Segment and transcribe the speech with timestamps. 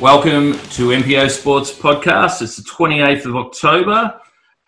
[0.00, 2.40] Welcome to MPO Sports Podcast.
[2.40, 4.18] It's the 28th of October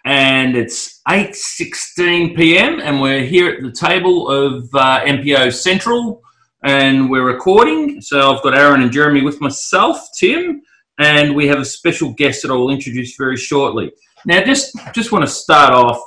[0.04, 2.80] and it's 8.16 p.m.
[2.80, 6.20] and we're here at the table of uh, MPO Central
[6.64, 8.02] and we're recording.
[8.02, 10.60] So I've got Aaron and Jeremy with myself, Tim,
[10.98, 13.90] and we have a special guest that I will introduce very shortly.
[14.26, 15.98] Now, just, just want to start off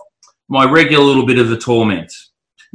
[0.49, 2.13] my regular little bit of the torment.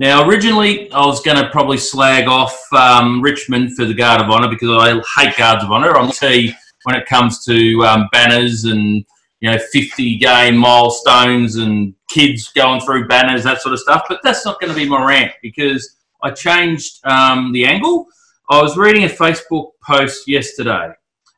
[0.00, 4.30] Now, originally, I was going to probably slag off um, Richmond for the Guard of
[4.30, 5.92] Honour because I hate Guards of Honour.
[6.12, 6.54] Tell you
[6.84, 9.04] when it comes to um, banners and
[9.40, 14.06] you know 50 game milestones and kids going through banners, that sort of stuff.
[14.08, 18.06] But that's not going to be my rant because I changed um, the angle.
[18.48, 20.92] I was reading a Facebook post yesterday,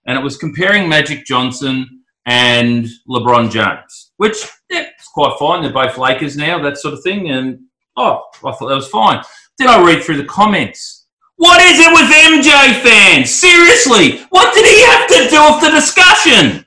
[0.06, 5.62] and it was comparing Magic Johnson and LeBron James, which yeah, it's quite fine.
[5.62, 7.58] They're both Lakers now, that sort of thing, and
[7.96, 9.22] Oh, I thought that was fine.
[9.58, 11.06] Then I read through the comments.
[11.36, 13.34] What is it with MJ fans?
[13.34, 16.64] Seriously, what did he have to do with the discussion?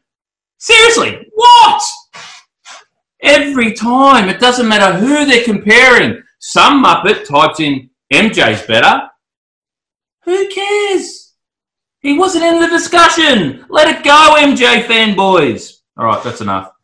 [0.58, 1.82] Seriously, what?
[3.22, 6.22] Every time, it doesn't matter who they're comparing.
[6.40, 9.10] Some Muppet types in MJ's better.
[10.26, 11.34] Who cares?
[12.02, 13.66] He wasn't in the discussion.
[13.70, 15.78] Let it go, MJ fanboys.
[15.98, 16.75] All right, that's enough.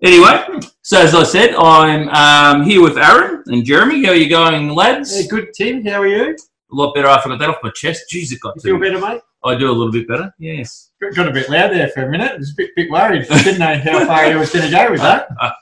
[0.00, 4.04] Anyway, so as I said, I'm um, here with Aaron and Jeremy.
[4.04, 5.20] How are you going, lads?
[5.20, 5.84] Yeah, good, Tim.
[5.84, 6.36] How are you?
[6.70, 8.04] A lot better I forgot that off my chest.
[8.12, 9.22] Jeez, it got You to feel better, mate?
[9.42, 10.90] I do a little bit better, yes.
[11.00, 12.32] Got got a bit loud there for a minute.
[12.32, 13.26] I was a bit, bit worried.
[13.28, 15.28] Didn't know how far you was going to go with that.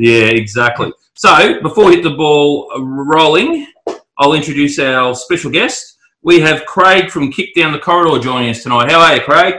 [0.00, 0.92] Yeah, exactly.
[1.14, 3.66] So, before we hit the ball rolling,
[4.16, 5.98] I'll introduce our special guest.
[6.22, 8.92] We have Craig from Kick Down the Corridor joining us tonight.
[8.92, 9.56] How are you, Craig?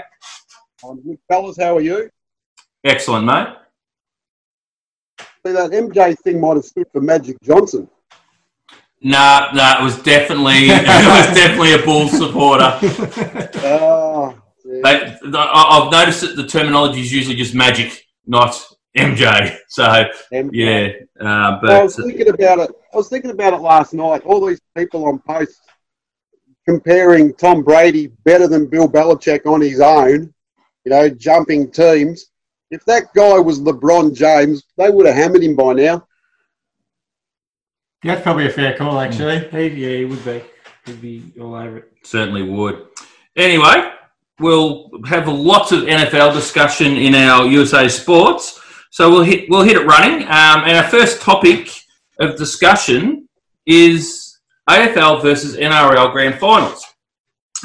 [0.81, 1.57] I'm good, fellas.
[1.59, 2.09] How are you?
[2.85, 3.49] Excellent, mate.
[5.49, 7.89] See, that MJ thing might have stood for Magic Johnson.
[9.01, 12.77] Nah, nah, it was definitely it was definitely a Bulls supporter.
[13.65, 14.81] Ah, yeah.
[14.83, 18.51] They, I- I've noticed that the terminology is usually just Magic, not
[18.95, 19.57] MJ.
[19.69, 19.83] So
[20.31, 20.49] MJ.
[20.53, 20.89] yeah,
[21.19, 22.71] uh, I was thinking about it.
[22.93, 24.21] I was thinking about it last night.
[24.25, 25.61] All these people on posts
[26.67, 30.31] comparing Tom Brady better than Bill Belichick on his own.
[30.85, 32.27] You know, jumping teams.
[32.71, 36.07] If that guy was LeBron James, they would have hammered him by now.
[38.03, 39.39] Yeah, That's probably a fair call, actually.
[39.49, 40.41] He, yeah, he would be.
[40.85, 41.91] He'd be all over it.
[42.03, 42.87] certainly would.
[43.35, 43.91] Anyway,
[44.39, 48.59] we'll have lots of NFL discussion in our USA Sports.
[48.91, 50.23] So we'll hit we'll hit it running.
[50.23, 51.69] Um, and our first topic
[52.19, 53.27] of discussion
[53.65, 56.83] is AFL versus NRL Grand Finals.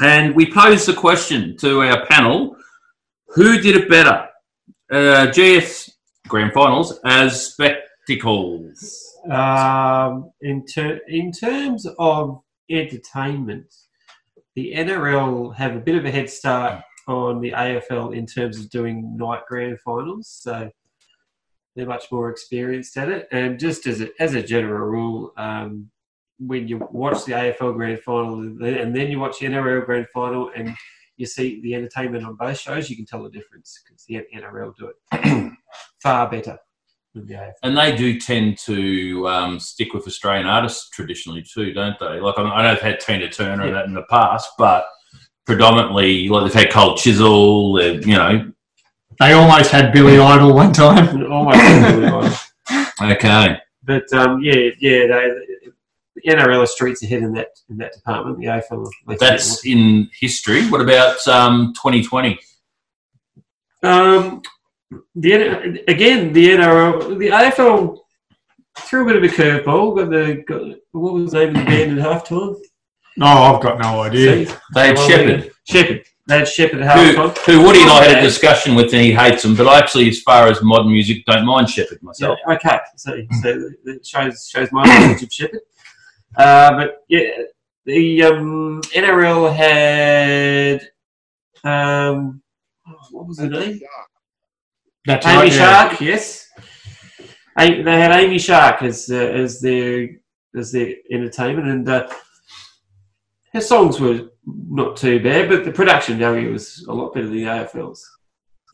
[0.01, 2.57] And we posed the question to our panel:
[3.29, 4.27] Who did it better,
[4.91, 5.91] uh, GS
[6.27, 9.03] Grand Finals as spectacles?
[9.29, 13.73] Um, in, ter- in terms of entertainment,
[14.55, 18.69] the NRL have a bit of a head start on the AFL in terms of
[18.69, 20.29] doing night grand finals.
[20.29, 20.69] So
[21.75, 23.27] they're much more experienced at it.
[23.31, 25.89] And just as a, as a general rule, um,
[26.39, 30.51] when you watch the AFL grand final and then you watch the NRL grand final
[30.55, 30.75] and
[31.17, 34.75] you see the entertainment on both shows, you can tell the difference because the NRL
[34.75, 35.53] do it
[36.01, 36.57] far better
[37.13, 41.97] than the And they do tend to um, stick with Australian artists traditionally too, don't
[41.99, 42.19] they?
[42.19, 44.87] Like I I know they've had Tina Turner and that in the past, but
[45.45, 47.73] predominantly like they've had Cold Chisel.
[47.73, 48.51] they've, You know,
[49.19, 51.31] They almost had Billy Idol one time.
[51.31, 52.51] Almost really nice.
[53.01, 55.33] okay, But um, yeah, yeah, they,
[55.63, 55.73] the
[56.25, 58.39] NRL are streets ahead in that in that department.
[58.39, 58.89] The AFL.
[59.19, 60.67] That's in history.
[60.69, 62.39] What about um, 2020?
[63.83, 64.41] um,
[65.15, 67.99] the again the NRL, the AFL
[68.79, 69.95] threw a bit of a curveball.
[69.97, 72.55] Got the got, what was the name of the band at halftime?
[73.17, 74.45] No, I've got no idea.
[74.45, 74.55] See?
[74.73, 76.05] They had Well, Sheppard, Sheppard.
[76.27, 77.37] They had Sheppard at who, halftime.
[77.45, 78.21] who Woody and I had a Okay.
[78.21, 79.55] discussion with, and he hates them.
[79.55, 82.39] But I actually, as far as modern music, don't mind Sheppard Yeah, myself.
[82.49, 85.61] okay, so, so it shows shows my knowledge of Sheppard.
[86.37, 87.29] Uh, but yeah,
[87.85, 90.81] the um, NRL had
[91.63, 92.41] um,
[93.11, 93.79] what was the name?
[95.05, 95.87] That's Amy right, yeah.
[95.87, 96.49] Shark, yes.
[97.57, 100.09] A- They had Amy Shark as uh, as their
[100.55, 102.07] as their entertainment, and uh,
[103.53, 107.35] her songs were not too bad, but the production value was a lot better than
[107.35, 108.07] the AFL's,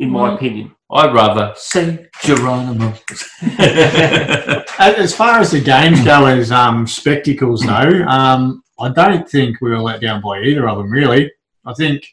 [0.02, 0.36] in my Mm.
[0.36, 0.76] opinion.
[0.94, 2.94] I'd rather see Geronimo.
[4.80, 9.62] As as far as the games go as um, spectacles, though, um, I don't think
[9.62, 11.32] we were let down by either of them, really.
[11.66, 12.04] I think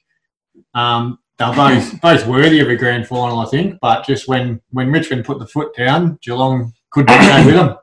[0.75, 4.93] um, they're both, both worthy of a grand final, I think, but just when, when
[4.93, 7.77] Richmond put the foot down, Geelong couldn't go with them.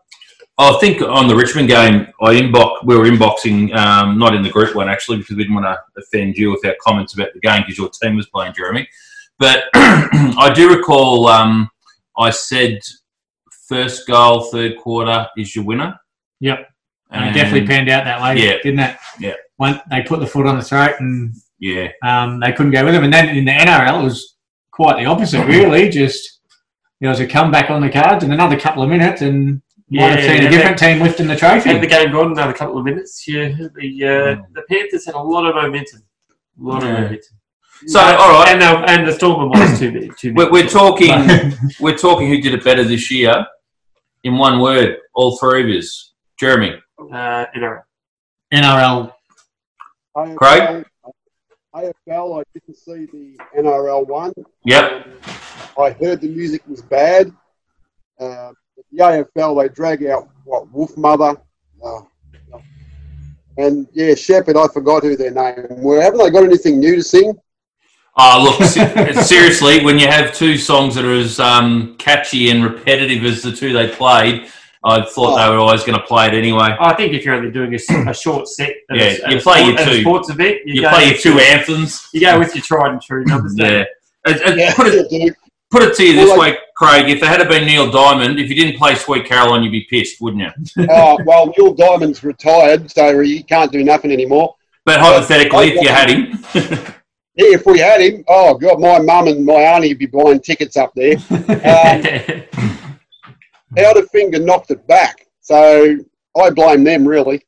[0.58, 2.86] I think on the Richmond game, I inbox.
[2.86, 5.78] We were inboxing, um, not in the group one actually, because we didn't want to
[6.02, 8.88] offend you with our comments about the game because your team was playing, Jeremy.
[9.40, 11.70] But I do recall um,
[12.18, 12.80] I said
[13.68, 15.96] first goal, third quarter is your winner.
[16.40, 16.70] Yep.
[17.12, 18.58] And it definitely panned out that way, Yeah.
[18.64, 18.98] didn't it?
[19.20, 19.34] Yeah.
[19.58, 22.94] One, they put the foot on the throat and Yeah, um, they couldn't go with
[22.94, 23.04] them.
[23.04, 24.36] And then in the NRL, it was
[24.72, 25.90] quite the opposite, really.
[26.02, 26.42] Just
[27.00, 30.08] there was a comeback on the cards and another couple of minutes, and you might
[30.12, 31.78] have Yeah, seen a and different team lifting the Had trophy.
[31.80, 35.46] the game gone another couple of minutes, yeah, the uh, the Panthers had a lot
[35.46, 36.02] of momentum.
[36.60, 37.38] A lot of momentum.
[37.88, 40.10] So all right, And, uh, and the Storm was too many.
[40.10, 40.46] Too many.
[40.46, 41.54] we're, we're talking.
[41.80, 43.46] we're talking who did it better this year.
[44.24, 46.14] In one word, all three of us.
[46.40, 47.84] Jeremy, Uh, NRL.
[48.54, 49.14] NRL,
[50.18, 50.86] AFL, Craig?
[51.76, 54.34] AFL, I didn't see the NRL one.
[54.66, 54.92] Yep.
[54.92, 55.04] Um,
[55.78, 57.32] I heard the music was bad.
[58.20, 58.52] Uh,
[58.92, 61.40] the AFL, they drag out, what, Wolfmother?
[61.84, 62.02] Uh,
[63.58, 66.02] and yeah, Sheppard, I forgot who their name were.
[66.02, 67.34] Haven't they got anything new to sing?
[68.18, 68.70] Oh, look,
[69.26, 73.52] seriously, when you have two songs that are as um, catchy and repetitive as the
[73.52, 74.48] two they played,
[74.86, 76.76] I thought they were always going to play it anyway.
[76.80, 79.42] I think if you're only doing a short set, at a- Yeah, at you a
[79.42, 80.02] play sport- your two.
[80.02, 82.08] sports event, you, You go play your two anthems.
[82.14, 83.56] You go with your tried and true numbers.
[83.56, 83.78] don't Yeah.
[83.80, 83.86] you?
[84.28, 85.36] Uh, uh, Put, it,
[85.72, 87.10] put it to you this way, Craig.
[87.10, 90.22] If it had been Neil Diamond, if you didn't play Sweet Caroline, you'd be pissed,
[90.22, 90.88] wouldn't you?
[90.92, 94.56] oh, well, Neil Diamond's retired, so he can't do nothing anymore.
[94.86, 96.86] But hypothetically, if you had him,
[97.38, 100.40] Yeah, if we had him, oh, God, my mum and my auntie would be buying
[100.40, 101.16] tickets up there.
[101.30, 102.46] Um,
[103.76, 105.98] Powderfinger knocked it back, so
[106.40, 107.44] I blame them, really.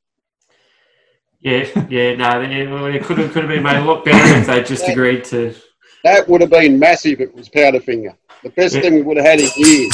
[1.39, 2.51] yeah, yeah, no, it,
[2.95, 5.55] it could have could have been made a lot better if they just agreed to.
[6.03, 8.13] That would have been massive if it was Powderfinger.
[8.43, 8.81] The best Yeah.
[8.81, 9.93] thing we would have had in years.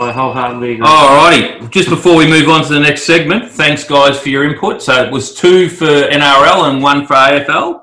[0.00, 0.86] I wholeheartedly agree.
[0.86, 4.80] Alrighty, just before we move on to the next segment, thanks guys for your input.
[4.80, 7.81] So it was two for NRL and one for AFL,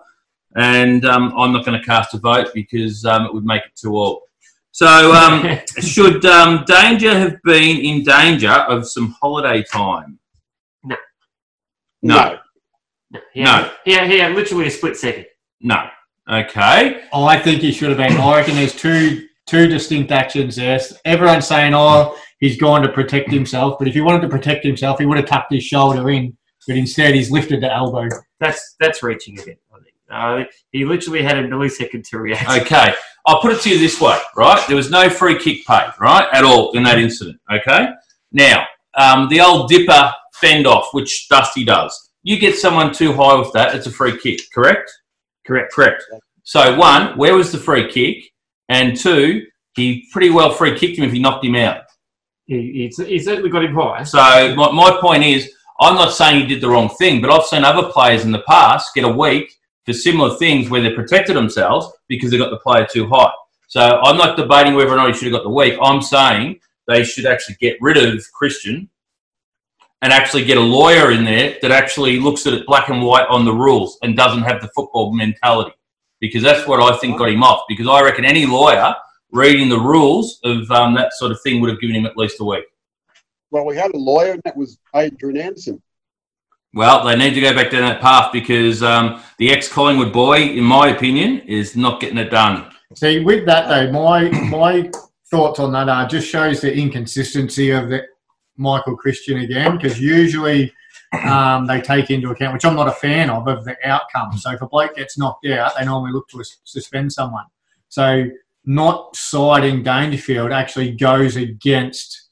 [0.59, 3.75] and um, I'm not going to cast a vote because um, it would make it
[3.75, 4.23] too all.
[4.71, 10.19] So um, should um, Danger have been in danger of some holiday time?
[10.83, 10.97] No.
[12.01, 12.37] No.
[13.11, 15.25] no, he had, he had, he had literally a split second.
[15.61, 15.89] No.
[16.29, 17.03] Okay.
[17.13, 18.17] I think he should have been.
[18.17, 20.79] I reckon there's two two distinct actions there.
[21.05, 24.99] Everyone's saying, "Oh, he's gone to protect himself," but if he wanted to protect himself,
[24.99, 26.37] he would have tucked his shoulder in.
[26.67, 28.07] But instead, he's lifted the elbow.
[28.39, 29.59] That's that's reaching a bit.
[30.11, 32.49] Uh, he literally had a millisecond to react.
[32.63, 32.93] Okay.
[33.25, 34.63] I'll put it to you this way, right?
[34.67, 37.39] There was no free kick paid, right, at all in that incident.
[37.51, 37.89] Okay.
[38.31, 38.65] Now,
[38.95, 42.11] um, the old dipper fend off, which Dusty does.
[42.23, 44.91] You get someone too high with that, it's a free kick, correct?
[45.45, 45.73] Correct.
[45.73, 46.03] Correct.
[46.43, 48.31] So, one, where was the free kick?
[48.69, 49.45] And two,
[49.75, 51.83] he pretty well free kicked him if he knocked him out.
[52.45, 54.03] He, he, he certainly got him high.
[54.03, 54.17] So,
[54.55, 57.63] my, my point is, I'm not saying he did the wrong thing, but I've seen
[57.63, 59.53] other players in the past get a week
[59.89, 63.31] for similar things where they protected themselves because they got the player too high.
[63.67, 65.77] So, I'm not debating whether or not he should have got the week.
[65.81, 68.89] I'm saying they should actually get rid of Christian
[70.01, 73.27] and actually get a lawyer in there that actually looks at it black and white
[73.29, 75.71] on the rules and doesn't have the football mentality.
[76.19, 77.63] Because that's what I think got him off.
[77.67, 78.95] Because I reckon any lawyer
[79.31, 82.39] reading the rules of um, that sort of thing would have given him at least
[82.39, 82.65] a week.
[83.51, 85.81] Well, we had a lawyer, and that was Adrian Anderson.
[86.73, 90.41] Well, they need to go back down that path because um, the ex Collingwood boy,
[90.41, 92.71] in my opinion, is not getting it done.
[92.95, 94.89] See, with that though, my my
[95.31, 98.05] thoughts on that are just shows the inconsistency of the
[98.57, 100.73] Michael Christian again, because usually
[101.23, 104.37] um, they take into account, which I'm not a fan of, of the outcome.
[104.37, 107.45] So if a bloke gets knocked out, they normally look to suspend someone.
[107.87, 108.25] So
[108.65, 112.29] not siding Dangerfield actually goes against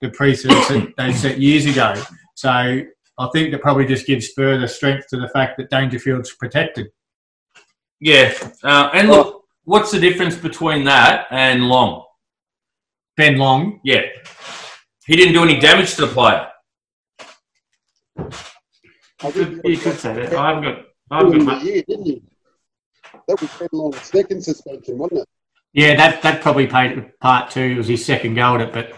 [0.00, 2.00] the precedents that they set years ago.
[2.34, 2.82] So
[3.20, 6.90] I think that probably just gives further strength to the fact that Dangerfield's protected.
[8.00, 8.32] Yeah,
[8.64, 12.06] uh, and look, what's the difference between that and Long?
[13.18, 14.02] Ben Long, Yeah,
[15.04, 16.48] he didn't do any damage to the player.
[18.18, 20.34] I You could, you could say that.
[20.34, 20.78] I haven't got.
[21.10, 21.64] I Early haven't got much.
[21.64, 22.22] year, didn't he?
[23.28, 25.28] That was Ben Long's second suspension, wasn't it?
[25.74, 27.60] Yeah, that that probably played part two.
[27.60, 28.72] It was his second go at it.
[28.72, 28.92] But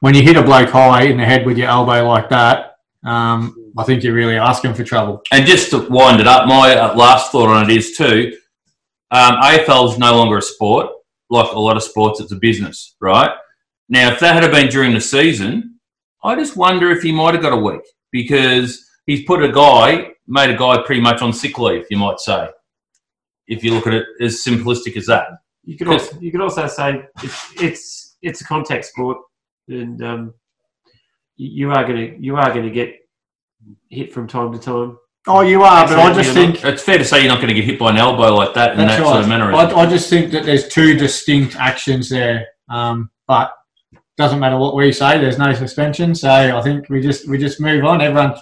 [0.00, 3.65] when you hit a bloke high in the head with your elbow like that, um,
[3.78, 5.22] I think you're really asking for trouble.
[5.32, 8.36] And just to wind it up, my uh, last thought on it is too.
[9.10, 10.90] Um, AFL is no longer a sport.
[11.28, 13.30] Like a lot of sports, it's a business, right?
[13.88, 15.78] Now, if that had been during the season,
[16.22, 20.10] I just wonder if he might have got a week because he's put a guy,
[20.26, 22.48] made a guy pretty much on sick leave, you might say,
[23.48, 25.28] if you look at it as simplistic as that.
[25.64, 26.18] You could also.
[26.20, 29.18] You could also say it's it's it's a contact sport,
[29.68, 30.34] and um,
[31.36, 32.94] you are going to you are going to get
[33.90, 34.98] hit from time to time.
[35.28, 37.54] Oh, you are, but I just think It's fair to say you're not going to
[37.54, 39.52] get hit by an elbow like that in that sort of manner.
[39.52, 42.46] I, I just think that there's two distinct actions there.
[42.68, 43.52] Um, but
[44.16, 45.18] doesn't matter what we say.
[45.18, 48.00] There's no suspension, so I think we just we just move on.
[48.00, 48.34] Everyone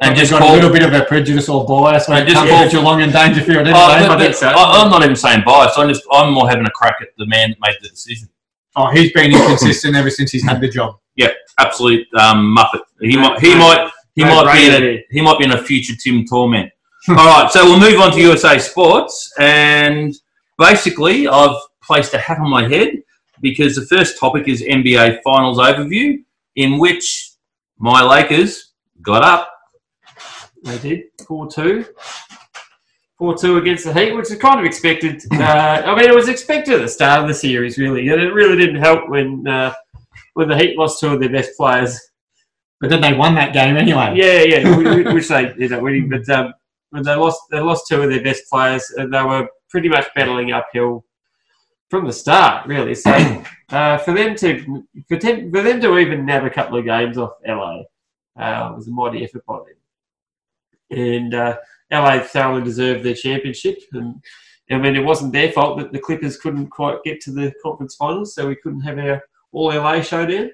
[0.00, 2.36] and just got call, a little bit of a prejudice or bias when it just
[2.36, 3.58] comes call- to Geelong and Dangerfield.
[3.68, 4.48] Anyway, Oh, but- but so.
[4.48, 5.74] I, I'm not even saying bias.
[5.76, 8.28] I'm just I'm more having a crack at the man that made the decision.
[8.74, 10.98] oh, he's been inconsistent ever since he's had the job.
[11.14, 11.28] Yeah,
[11.60, 12.80] absolute um, muppet.
[13.00, 15.62] He might he might he No might be in a he might be in a
[15.62, 16.70] future Tim Torment.
[17.08, 20.14] All right, so we'll move on to USA Sports, and
[20.56, 23.02] basically I've placed a hat on my head
[23.40, 26.22] because the first topic is NBA Finals overview,
[26.54, 27.32] in which
[27.78, 29.50] my Lakers got up.
[30.62, 31.84] They did four two.
[33.18, 35.22] Four two against the Heat, which is kind of expected.
[35.32, 38.32] Uh, I mean, it was expected at the start of the series, really, and it
[38.32, 39.74] really didn't help when uh,
[40.34, 41.98] when the Heat lost two of their best players.
[42.82, 44.12] But then they won that game anyway.
[44.16, 46.52] Yeah, yeah, wh- wh- which they ended up winning, but um,
[46.92, 50.50] they lost, they lost two of their best players, and they were pretty much battling
[50.50, 51.04] uphill
[51.90, 52.96] from the start, really.
[52.96, 53.12] So
[53.70, 57.18] uh, for them to for, them for them to even nab a couple of games
[57.18, 57.82] off LA
[58.36, 61.58] uh, was a mighty effort by them, and uh,
[61.92, 63.78] LA thoroughly deserved their championship.
[63.92, 64.20] And
[64.72, 67.94] I mean, it wasn't their fault that the Clippers couldn't quite get to the conference
[67.94, 69.22] finals, so we couldn't have our
[69.52, 70.50] all LA showdown.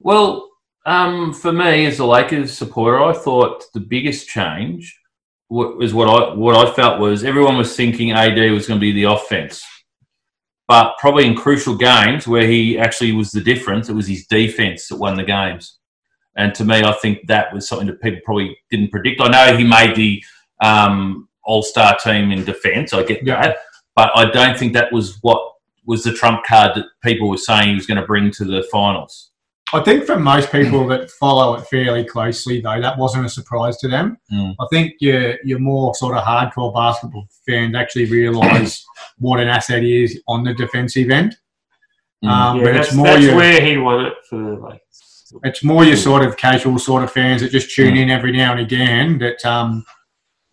[0.00, 0.48] Well,
[0.88, 4.98] um, for me as a Lakers supporter, I thought the biggest change
[5.50, 8.92] was what I what I felt was everyone was thinking AD was going to be
[8.92, 9.62] the offense,
[10.66, 14.88] but probably in crucial games where he actually was the difference, it was his defense
[14.88, 15.78] that won the games.
[16.36, 19.20] And to me, I think that was something that people probably didn't predict.
[19.20, 20.22] I know he made the
[20.62, 22.94] um, All Star team in defense.
[22.94, 23.42] I get Yeah.
[23.42, 23.56] that,
[23.94, 25.42] but I don't think that was what
[25.84, 28.62] was the trump card that people were saying he was going to bring to the
[28.70, 29.32] finals.
[29.74, 33.76] I think for most people that follow it fairly closely, though, that wasn't a surprise
[33.78, 34.16] to them.
[34.32, 34.54] Mm.
[34.60, 38.84] I think your your more sort of hardcore basketball fans actually realise
[39.18, 41.36] what an asset he is on the defensive end.
[42.24, 42.28] Mm.
[42.28, 45.32] Um, yeah, but that's, it's more that's your where he won it for the Lakers.
[45.44, 47.98] it's more your sort of casual sort of fans that just tune Mm.
[48.04, 49.84] in every now and again that um,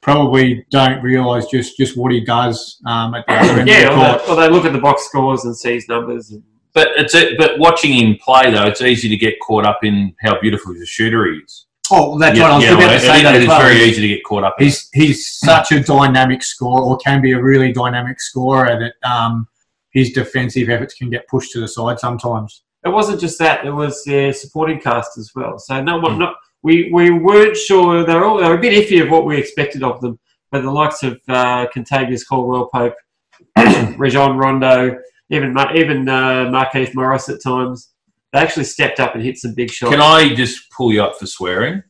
[0.02, 3.94] probably don't realise just, just what he does um, at the other end Yeah, of
[3.94, 4.26] or the court.
[4.28, 6.30] they, or they look at the box scores and see his numbers.
[6.32, 6.44] And,
[6.76, 10.14] But it's a, but watching him play though, it's easy to get caught up in
[10.22, 11.66] how beautiful of a shooter he is.
[11.92, 13.20] Oh, that's Yeah, what I was yeah, about well, to say.
[13.20, 13.62] it- that it as is well.
[13.62, 14.56] very easy to get caught up.
[14.60, 14.66] in.
[14.66, 19.48] He's he's such a dynamic scorer, or can be a really dynamic scorer that um,
[19.92, 22.64] his defensive efforts can get pushed to the side sometimes.
[22.86, 25.58] it wasn't just that; it was their supporting cast as well.
[25.60, 28.04] So no one, not we, we weren't sure.
[28.04, 30.20] They were all they were a bit iffy of what we expected of them.
[30.52, 32.96] But the likes of uh, Kentavious Caldwell Pope,
[33.98, 34.98] Rajon Rondo,
[35.30, 37.92] even even uh, Markieff Morris at times,
[38.34, 39.92] they actually stepped up and hit some big shots.
[39.92, 41.84] Can I just pull you up for swearing?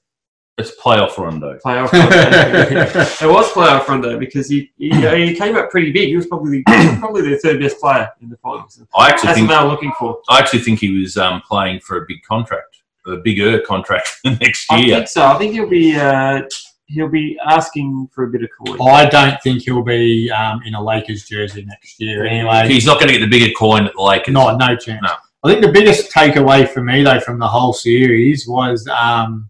[0.58, 1.60] It's playoff rondo.
[1.66, 2.16] playoff Rondo.
[3.26, 6.08] it was playoff Rondo because he, he, he came up pretty big.
[6.08, 8.82] He was probably probably their third best player in the finals.
[8.96, 10.22] I actually That's think what they were looking for.
[10.30, 14.72] I actually think he was um, playing for a big contract, a bigger contract next
[14.72, 14.96] year.
[14.96, 15.26] I think so.
[15.26, 16.44] I think he'll be uh,
[16.88, 18.80] he'll be asking for a bit of coin.
[18.90, 22.26] I don't think he'll be um, in a Lakers jersey next year.
[22.26, 24.34] Anyway, He's not going to get the bigger coin at the Lakers.
[24.34, 25.02] Not no chance.
[25.02, 25.14] No.
[25.44, 29.50] I think the biggest takeaway for me though from the whole series was um,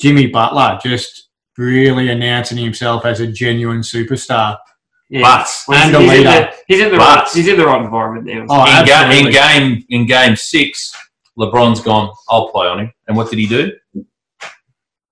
[0.00, 4.58] Jimmy Butler just really announcing himself as a genuine superstar.
[5.08, 5.22] Yeah.
[5.22, 6.30] But Well, and he's, a he's in leader.
[6.30, 8.46] the, he's in the But- right he's in the right environment now.
[8.50, 10.92] Oh, in, ga- in game in game six,
[11.38, 12.10] LeBron's gone.
[12.28, 12.92] I'll play on him.
[13.08, 13.72] And what did he do?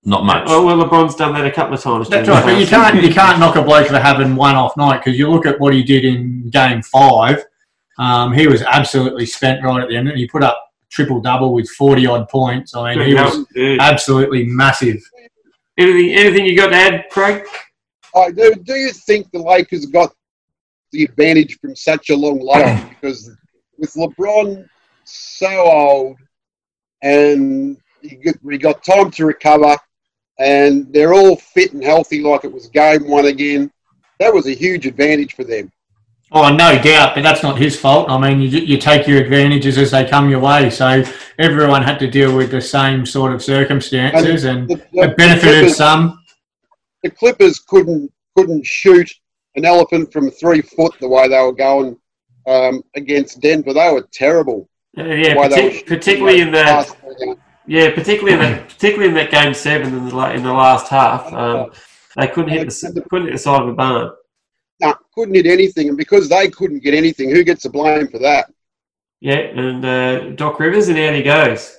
[0.07, 0.43] Not much.
[0.47, 2.09] Oh well, LeBron's done that a couple of times.
[2.09, 5.03] That's right, but you can't you can't knock a bloke for having one off night
[5.03, 7.43] because you look at what he did in game five.
[7.97, 11.53] Um, he was absolutely spent right at the end, and he put up triple double
[11.53, 12.75] with forty odd points.
[12.75, 13.77] I mean, he was Yeah.
[13.79, 15.01] absolutely massive.
[15.77, 17.43] Anything anything you got to add, Craig?
[18.15, 18.53] I do.
[18.63, 20.13] Do you think the Lakers got
[20.91, 22.89] the advantage from such a long layoff?
[23.01, 23.31] Because
[23.77, 24.67] with LeBron
[25.03, 26.17] so old,
[27.01, 29.75] and he got, he got time to recover,
[30.39, 33.71] and they're all fit and healthy like it was game one again.
[34.19, 35.71] That was a huge advantage for them.
[36.31, 38.09] Oh, no doubt, but that's not his fault.
[38.09, 40.69] I mean, you, you take your advantages as they come your way.
[40.69, 41.03] So
[41.37, 45.53] everyone had to deal with the same sort of circumstances, and The, the- it benefited
[45.53, 46.23] the Clippers, some.
[47.03, 49.09] the Clippers couldn't couldn't shoot
[49.55, 51.95] an elephant from three foot the way they were going
[52.47, 53.73] um, against Denver.
[53.73, 54.67] They were terrible.
[54.97, 57.37] Uh, yeah, partic- particularly in the.
[57.67, 61.31] Yeah, particularly in that, particularly in that game seven in the in the last half,
[61.33, 61.71] um,
[62.15, 64.11] they couldn't hit the couldn't hit the side of the barn.
[64.81, 68.19] No, couldn't hit anything, and because they couldn't get anything, who gets the blame for
[68.19, 68.51] that?
[69.21, 71.75] Yeah, and uh, Doc Rivers, and out he goes.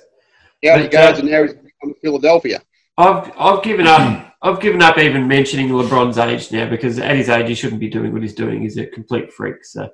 [0.67, 2.61] Out he goes, uh, and now he's on Philadelphia.
[2.97, 4.35] I've I've given up.
[4.41, 7.89] I've given up even mentioning LeBron's age now because at his age he shouldn't be
[7.89, 8.61] doing what he's doing.
[8.61, 9.63] He's a complete freak.
[9.63, 9.89] So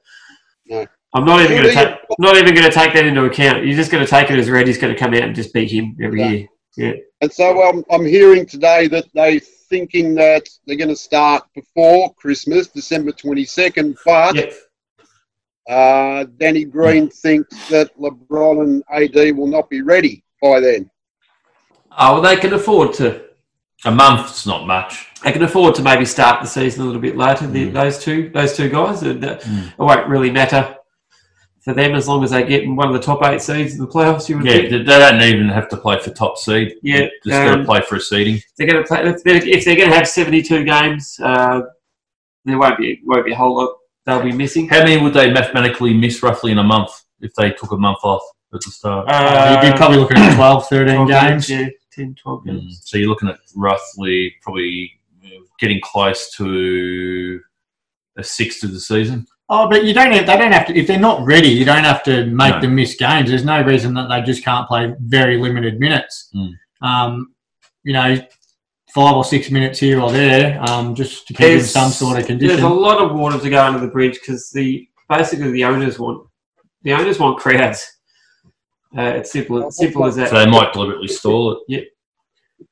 [0.66, 0.86] No.
[1.16, 1.76] I'm not even going to he?
[1.76, 3.66] take not even going to take that into account.
[3.66, 4.68] You're just going to take it as read.
[4.68, 6.30] He's going to come out and just beat him every Yeah.
[6.30, 6.48] year.
[6.76, 6.94] Yeah.
[7.22, 12.14] And so um, I'm hearing today that they're thinking that they're going to start before
[12.16, 14.54] Christmas, December 22nd, but Yep.
[15.70, 20.90] uh, Danny Green thinks that LeBron and AD will not be ready by then.
[21.98, 23.22] Oh, well, they can afford to.
[23.86, 25.08] A month's not much.
[25.24, 27.46] They can afford to maybe start the season a little bit later.
[27.48, 27.74] The, Mm.
[27.74, 29.68] Those two, those two guys, and, uh, Mm.
[29.68, 30.76] it won't really matter
[31.64, 33.80] for them as long as they get in one of the top eight seeds in
[33.80, 34.28] the playoffs.
[34.28, 34.70] You would Yeah, think.
[34.72, 36.76] they they don't even have to play for top seed.
[36.84, 38.42] Yeah, just got to um, play for a seeding.
[38.58, 39.00] they're going to play.
[39.08, 41.62] If they're, if they're going to have seventy-two games, uh,
[42.46, 44.68] there won't be won't be a whole lot they'll be missing.
[44.68, 46.92] How many would they mathematically miss roughly in a month
[47.22, 48.22] if they took a month off
[48.54, 49.08] at the start?
[49.10, 51.50] Uh, You'd be probably looking at 12, 13 12 games.
[51.50, 52.82] yeah, 10, 12 Mm, games.
[52.84, 54.92] So you're looking at roughly probably
[55.58, 57.40] getting close to
[58.18, 59.26] a sixth of the season.
[59.56, 61.84] Oh, but you don't have, they don't have to, if they're not ready, you don't
[61.84, 62.62] have to make No.
[62.62, 63.30] them miss games.
[63.30, 66.32] There's no reason that they just can't play very limited minutes.
[66.36, 66.54] Mm.
[66.82, 67.36] Um,
[67.84, 68.18] you know,
[68.96, 72.26] five or six minutes here or there, um, just to keep in some sort of
[72.26, 72.56] condition.
[72.58, 76.00] There's a lot of water to go under the bridge because the basically the owners
[76.00, 76.28] want
[76.82, 78.00] the owners want crowds.
[78.98, 80.30] Uh, it's simple, simple as that.
[80.30, 81.90] So they might deliberately stall it.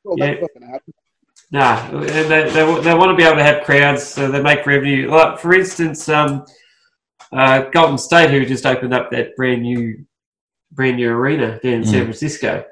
[0.04, 0.34] Well, Yeah.
[0.34, 0.94] that's not going to happen.
[1.52, 4.66] No, and they, they, they want to be able to have crowds so they make
[4.66, 5.12] revenue.
[5.12, 6.46] Like, for instance, um,
[7.34, 10.06] uh, Golden State, who just opened up that brand new
[10.72, 12.06] brand new arena down in San Mm.
[12.06, 12.64] Francisco,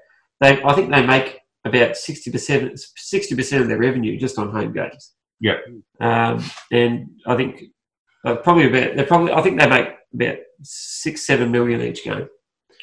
[0.42, 2.80] they I think they make about 60%,
[3.13, 5.13] 60% of their revenue just on home games.
[5.42, 5.58] Yep.
[6.00, 7.63] Um, and I think
[8.25, 12.28] uh, probably about, they probably, I think they make about six, seven million each game.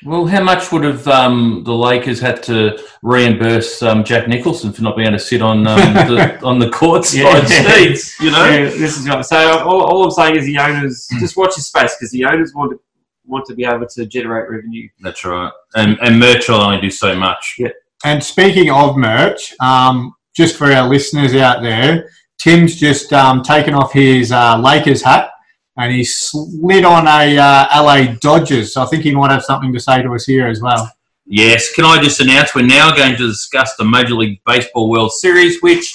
[0.04, 4.82] Well, how much would have um, the Lakers had to reimburse um, Jack Nicholson for
[4.82, 7.44] not being able to sit on um, the on the court Yeah.
[7.46, 7.48] side
[7.96, 8.20] seats?
[8.20, 9.24] You know, Yeah, this is right.
[9.24, 12.52] So all, all I'm saying is the owners just watch your space because the owners
[12.54, 12.80] want to
[13.24, 14.88] want to be able to generate revenue.
[15.00, 15.50] that's right.
[15.74, 17.58] And and merch will only do so much.
[18.04, 23.72] And speaking of merch, um, just for our listeners out there, Tim's just um, taken
[23.72, 25.30] off his uh, Lakers hat
[25.76, 28.72] and he slid on a uh, LA Dodgers.
[28.72, 30.90] So I think he might have something to say to us here as well.
[31.26, 31.72] Yes.
[31.72, 35.60] Can I just announce we're now going to discuss the Major League Baseball World Series,
[35.60, 35.94] which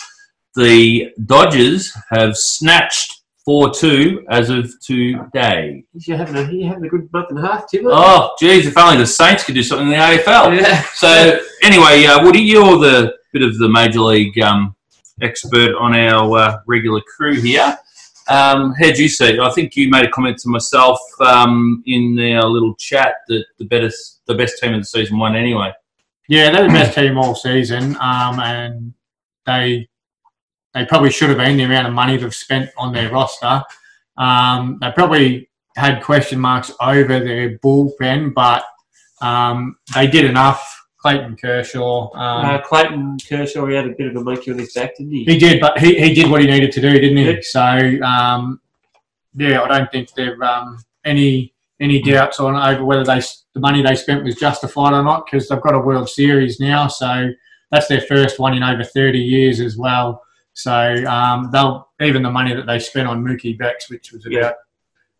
[0.55, 5.83] the Dodgers have snatched four two as of today.
[5.93, 7.85] You're having a, you're having a good month and a half, Tim.
[7.87, 10.59] Oh, geez, if only the Saints could do something in the AFL.
[10.61, 10.83] yeah.
[10.93, 14.75] So anyway, uh, Woody, you're the bit of the major league um,
[15.21, 17.77] expert on our uh, regular crew here.
[18.31, 19.39] Um, how'd you see it?
[19.41, 23.65] I think you made a comment to myself um, in our little chat that the
[23.65, 25.73] best the best team of the season won anyway.
[26.29, 28.93] Yeah, they're the best team all season, um, and
[29.45, 29.89] they
[30.73, 33.63] they probably should have been the amount of money they've spent on their roster.
[34.17, 38.63] Um, they probably had question marks over their bullpen, but
[39.21, 40.80] um, they did enough.
[41.01, 44.73] Clayton Kershaw, um, Uh, Clayton Kershaw, he had a bit of a monkey on his
[44.73, 45.23] back, didn't he?
[45.23, 47.25] he did, but he, he did what he needed to do, didn't he?
[47.25, 47.43] Yep.
[47.43, 48.61] So um,
[49.35, 53.19] yeah, I don't think there um, any any doubts on over whether they
[53.53, 56.87] the money they spent was justified or not because they've got a World Series now,
[56.87, 57.31] so
[57.71, 60.21] that's their first one in over thirty years as well.
[60.53, 60.71] So
[61.07, 64.55] um, they'll even the money that they spent on Mookie Betts, which was about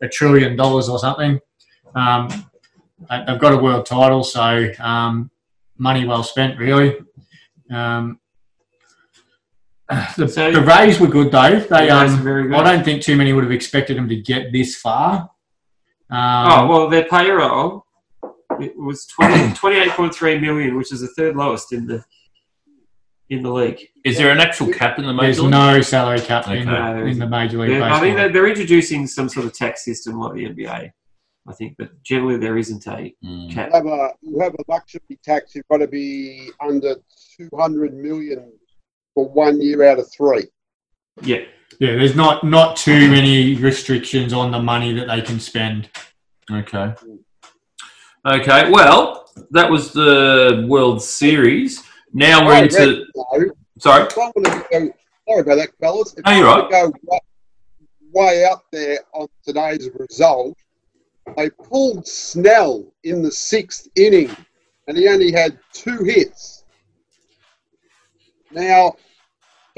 [0.03, 1.39] a trillion dollars or something.
[1.95, 2.27] Um,
[3.09, 5.30] they- they've got a world title, so um,
[5.81, 6.95] money well spent, really.
[7.71, 8.19] Um,
[10.17, 11.59] the, So- the Rays were good though.
[11.59, 12.53] They, The um, are very good.
[12.55, 15.29] I don't think too many would have expected them to get this far.
[16.09, 17.85] Oh Um, well, their payroll
[18.59, 22.03] it was 20, 28.3 million, which is the third lowest in the
[23.29, 23.79] in the league.
[24.03, 25.51] Is there an actual cap in the there's major league?
[25.51, 26.65] no salary cap in, Okay.
[26.65, 28.01] No, there in the Major League They're- I Baseball.
[28.01, 30.91] think they're, they're introducing some sort of tax system like the NBA.
[31.47, 33.51] I think, but generally there isn't a Mm.
[33.51, 33.69] cap.
[33.69, 35.55] You have a you have a luxury tax.
[35.55, 36.95] You've got to be under
[37.37, 38.51] two hundred million
[39.15, 40.47] for one year out of three.
[41.23, 41.37] Yeah,
[41.79, 45.89] yeah, there's not not too many restrictions on the money that they can spend.
[46.51, 46.93] Okay.
[48.25, 48.69] Okay.
[48.71, 51.81] Well, that was the World Series.
[52.13, 52.77] Now we're I into.
[52.77, 54.03] reckon, Sorry.
[54.03, 54.93] if I want to go,
[55.27, 56.13] sorry about that, fellas.
[56.17, 57.19] If No, you're want to go wa-
[58.13, 60.55] way out there on today's result,
[61.37, 64.35] they pulled Snell in the sixth inning,
[64.87, 66.65] and he only had two hits.
[68.51, 68.95] Now,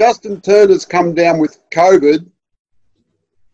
[0.00, 2.28] Justin Turner's come down with COVID.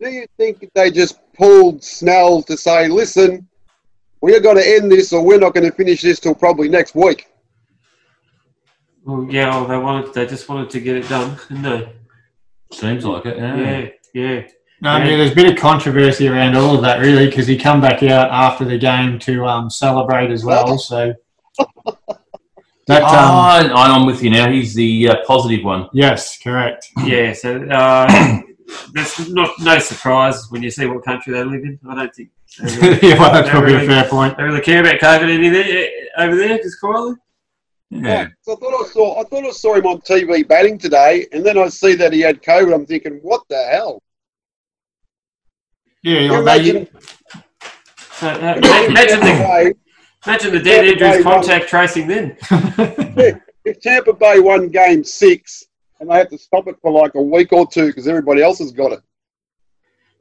[0.01, 3.47] Do you think they just pulled Snell to say, listen,
[4.23, 6.95] we're going to end this or we're not going to finish this till probably next
[6.95, 7.27] week?
[9.05, 10.15] Well, yeah, well, they wanted.
[10.15, 11.93] They just wanted to get it done, didn't they?
[12.73, 13.37] Seems like it.
[13.39, 13.57] Yeah.
[13.57, 14.49] Yeah, yeah.
[14.83, 15.05] No, Yeah.
[15.09, 18.03] yeah, there's a bit of controversy around all of that, really, because he come back
[18.03, 20.79] out after the game to um, celebrate as well.
[20.79, 21.13] So
[22.87, 24.51] that, um, Oh, I'm with you now.
[24.51, 25.89] He's the uh, positive one.
[25.93, 26.89] yes, correct.
[27.05, 28.41] Yeah, so uh,
[28.95, 31.79] that's not no surprise when you see what country they live in.
[31.89, 34.37] I don't think they really, yeah, well, that's They probably a fair point.
[34.37, 35.89] they really care about COVID any there,
[36.19, 37.15] over there, just quietly.
[37.91, 38.29] Yeah.
[38.43, 41.45] So I thought I saw I thought I saw him on TV batting today, and
[41.45, 42.73] then I see that he had COVID.
[42.75, 44.01] I'm thinking, what the hell?
[46.03, 46.89] Yeah, You well, they, imagine,
[48.13, 48.55] So, uh,
[48.89, 49.75] imagine, the, Bay,
[50.27, 52.37] imagine the Dan Andrews contact tracing then.
[53.65, 55.65] if Tampa Bay won Game Six
[56.01, 58.59] and they had to stop it for like a week or two because everybody else
[58.59, 59.01] has got it.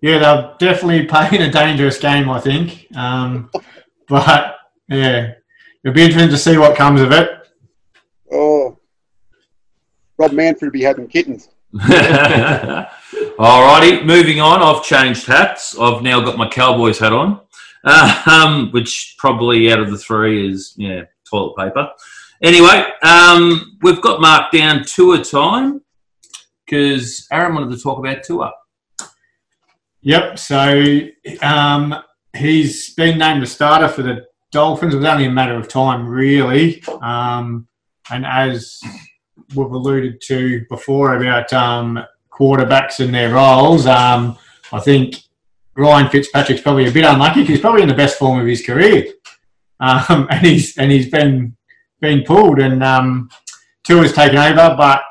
[0.02, 2.88] yeah, they're definitely playing a dangerous game, I think.
[2.96, 3.50] Um,
[4.10, 4.58] but
[4.89, 5.34] yeah,
[5.84, 7.30] it'll be interesting to see what comes of it.
[8.32, 8.78] Oh,
[10.18, 11.50] Rob Manfred would be having kittens.
[13.39, 14.62] Alrighty, moving on.
[14.62, 15.73] I've changed hats.
[15.80, 17.39] I've now got my Cowboys hat on,
[17.86, 21.89] uh, um, which probably out of the three is yeah toilet paper.
[22.43, 25.82] Anyway, um, we've got marked down Tua time
[26.65, 28.52] because Aaron wanted to talk about Tua.
[30.02, 30.38] Yep.
[30.38, 30.99] So
[31.41, 31.95] um,
[32.36, 34.93] he's been named the starter for the Dolphins.
[34.93, 36.84] It was only a matter of time, really.
[37.02, 37.69] Um,
[38.12, 38.82] and as
[39.56, 42.04] we've alluded to before about um,
[42.39, 44.38] quarterbacks and their roles, um,
[44.71, 45.15] I think
[45.75, 47.41] Ryan Fitzpatrick's probably a bit unlucky.
[47.41, 49.06] 'cause He's probably in the best form of his career,
[49.80, 51.56] um, and he's and he's been
[52.02, 53.30] been pulled, and um,
[53.86, 55.02] Tua's taken over, but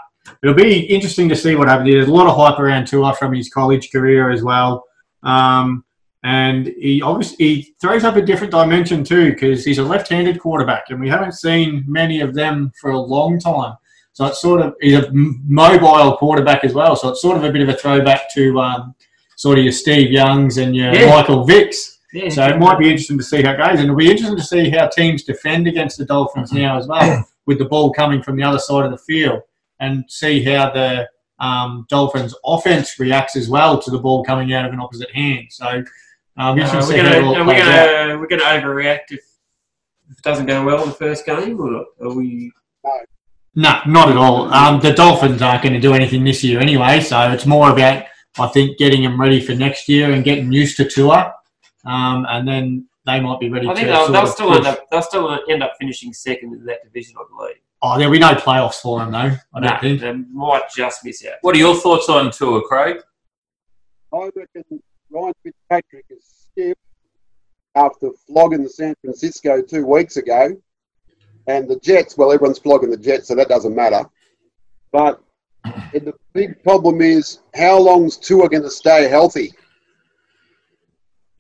[0.43, 1.91] it'll be interesting to see what happens.
[1.91, 4.85] There's a lot of hype around Tua from his college career as well.
[5.23, 5.85] Um,
[6.25, 10.85] and he obviously he throws up a different dimension too because he's a left-handed quarterback,
[10.91, 13.75] and we haven't seen many of them for a long time.
[14.19, 16.97] So it's sort of he's a m- mobile quarterback as well.
[16.97, 18.97] So it's sort of a bit of a throwback to um,
[19.37, 21.09] sort of your Steve Youngs and your Yeah.
[21.15, 21.99] Michael Vicks.
[22.13, 24.37] Yeah, So it might be interesting to see how it goes, and it'll be interesting
[24.37, 28.21] to see how teams defend against the Dolphins now as well, with the ball coming
[28.21, 29.41] from the other side of the field,
[29.79, 34.65] and see how the um, Dolphins' offense reacts as well to the ball coming out
[34.67, 35.47] of an opposite hand.
[35.51, 35.85] So um,
[36.39, 39.21] Uh, interesting to see we're gonna, all are we gonna, we're gonna overreact if,
[40.11, 41.87] if it doesn't go well in the first game, or not?
[42.03, 42.51] Are we?
[42.85, 42.91] No,
[43.87, 44.53] not at all.
[44.53, 48.05] Um, the Dolphins aren't going to do anything this year anyway, so it's more about
[48.39, 51.35] I think getting them ready for next year and getting used to Tua,
[51.85, 53.67] um, and then they might be ready.
[53.69, 54.59] I think to they'll, they'll still push.
[54.59, 54.91] end up.
[54.91, 57.57] They'll still end up finishing second in that division, I believe.
[57.83, 59.19] Oh, there'll be no playoffs for them though.
[59.19, 60.01] I don't Nah, think.
[60.01, 61.35] they might just miss out.
[61.43, 62.99] What are your thoughts on Tua, Craig?
[64.13, 66.77] I reckon Ryan Fitzpatrick is stiff
[67.75, 70.57] after flogging the San Francisco two weeks ago.
[71.49, 74.05] And the Jets, well, everyone's flogging the Jets, so that doesn't matter.
[74.93, 75.21] But
[75.65, 79.55] the big problem is how long's Tua going to stay healthy?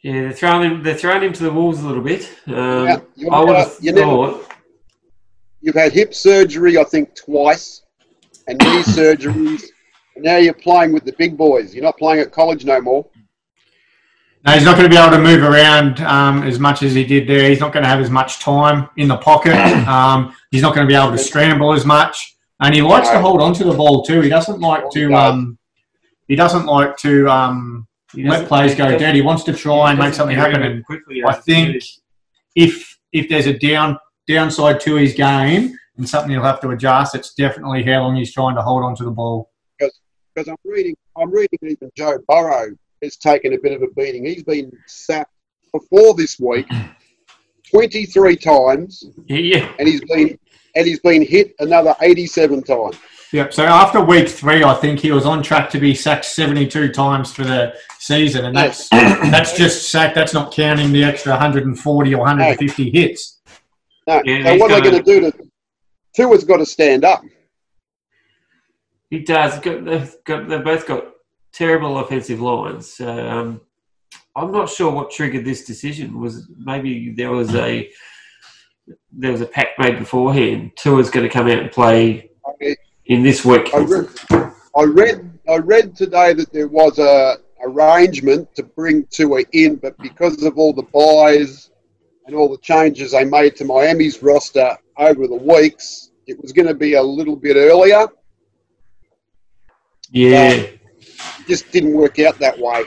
[0.02, 0.82] Yeah, they're throwing him.
[0.82, 2.28] They're throwing him to the wolves a little bit.
[2.46, 4.50] Um, Yeah, you're I would have you thought.
[5.60, 7.82] You've had hip surgery, I think, twice,
[8.46, 9.64] and knee surgeries.
[10.14, 11.74] And now you're playing with the big boys.
[11.74, 13.06] You're not playing at college no more.
[14.46, 17.04] No, he's not going to be able to move around um, as much as he
[17.04, 17.48] did there.
[17.48, 19.54] He's not going to have as much time in the pocket.
[19.88, 23.14] Um, he's not going to be able to scramble as much, and he likes to
[23.14, 23.20] No.
[23.22, 24.20] hold onto the ball too.
[24.20, 25.12] He doesn't like to.
[25.14, 25.58] Um,
[26.28, 29.14] he doesn't like to um, let doesn't- plays go dead.
[29.14, 30.62] He wants to try and make something happen.
[30.62, 31.22] And quickly.
[31.24, 31.82] I think
[32.54, 33.98] if if there's a down
[34.28, 38.32] downside to his game and something he'll have to adjust, it's definitely how long he's
[38.32, 39.50] trying to hold onto the ball.
[39.78, 44.24] Because I'm reading, I'm reading even Joe Burrow has taken a bit of a beating.
[44.24, 45.32] He's been sacked
[45.72, 46.66] before this week
[47.70, 50.38] 23 times, Yeah, and he's been
[50.74, 52.96] and he's been hit another 87 times.
[53.32, 53.52] Yep.
[53.52, 57.32] So after week three, I think he was on track to be sacked 72 times
[57.32, 60.14] for the season, and that's that's just sacked.
[60.14, 63.40] That's not counting the extra 140 or 150 hits.
[64.06, 64.22] No.
[64.24, 65.48] Yeah, so what are they gonna- going to do to?
[66.16, 67.22] Tua's got to stand up.
[69.10, 69.60] he does.
[69.60, 71.04] They've, got, they've both got
[71.52, 73.00] terrible offensive lines.
[73.00, 73.60] Um,
[74.36, 76.20] I'm not sure what triggered this decision.
[76.20, 77.90] Was maybe there was a
[79.12, 80.72] there was a pact made beforehand.
[80.76, 82.30] Tua's going to come out and play
[83.06, 83.74] in this week.
[83.74, 84.08] I read,
[84.76, 89.98] I read, I read today that there was a arrangement to bring Tua in, but
[89.98, 91.70] because of all the byes
[92.26, 96.68] and all the changes they made to Miami's roster over the weeks, it was going
[96.68, 98.06] to be a little bit earlier.
[100.10, 100.77] Yeah, It
[101.48, 102.84] just didn't work out that way.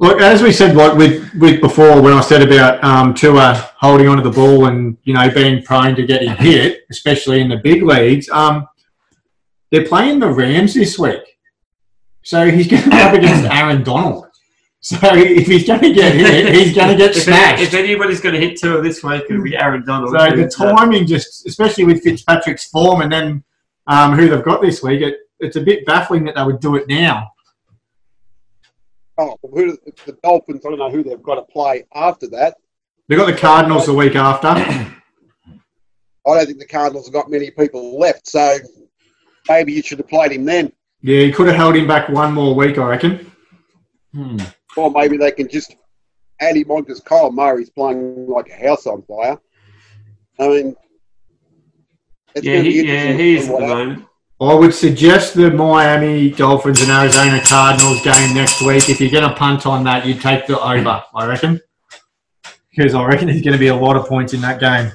[0.00, 4.06] Look, as we said, like with, with before, when I said about um, Tua holding
[4.06, 7.82] onto the ball and you know being prone to getting hit, especially in the big
[7.82, 8.68] leagues, um,
[9.70, 11.38] they're playing the Rams this week,
[12.22, 14.26] so he's going to be up against Aaron Donald.
[14.80, 17.62] So if he's going to get hit, he's going to get If, smashed.
[17.64, 20.12] if anybody's going to hit Tua this week, it'll be Aaron Donald.
[20.16, 23.44] So the who's, timing, just especially with Fitzpatrick's form, and then
[23.88, 26.76] um, who they've got this week, it, it's a bit baffling that they would do
[26.76, 27.32] it now.
[29.20, 29.76] Oh, who,
[30.06, 32.56] the Dolphins, I don't know who they've got to play after that.
[33.08, 34.48] They've got the Cardinals the week after.
[34.48, 34.94] I
[36.24, 38.58] don't think the Cardinals have got many people left, so
[39.48, 40.72] maybe you should have played him then.
[41.00, 43.32] Yeah, you could have held him back one more week, I reckon.
[44.12, 44.38] Hmm.
[44.76, 45.74] Or maybe they can just
[46.40, 49.38] add him on because Kyler Murray's playing like a house on fire.
[50.38, 50.76] I mean,
[52.34, 53.88] it's yeah, gonna be he, yeah, interesting he is at the happens.
[53.88, 54.07] moment.
[54.40, 58.88] I would suggest the Miami Dolphins and Arizona Cardinals game next week.
[58.88, 61.60] If you're going to punt on that, you take the over, I reckon.
[62.70, 64.92] Because I reckon there's going to be a lot of points in that game.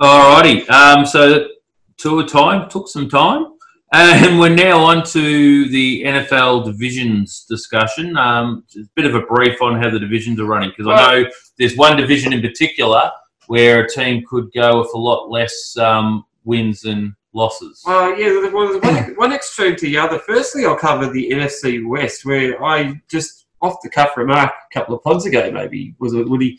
[0.00, 0.70] Alrighty.
[0.70, 1.48] Um, so
[1.96, 3.46] Tua time took some time,
[3.92, 8.16] and we're now on to the NFL divisions discussion.
[8.16, 11.30] Um, a bit of a brief on how the divisions are running because I know
[11.58, 13.10] there's one division in particular
[13.48, 17.82] where a team could go with a lot less um, wins and losses.
[17.86, 20.18] Well, yeah, there- well, one, one extreme to the other.
[20.18, 24.94] Firstly, I'll cover the NFC West, where I just off the cuff remark a couple
[24.94, 26.58] of pods ago, maybe was it Woody.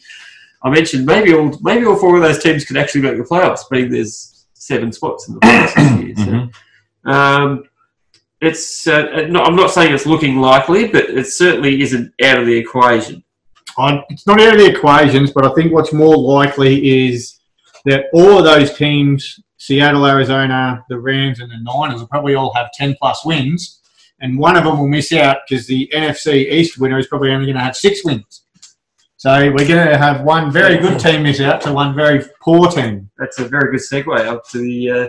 [0.64, 3.70] I mentioned maybe all maybe all four of those teams could actually make the playoffs,
[3.70, 6.16] being there's seven spots in the playoffs this year.
[6.16, 6.32] So.
[6.32, 6.54] Mhm.
[7.14, 7.64] Um,
[8.42, 12.46] it's uh, no, I'm not saying it's looking likely, but it certainly isn't out of
[12.46, 13.24] the equation.
[13.78, 17.40] I, it's not out of the equations, but I think what's more likely is
[17.86, 22.54] that all of those teams, Seattle, Arizona, the Rams, and the Niners, will probably all
[22.54, 23.80] have 10 plus wins.
[24.20, 27.46] And one of them will miss out because the NFC East winner is probably only
[27.46, 28.44] going to have six wins.
[29.16, 32.68] So we're going to have one very good team miss out to one very poor
[32.68, 33.10] team.
[33.18, 35.08] That's a very good segue up to the uh,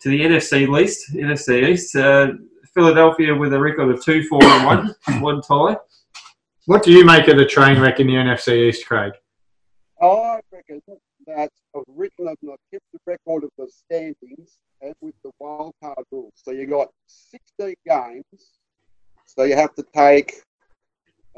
[0.00, 1.14] to the NFC East.
[1.14, 1.96] NFC East.
[1.96, 2.32] Uh,
[2.74, 5.78] Philadelphia with a record of two, four, and one, one tie.
[6.66, 9.12] What do you make of the train wreck in the NFC East, Craig?
[10.02, 10.82] I reckon
[11.26, 15.30] that I've written up and I've kept the record of the standings and with the
[15.38, 16.32] wild card rules.
[16.36, 18.24] So you got 16 games.
[19.26, 20.40] So you have to take,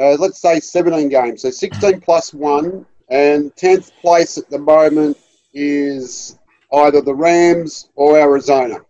[0.00, 1.42] uh, let's say 17 games.
[1.42, 5.16] So 16 plus one, and 10th place at the moment
[5.54, 6.38] is
[6.72, 8.80] either the Rams or Arizona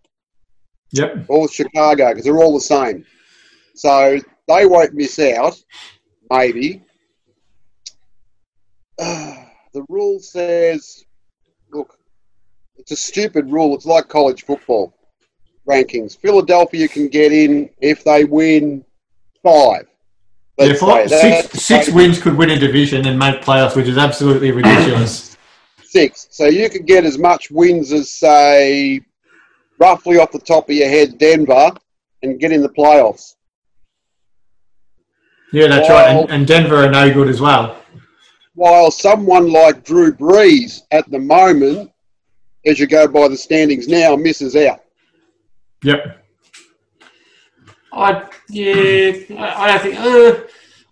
[0.93, 1.27] Yep.
[1.29, 3.07] or Chicago because they're all the same.
[3.75, 5.57] So they won't miss out,
[6.31, 6.83] maybe.
[8.99, 11.05] the rule says,
[11.73, 11.99] look,
[12.77, 13.75] it's a stupid rule.
[13.75, 14.95] It's like college football
[15.69, 16.19] rankings.
[16.19, 18.85] Philadelphia can get in if they win
[19.43, 19.87] five.
[20.59, 23.87] Yeah, Let's five, say six, six wins could win a division and make playoffs, which
[23.87, 25.37] is absolutely ridiculous.
[25.85, 26.27] six.
[26.31, 29.01] So you could get as much wins as, say,
[29.79, 31.71] roughly off the top of your head, Denver,
[32.23, 33.35] and get in the playoffs.
[35.53, 36.09] Yeah, that's right.
[36.11, 37.81] And, and Denver are no good as well.
[38.59, 41.93] While someone like Drew Brees at the moment,
[42.67, 44.81] as you go by the standings now, misses out.
[45.85, 46.25] Yep.
[47.93, 49.97] I yeah, I, I don't think.
[49.97, 50.41] Uh,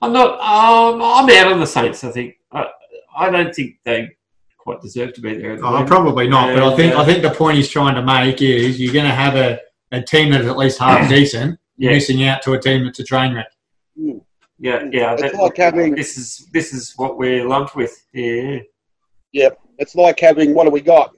[0.01, 0.35] I'm not.
[0.35, 2.05] Um, I'm out on the Saints.
[2.05, 2.37] I think.
[2.53, 2.67] I,
[3.19, 4.11] I don't think they
[4.59, 5.55] quite deserve to be there.
[5.55, 6.55] At the Oh, probably not.
[6.55, 9.15] But I think I think the point he's trying to make is you're going to
[9.15, 9.59] have a,
[9.91, 11.91] a team that is at least half decent Yeah.
[11.91, 13.51] missing out to a team that's a train wreck.
[14.59, 15.13] Yeah, yeah.
[15.15, 17.95] It's that- like having- this is this is what we're lumped with.
[18.13, 18.59] Yeah,
[19.33, 21.15] Yep, it's like having what do we got?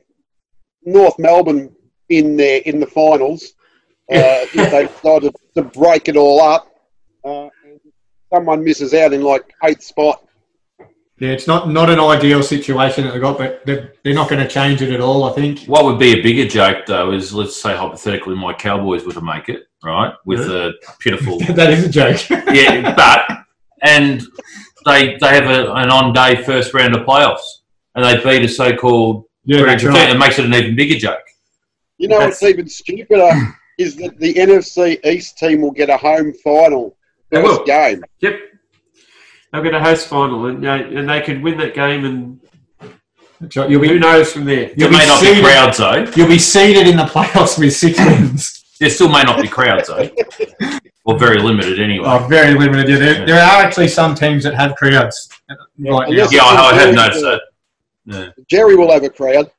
[0.85, 1.75] North Melbourne
[2.09, 3.53] in there in the finals.
[4.11, 6.67] Uh, if they decided to break it all up,
[7.27, 7.79] uh, and
[8.33, 10.27] someone misses out in like eighth spot.
[11.21, 14.41] Yeah, it's not, not an ideal situation that they've got, but they're, they're not going
[14.41, 15.25] to change it at all.
[15.25, 15.65] I think.
[15.65, 19.21] What would be a bigger joke, though, is let's say hypothetically my Cowboys were to
[19.21, 22.29] make it, right, with a pitiful that is a joke.
[22.31, 23.39] yeah, but
[23.83, 24.23] and
[24.85, 27.63] they they have a, an on day first round of playoffs,
[27.97, 30.11] and they beat a so called yeah, that's right.
[30.11, 31.23] It makes it an even bigger joke.
[31.97, 35.97] You know That's- what's even stupider is that the NFC East team will get a
[35.97, 36.97] home final
[37.31, 37.67] They first will.
[37.67, 38.05] game.
[38.21, 38.39] yep.
[39.53, 42.41] They'll get a host final, and they, and they could win that game, and
[43.41, 43.71] That's right.
[43.71, 44.67] You'll who be knows from there.
[44.67, 46.05] There You'll may not be seeded- crowds though.
[46.17, 48.65] you'll be seated in the playoffs with six wins.
[48.81, 50.09] There still may not be crowds though,
[51.05, 52.07] or very limited anyway.
[52.09, 52.89] Oh, very limited.
[52.89, 56.07] Yeah, there, there are actually some teams that have crowds right now.
[56.31, 57.43] Yeah, I, I have noticed that.
[58.05, 58.29] Yeah.
[58.49, 59.51] Jerry will have a crowd.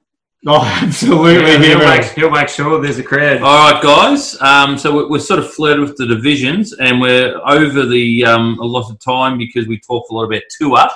[0.47, 1.33] Oh, absolutely.
[1.33, 3.41] Yeah, he he'll, make, he'll make sure there's a crowd.
[3.41, 4.39] All right, guys.
[4.41, 8.57] Um, so we're, we're sort of flirted with the divisions, and we're over the um,
[8.59, 10.89] a lot of time because we talked a lot about Tua.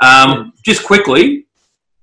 [0.00, 1.46] Um, just quickly,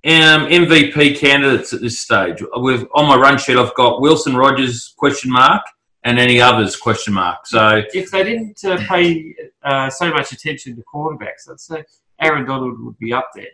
[0.05, 2.43] um, MVP candidates at this stage.
[2.59, 3.57] We've on my run sheet.
[3.57, 5.61] I've got Wilson Rodgers question mark
[6.03, 7.45] and any others question mark.
[7.45, 11.83] So If they didn't uh, pay uh, so much attention to quarterbacks, I'd say
[12.19, 13.45] Aaron Donald would be up there.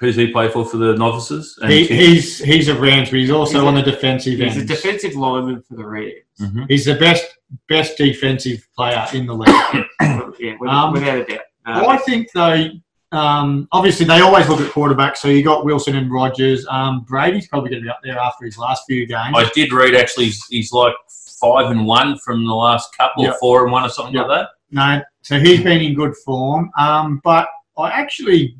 [0.00, 1.56] Who's he play for for the novices?
[1.62, 4.56] And He, he's he's a Rams, but he's also He's a- on the defensive He's
[4.56, 6.12] a defensive lineman for the Rams.
[6.40, 6.66] Mhm.
[6.68, 7.24] he's the best
[7.68, 9.84] best defensive player in the league.
[10.40, 11.40] yeah, with, Um, without a doubt.
[11.66, 12.68] Um, I think though,
[13.12, 15.18] um, obviously they always look at quarterbacks.
[15.18, 16.66] So you got Wilson and Rodgers.
[16.68, 19.34] Um, Brady's probably going to be up there after his last few games.
[19.36, 20.94] I did read actually he's, he's like
[21.40, 23.36] five and one from the last couple, or Yep.
[23.38, 24.26] four and one, or something Yep.
[24.28, 24.48] like that.
[24.72, 26.70] No, so he's been in good form.
[26.78, 27.46] Um, but
[27.78, 28.56] I actually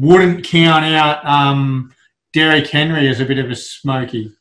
[0.00, 1.94] wouldn't count out um,
[2.32, 4.32] Derrick Henry as a bit of a smoky.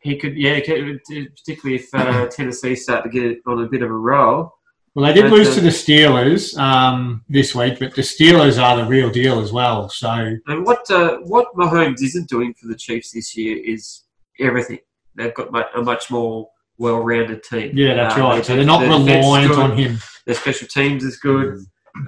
[0.00, 1.00] he could, yeah, he could,
[1.34, 4.52] particularly if uh, Tennessee start to get on a bit of a roll.
[4.94, 8.62] Well, they did But, lose uh, to the Steelers um, this week, but the Steelers
[8.62, 9.88] are the real deal as well.
[9.88, 10.08] So
[10.46, 14.04] And what uh, what Mahomes isn't doing for the Chiefs this year is
[14.38, 14.78] everything.
[15.16, 17.72] They've got a much more well-rounded team.
[17.76, 18.44] yeah, that's Uh, right.
[18.44, 19.98] So they're not reliant on him.
[20.26, 21.58] Their special teams is good.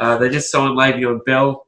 [0.00, 1.65] Uh, they just signed Le'Veon Bell,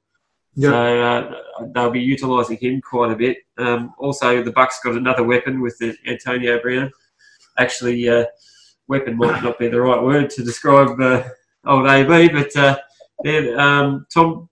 [0.61, 0.71] Yep.
[0.73, 3.39] so uh, they'll be utilising him quite a bit.
[3.59, 6.91] Um, also, the Bucks got another weapon with the Antonio Brown.
[7.59, 8.25] Actually, uh,
[8.89, 11.23] weapon might not be the right word to describe uh,
[11.67, 12.77] old AB, but uh,
[13.25, 14.49] yeah, um, Tom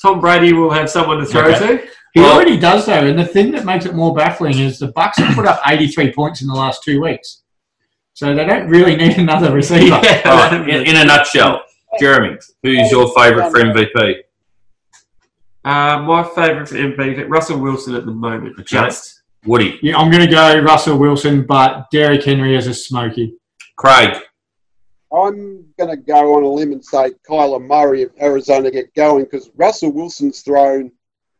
[0.00, 1.78] Tom Brady will have someone to throw Okay.
[1.78, 1.88] to.
[2.14, 4.88] He Well- already does though, and the thing that makes it more baffling is the
[4.92, 7.42] Bucks have put up 83 points in the last two weeks,
[8.14, 9.94] so they don't really need another receiver.
[10.24, 11.62] All right, in, in a nutshell,
[12.00, 14.22] Jeremy, who's your favourite for MVP?
[15.68, 18.54] Uh, my favourite for MVP, Russell Wilson at the moment.
[18.54, 18.64] Okay.
[18.64, 23.34] Just Woody, Yeah, I'm going to go Russell Wilson, but Derrick Henry as a smoky.
[23.76, 24.16] Craig,
[25.12, 29.24] I'm going to go on a limb and say Kyler Murray if Arizona get going
[29.24, 30.90] because Russell Wilson's thrown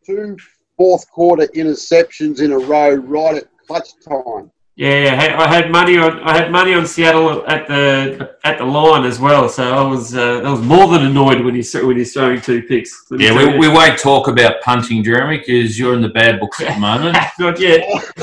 [0.04, 0.36] two
[0.76, 4.50] fourth quarter interceptions in a row right at clutch time.
[4.78, 5.40] Yeah, yeah.
[5.40, 9.18] I had- money on I had money on Seattle at the at the line as
[9.18, 9.48] well.
[9.48, 12.62] So I was uh, I was more than annoyed when he's when he's throwing two
[12.62, 13.04] picks.
[13.10, 13.58] Yeah, we, you.
[13.58, 17.18] we won't talk about punting, Jeremy, because you're in the bad books at the moment.
[17.40, 17.80] not yet.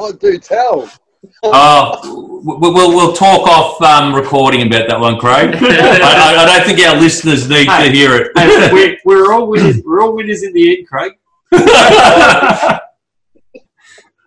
[0.00, 0.90] I do tell.
[1.44, 5.54] Oh, we- we'll, we'll talk off um, recording about that one, Craig.
[5.60, 8.32] I, I, I don't think our listeners need to hear it.
[8.36, 9.80] Hey, we're, we're all winners.
[9.84, 11.12] We're all winners in the end, Craig.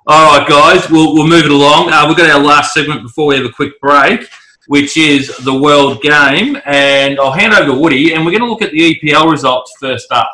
[0.08, 1.90] All right, guys, we'll, we'll move it along.
[1.92, 4.30] Uh, we've got our last segment before we have a quick break,
[4.68, 6.58] which is the World Game.
[6.68, 9.74] And I'll hand over to Woody, and we're going to look at the EPL results
[9.80, 10.30] first up.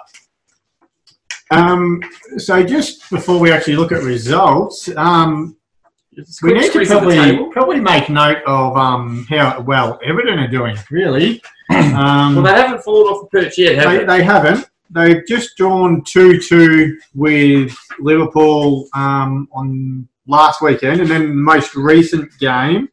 [1.52, 2.02] Um,
[2.36, 5.56] so just before we actually look at results, um,
[6.44, 10.38] we need to squeeze of the probably probably make note of um, how well Everton
[10.38, 10.76] are doing.
[10.90, 14.06] Really, um, Well, they haven't fallen off the perch yet, have they, they?
[14.18, 14.70] they haven't.
[14.94, 21.76] They've just drawn two two with Liverpool um, on last weekend, and then the most
[21.76, 22.90] recent game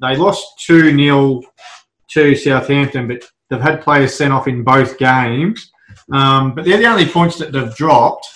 [0.00, 1.42] they lost two 0
[2.08, 5.70] to Southampton, but they've had players sent off in both games.
[6.12, 8.26] Um, but they're the only points that they've dropped,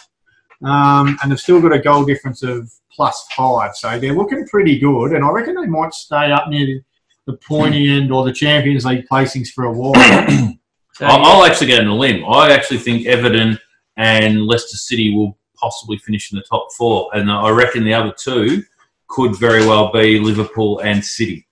[0.62, 3.74] um, and they've still got a goal difference of plus five.
[3.74, 6.80] So they're looking pretty good, and I reckon they might stay up near
[7.26, 10.54] the pointy end or the Champions League placings for a while.
[10.96, 12.24] So, I'll, I'll actually get on a limb.
[12.24, 13.58] I actually think Everton
[13.96, 18.12] and Leicester City will possibly finish in the top four, and I reckon the other
[18.16, 18.62] two
[19.08, 21.46] could very well be Liverpool and City.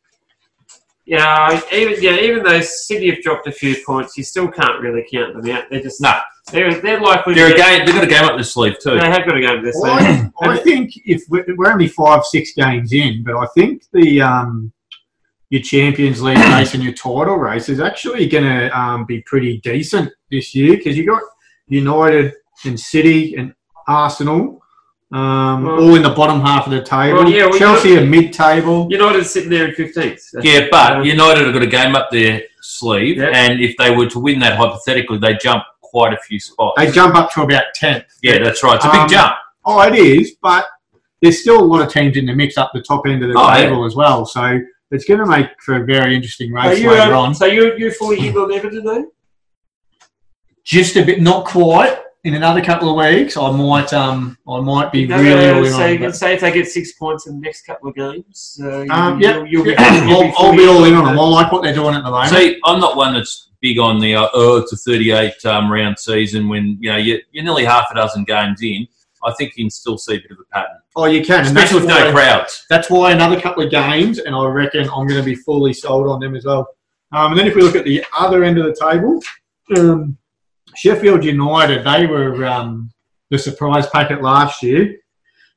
[1.05, 5.05] yeah, even yeah, even though City have dropped a few points, you still can't really
[5.13, 5.65] count them out.
[5.71, 6.19] They're just No,
[6.51, 7.35] They're, they're likely.
[7.35, 7.85] they're to a game.
[7.87, 8.99] They've got a game up their sleeve too.
[8.99, 10.31] They have got to go to this Well.
[10.43, 14.21] I, I think if we're, we're only five, six games in, but I think the
[14.23, 14.73] um,
[15.53, 19.59] your Champions League race and your title race is actually going to um, be pretty
[19.61, 21.21] decent this year because you got
[21.69, 22.33] United
[22.65, 23.55] and City and
[23.87, 24.63] Arsenal
[25.13, 27.19] um, Well- all in the bottom half of the table.
[27.25, 28.89] Well, yeah, well, Chelsea are mid-table.
[28.91, 30.23] United's sitting there in fifteenth.
[30.43, 33.31] Yeah, but United have got a game up their sleeve, Yeah.
[33.35, 36.75] and if they were to win that hypothetically, they jump quite a few spots.
[36.79, 38.05] They jump up to about tenth.
[38.23, 38.77] yeah, that's right.
[38.77, 39.35] It's a big Um, jump.
[39.67, 40.65] Oh, it is, but
[41.21, 43.39] there's still a lot of teams in the mix up the top end of the
[43.39, 43.65] Oh, yeah.
[43.65, 44.25] table as well.
[44.25, 44.59] So
[44.93, 47.35] it's going to make for a very interesting race you, later um, on.
[47.35, 49.11] so you you fully in on Everton though?
[50.65, 51.99] just a bit, not quite.
[52.25, 55.71] In another couple of weeks, I might, um, I might be No, really, no, really
[55.71, 58.61] so you can say if they get six points in the next couple of games,
[58.63, 61.19] uh, you, Um, you'll, yeah, you'll, be, you'll I'll, I'll be all in on them.
[61.19, 62.31] I like what they're doing at the moment.
[62.31, 65.99] See, I'm not one that's big on the uh, oh, it's a 38 um, round
[65.99, 68.87] season when you know you're, you're nearly half a dozen games in.
[69.25, 71.47] I think you can still see a bit of a pattern, Oh, you can, and
[71.47, 72.67] especially with why, no crowds.
[72.69, 76.09] that's why another couple of games, and I reckon I'm going to be fully sold
[76.09, 76.69] on them as well.
[77.13, 79.21] Um, and then if we look at the other end of the table,
[79.77, 80.17] um,
[80.77, 82.91] Sheffield United, they were um,
[83.31, 84.97] the surprise packet last year,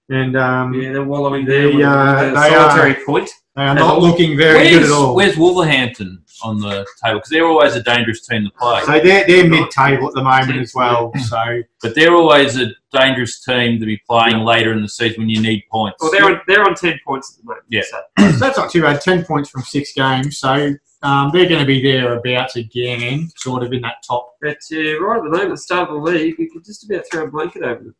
[0.09, 1.69] and um, Yeah, they're wallowing there.
[1.69, 3.29] They, with uh, they solitary point.
[3.55, 5.15] they are not looking very Where's, good at all.
[5.15, 7.19] where's Wolverhampton on the table?
[7.19, 8.81] Because they're always a dangerous team to play.
[8.85, 11.11] So they're, they're mid-table at the moment as well.
[11.25, 15.29] So But they're always a dangerous team to be playing later in the season when
[15.29, 15.97] you need points.
[16.01, 17.65] Well, they're on, they're on 10 points at the moment.
[17.69, 17.81] Yeah.
[17.89, 18.01] So.
[18.39, 19.01] that's not too bad.
[19.01, 20.37] Ten points from six games.
[20.37, 20.73] So
[21.03, 24.35] um, they're going to be thereabouts again, sort of in that top.
[24.41, 27.05] But uh, right at the moment, the start of the league, you could just about
[27.11, 27.95] throw a blanket over them.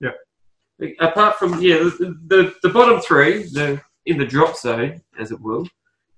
[0.00, 0.90] Yeah.
[1.00, 5.40] Apart from, yeah, the, the, the bottom three, the in the drop zone, as it
[5.40, 5.66] will,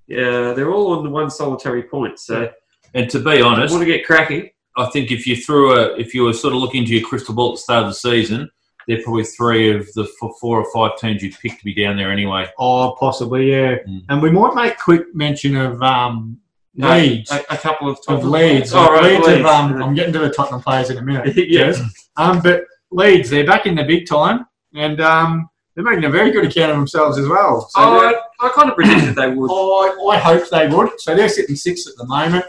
[0.07, 2.19] yeah, they're all on the one solitary point.
[2.19, 2.51] So
[2.95, 4.51] and to be I honest, want to get cracking.
[4.77, 7.35] I think if you threw a, if you were sort of looking into your crystal
[7.35, 8.51] ball at the start of the season,
[8.89, 10.05] they're probably three of the
[10.41, 12.47] four or five teams you'd pick to be down there anyway.
[12.59, 13.77] Oh, possibly, yeah.
[13.89, 14.05] Mm.
[14.09, 16.39] And we might make quick mention of um,
[16.75, 17.31] No, Leeds.
[17.31, 18.73] A, a couple of Of top Leeds.
[18.75, 19.41] Oh, right, Leeds, Leeds.
[19.41, 21.35] Of, um, I'm getting to the Tottenham players in a minute.
[21.49, 21.73] yeah.
[22.17, 24.45] Um, but Leeds, they're back in the big time,
[24.75, 27.63] and um, they're making a very good account of themselves as well.
[27.71, 29.51] So Oh, they're- I, I kind of predicted they would.
[29.51, 30.91] I, I hope they would.
[31.01, 32.45] So they're sitting sixth at the moment.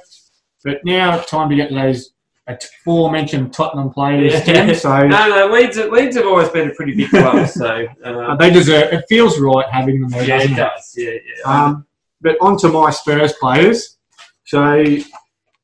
[0.64, 2.12] But now time to get those
[2.48, 4.40] aforementioned Tottenham players, Yeah.
[4.42, 4.76] Tim.
[4.76, 8.38] So No, no, Leeds, Leeds have always been a pretty big club, so uh, um,
[8.38, 8.94] they deserve.
[8.94, 11.24] It feels right having them there, yeah, doesn't it it?
[11.26, 11.66] Yeah, yeah.
[11.66, 11.86] Um,
[12.22, 13.98] but on to my Spurs players.
[14.46, 14.84] So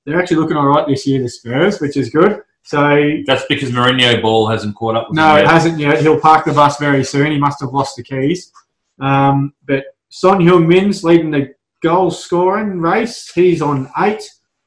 [0.06, 2.42] they're actually looking all right this year, the Spurs, which is good.
[2.64, 5.52] So That's because Mourinho ball hasn't caught up with no, him it yet.
[5.52, 6.02] hasn't yet.
[6.02, 7.32] He'll park the bus very soon.
[7.32, 8.52] He must have lost the keys.
[9.00, 13.32] Um, but Son Heung-min's leading the goal scoring race.
[13.34, 14.22] He's on eight,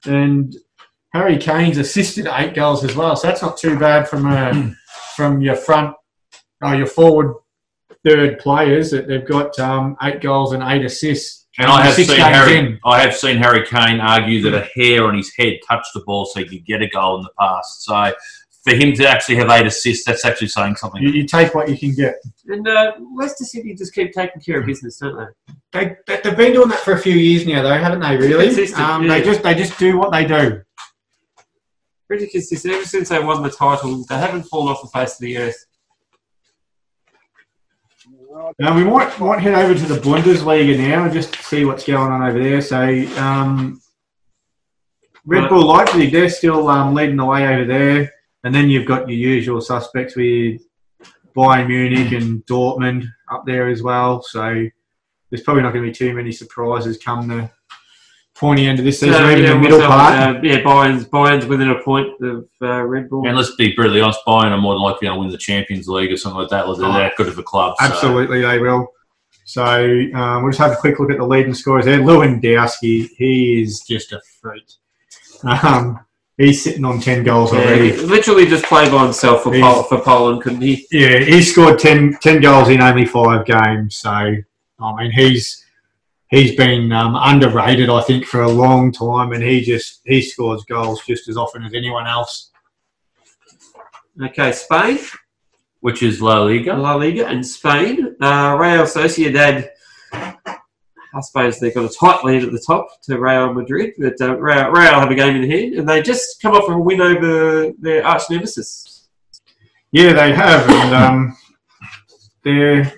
[0.07, 0.57] and
[1.13, 3.15] Harry Kane's assisted eight goals as well.
[3.15, 4.71] So that's not too bad from uh,
[5.17, 5.95] from your front,
[6.63, 7.35] oh, your forward
[8.07, 8.91] third players.
[8.91, 11.47] That they've got um, eight goals and eight assists.
[11.59, 12.59] And I have seen Harry.
[12.59, 12.81] in.
[12.85, 16.25] I have seen Harry Kane argue that a hair on his head touched the ball
[16.25, 17.85] so he could get a goal in the past.
[17.85, 18.13] So
[18.65, 21.03] for him to actually have eight assists, that's actually saying something.
[21.03, 22.17] You, you take what you can get.
[22.47, 25.55] And uh, Leicester City just keep taking care of business, don't they?
[25.73, 28.17] They, they, they've been doing that for a few years now, though, haven't they?
[28.17, 28.47] Really?
[28.47, 29.09] Consistent, Um, yeah.
[29.19, 30.63] They just they just do what they do.
[32.09, 32.75] Pretty consistent.
[32.75, 35.67] Ever since they won the title, they haven't fallen off the face of the earth.
[38.59, 42.11] Now we might might head over to the Bundesliga now and just see what's going
[42.11, 42.61] on over there.
[42.61, 42.81] So
[43.19, 43.81] um,
[45.25, 48.13] Red Bull Leipzig, they're still um, leading the way over there,
[48.45, 50.61] and then you've got your usual suspects with
[51.37, 54.23] Bayern Munich and Dortmund up there as well.
[54.23, 54.67] So
[55.31, 57.51] there's probably not going to be too many surprises come the
[58.37, 60.43] pointy end of this season, So, or even yeah, the middle part.
[60.43, 63.27] with, uh, yeah, Bayern's, Bayern's within a point of uh, Red Bull.
[63.27, 65.89] And let's be brutally honest, Bayern are more than likely going to win the Champions
[65.89, 66.69] League or something like that.
[66.69, 67.75] Like, They're that good of a club.
[67.79, 68.89] so- Absolutely, they will.
[69.47, 69.63] So
[70.15, 71.99] um, we'll just have a quick look at the leading scorers there.
[71.99, 74.65] Lewandowski, he is just a freak.
[75.45, 76.01] Um,
[76.37, 77.93] he's sitting on 10 goals Yeah, already.
[77.93, 80.87] he literally just played by himself for, Pol- for Poland, couldn't he?
[80.91, 83.97] Yeah, he scored 10, 10 goals in only five games.
[83.97, 85.65] So, I mean, he's
[86.29, 90.65] he's been um, underrated, I think, for a long time, and he just he scores
[90.65, 92.51] goals just as often as anyone else.
[94.23, 94.99] Okay, Spain,
[95.81, 96.75] Which is La Liga.
[96.75, 98.17] La Liga, and Spain.
[98.21, 99.69] Uh, Real Sociedad,
[101.15, 104.37] I suppose they've got a tight lead at the top to Real Madrid, but uh,
[104.39, 107.73] Real, Real have a game in hand, and they just come off a win over
[107.79, 109.09] their arch nemesis.
[109.93, 111.37] Yeah, they have, and um,
[112.43, 112.91] they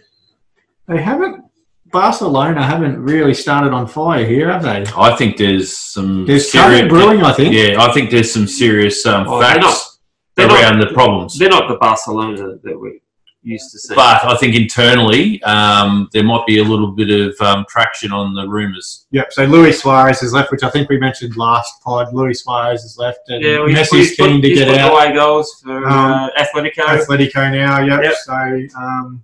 [0.89, 1.45] they haven't.
[1.93, 4.85] Barcelona haven't really started on fire here, have they?
[4.97, 7.55] I think there's some There's serious, trouble brewing, I think.
[7.55, 9.83] Yeah, I think there's some serious um, Oh, they're facts not-
[10.35, 11.39] they're not- around the problems.
[11.39, 12.99] They're not the Barcelona that we're
[13.47, 13.97] used to seeing.
[13.97, 18.35] But I think internally um, there might be a little bit of um, traction on
[18.35, 19.07] the rumours.
[19.13, 19.33] Yep.
[19.33, 22.13] So Luis Suarez has left, which I think we mentioned last pod.
[22.13, 24.69] Luis Suarez has left, and yeah, well, he's, Messi's he's put, keen to he's get
[24.69, 24.93] put out.
[24.93, 26.85] away goals for uh, Um, Atletico.
[26.85, 27.81] Atletico now.
[27.81, 28.03] Yep.
[28.03, 28.15] Yep.
[28.25, 29.23] So, um,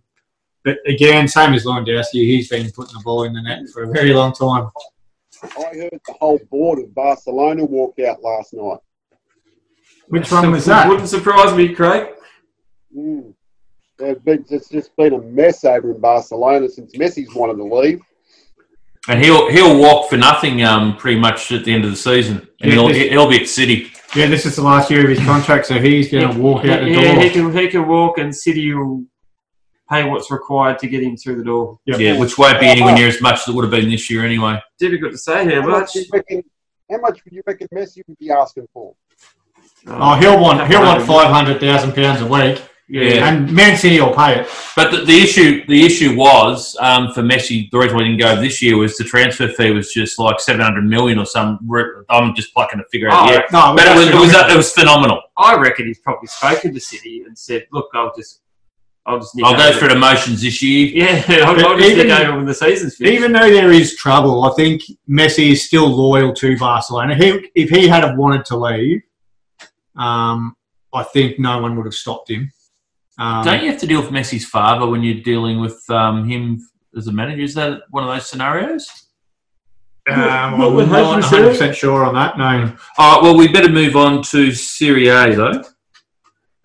[0.64, 3.88] but again, same as Lewandowski, he's been putting the ball in the net for a
[3.88, 4.70] very long time.
[5.42, 8.78] I heard the whole board of Barcelona walk out last night.
[10.06, 10.88] Which one was that?
[10.88, 12.10] Wouldn't surprise me, Craig.
[12.96, 13.34] Mm.
[14.02, 18.00] There's been, it's just been a mess over in Barcelona since Messi's wanted to leave.
[19.08, 22.48] And he'll he'll walk for nothing um, pretty much at the end of the season.
[22.60, 23.92] And Yeah, he'll, this- he'll be at City.
[24.16, 26.80] Yeah, this is the last year of his contract, so he's going to walk out
[26.80, 29.04] the yeah, he can he can walk, and City will
[29.88, 31.78] pay what's required to get him through the door.
[31.86, 32.00] Yep.
[32.00, 34.24] Yeah, which won't be anywhere near as much as it would have been this year
[34.24, 34.60] anyway.
[34.78, 35.80] Difficult to say how How much.
[35.80, 36.42] much, you reckon,
[36.90, 38.94] how much would you reckon Messi would be asking for?
[39.86, 42.62] Oh, he'll want he'll want five hundred thousand pounds a week.
[42.92, 43.26] Yeah.
[43.26, 44.48] And Man City will pay it.
[44.76, 47.70] But the, the issue, the issue was um, for Messi.
[47.70, 50.38] The reason why he didn't go this year was the transfer fee was just like
[50.40, 51.58] seven hundred million or some.
[52.10, 53.30] I'm just plucking a figure out.
[53.30, 53.50] Oh, yet.
[53.50, 55.22] No, but it was, it was it was phenomenal.
[55.38, 58.42] I reckon he's probably spoken to City and said, "Look, I'll just,
[59.06, 60.88] I'll just, I'll go through the motions this year.
[60.88, 63.14] Yeah, I'll, I'll just even- over when the season's finished.
[63.14, 67.14] Even though there is trouble, I think Messi is still loyal to Barcelona.
[67.14, 69.00] He, if he had have wanted to leave,
[69.96, 70.54] um,
[70.92, 72.52] I think no one would have stopped him.
[73.18, 76.60] Um, Don't you have to deal with Messi's father when you're dealing with um, him
[76.96, 77.42] as a manager?
[77.42, 78.88] Is that one of those scenarios?
[80.10, 82.36] um, Not I'm not 100 percent sure on that.
[82.38, 82.74] No.
[82.98, 83.22] All right.
[83.22, 85.62] Well, we better move on to Serie A though.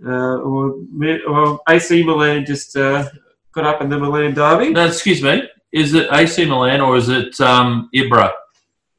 [0.06, 3.10] Uh, well, Mi- well, AC Milan just uh,
[3.52, 4.70] got up in the Milan derby.
[4.70, 5.43] No, excuse me.
[5.72, 8.32] Is it AC Milan or is it um, Ibra?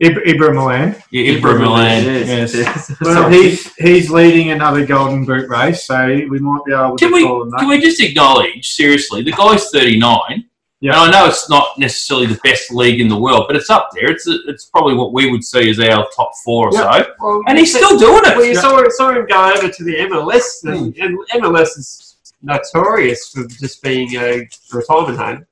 [0.01, 0.95] Ib- Ibra Milan.
[1.11, 2.05] Yeah, Ibra, Milan.
[2.05, 2.55] Yes.
[2.55, 2.55] Yes.
[2.55, 3.01] yes.
[3.01, 7.13] Well, he's he's leading another Golden Boot race, so we might be able to Can
[7.13, 7.59] we call him that.
[7.61, 10.45] can we just acknowledge seriously the guy's 39.
[10.81, 10.93] Yeah.
[10.93, 13.91] And I know it's not necessarily the best league in the world, but it's up
[13.93, 14.09] there.
[14.13, 17.03] It's it's probably what we would see as our top four or Yeah.
[17.03, 18.37] so, Well, and he's still doing it.
[18.37, 18.59] Well, you it.
[18.59, 21.03] saw, saw him go over to the MLS, and, hmm.
[21.03, 25.47] and MLS is notorious for just being a retirement home.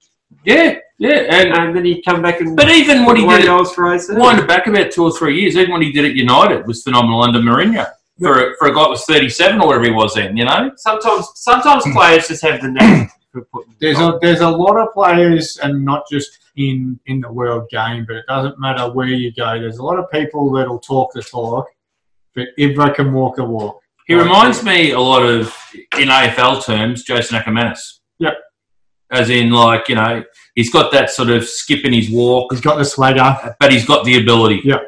[0.45, 1.27] Yeah, yeah.
[1.31, 3.73] And And then he come back and but even when he away did it, goals
[3.73, 4.15] for AC.
[4.15, 6.83] wind it back about two or three years, even when he did it United was
[6.83, 7.87] phenomenal under Mourinho.
[8.19, 10.71] For, a, for a guy that was 37 or whatever he was then, you know?
[10.77, 11.93] Sometimes, sometimes hmm.
[11.93, 13.13] players just have the knack.
[13.79, 18.07] There's a there's a lot of players, and not just in in the world game,
[18.09, 19.61] but it doesn't matter where you go.
[19.61, 21.67] There's a lot of people that'll talk the talk,
[22.35, 23.83] but Ibra can walk the walk.
[24.07, 25.55] He reminds me a lot of,
[25.99, 27.99] in AFL terms, Jason Akermanis.
[28.21, 28.35] Yep.
[29.11, 30.23] As in, like, you know,
[30.57, 33.55] he's got that sort of skip in his walk, He's got the swagger.
[33.61, 34.63] but he's got the ability.
[34.65, 34.79] Yeah.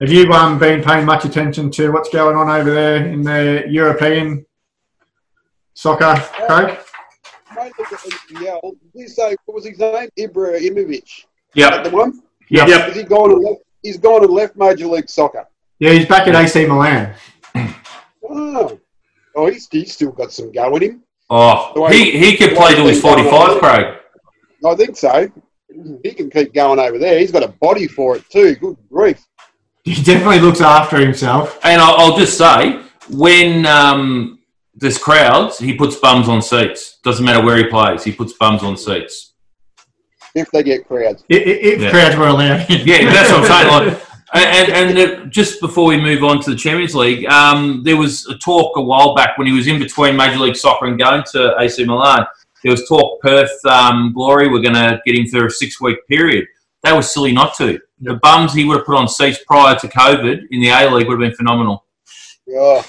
[0.00, 3.64] Have you um, been paying much attention to what's going on over there in the
[3.68, 4.44] European
[5.74, 6.14] soccer,
[6.46, 6.78] Craig?
[7.54, 8.60] Mate, look at EPL.
[8.62, 10.08] Did you say what was his name?
[10.18, 11.26] Ibrahimovic.
[11.54, 12.22] Yeah, The one?
[12.48, 12.68] Yep.
[12.68, 12.80] Yep.
[12.80, 13.60] Has he gone and left?
[13.82, 15.44] He's gone and left Major League Soccer.
[15.78, 17.14] Yeah, he's back at AC Milan.
[18.28, 18.78] Oh,
[19.36, 21.02] oh, he's, he's still got some go in him.
[21.34, 23.94] Oh, he, he could play till he's 45, Craig.
[24.66, 25.32] I think so.
[26.04, 27.18] He can keep going over there.
[27.18, 28.54] He's got a body for it too.
[28.56, 29.24] Good grief.
[29.84, 31.58] He definitely looks after himself.
[31.64, 34.40] And I'll, I'll just say, when um,
[34.74, 36.98] there's crowds, he puts bums on seats.
[37.02, 39.32] Doesn't matter where he plays, he puts bums on seats.
[40.34, 41.24] If they get crowds.
[41.30, 41.90] I- i- If Yeah.
[41.90, 42.86] crowds were allowed in.
[42.86, 43.88] Yeah, that's what I'm saying.
[43.88, 44.02] Like,
[44.34, 48.36] and and just before we move on to the Champions League, um, there was a
[48.38, 51.54] talk a while back when he was in between Major League Soccer and going to
[51.58, 52.26] AC Milan.
[52.62, 55.98] There was talk Perth um, Glory were going to get him for a six week
[56.08, 56.46] period.
[56.82, 57.78] That was silly not to.
[58.00, 61.08] The bums he would have put on seats prior to COVID in the A League
[61.08, 61.84] would have been phenomenal.
[62.50, 62.84] Oh,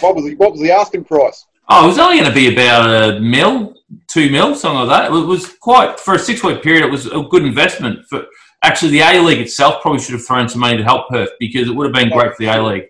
[0.00, 0.34] what was he?
[0.36, 1.46] What was the asking price?
[1.68, 3.74] Oh, it was only going to be about a mil,
[4.06, 5.12] two mil, something like that.
[5.12, 6.84] It was quite for a six week period.
[6.84, 8.06] It was a good investment.
[8.08, 8.26] For
[8.62, 11.68] actually, the A League itself probably should have thrown some money to help Perth because
[11.68, 12.86] it would have been great for the A League.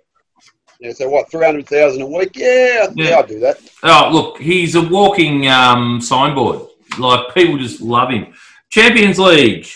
[0.80, 1.30] Yeah, so what?
[1.30, 2.30] Three hundred thousand a week?
[2.36, 3.14] Yeah, yeah, Yeah.
[3.16, 3.58] I'll do that.
[3.82, 6.68] Oh, look, he's a walking um, signboard.
[6.98, 8.32] Like people just love him.
[8.70, 9.66] Champions League.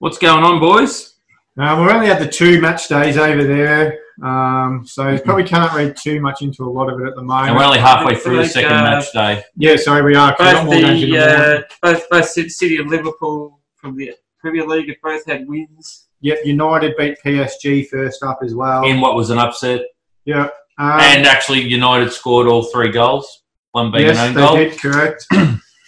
[0.00, 1.14] What's going on, boys?
[1.58, 5.96] Um, we've only had the two match days over there, um, so probably can't read
[5.96, 7.48] too much into a lot of it at the moment.
[7.48, 9.42] And we're only halfway through the second uh, match day.
[9.56, 10.34] yeah, sorry, we are.
[10.38, 13.96] we've Both more games in the the uh, both both City- City and Liverpool from
[13.96, 16.06] the Premier League have both had wins.
[16.22, 18.84] Yep, United beat PSG first up as well.
[18.84, 19.82] In what was an upset.
[20.24, 20.48] yeah.
[20.78, 23.42] Um, And actually, United scored all three goals.
[23.72, 24.56] One being yes, an own they goal.
[24.56, 25.26] did, correct.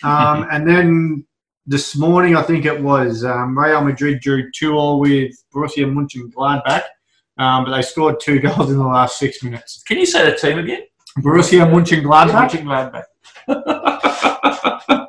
[0.05, 1.27] um, and then
[1.67, 6.83] this morning, I think it was, um, Real Madrid drew 2 all with Borussia Mönchengladbach,
[7.39, 9.83] um, but they scored two goals in the last six minutes.
[9.87, 10.83] Can you say the team again?
[11.19, 13.05] Borussia Mönchengladbach Mönchengladbach.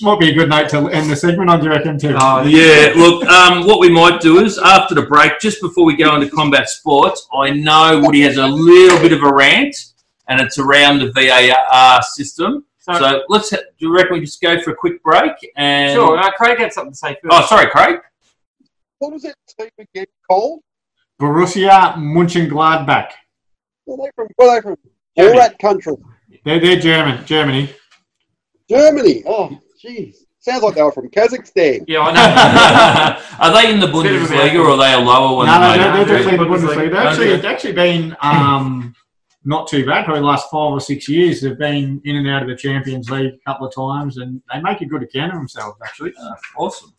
[0.00, 2.16] might be a good note to end the segment on, do you reckon, Tim?
[2.18, 5.96] Oh, Yeah, look, um, what we might do is after the break, just before we
[5.96, 9.76] go into combat sports, I know Woody has a little bit of a rant,
[10.28, 12.64] and it's around the VAR system.
[12.78, 13.50] So, So let's.
[13.50, 15.32] Do you reckon we just go for a quick break?
[15.56, 17.32] And sure, uh, Craig had something to say first.
[17.32, 17.98] Oh, sorry, Craig.
[18.98, 20.60] What was that team again called?
[21.20, 23.10] Borussia Mönchengladbach.
[23.86, 24.28] Were they from?
[24.38, 24.76] Were they from?
[25.16, 25.32] Germany.
[25.32, 25.94] All that country.
[26.44, 27.70] They're, they're German, Germany.
[28.68, 29.22] Germany.
[29.26, 30.16] Oh, jeez.
[30.38, 31.84] Sounds like they were from Kazakhstan.
[31.88, 33.20] Yeah, I know.
[33.40, 35.46] are they in the Bit of a Bundesliga or are they a lower one?
[35.46, 35.76] No, no, mate?
[35.76, 36.74] they're, they're definitely in the Bundesliga.
[36.74, 36.90] Bundesliga.
[36.90, 38.94] They've actually, it's actually been um,
[39.44, 40.04] not too bad.
[40.04, 43.10] Probably the last five or six years, they've been in and out of the Champions
[43.10, 45.78] League a couple of times, and they make a good account of themselves.
[45.84, 46.12] Actually,
[46.56, 46.92] Awesome.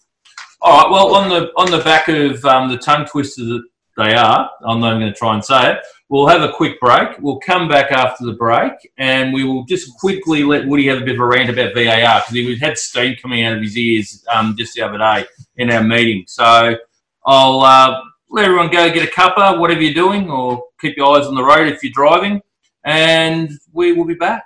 [0.61, 0.91] All right.
[0.91, 3.63] Well, on the on the back of um, the tongue twister that
[3.97, 4.49] they are.
[4.65, 5.79] I'm going to try and say it.
[6.09, 7.19] We'll have a quick break.
[7.19, 11.05] We'll come back after the break, and we will just quickly let Woody have a
[11.05, 14.23] bit of a rant about VAR because he had steam coming out of his ears
[14.31, 15.25] um, just the other day
[15.57, 16.23] in our meeting.
[16.27, 16.77] So
[17.25, 21.25] I'll uh, let everyone go get a cuppa, whatever you're doing, or keep your eyes
[21.25, 22.41] on the road if you're driving,
[22.85, 24.45] and we will be back.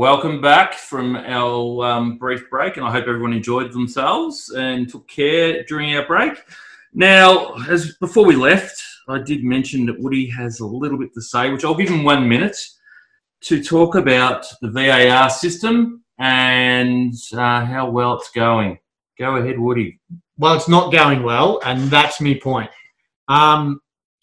[0.00, 5.06] Welcome back from our um, brief break, and I hope everyone enjoyed themselves and took
[5.06, 6.42] care during our break.
[6.94, 11.20] Now, as before we left, I did mention that Woody has a little bit to
[11.20, 12.56] say, which I'll give him one minute
[13.42, 18.78] to talk about the VAR system and uh, how well it's going.
[19.18, 20.00] Go ahead, Woody.
[20.38, 22.70] Well, it's not going well, and that's my point.
[23.28, 23.82] Um,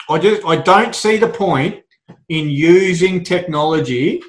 [0.10, 1.84] I just I don't see the point
[2.30, 4.24] in using technology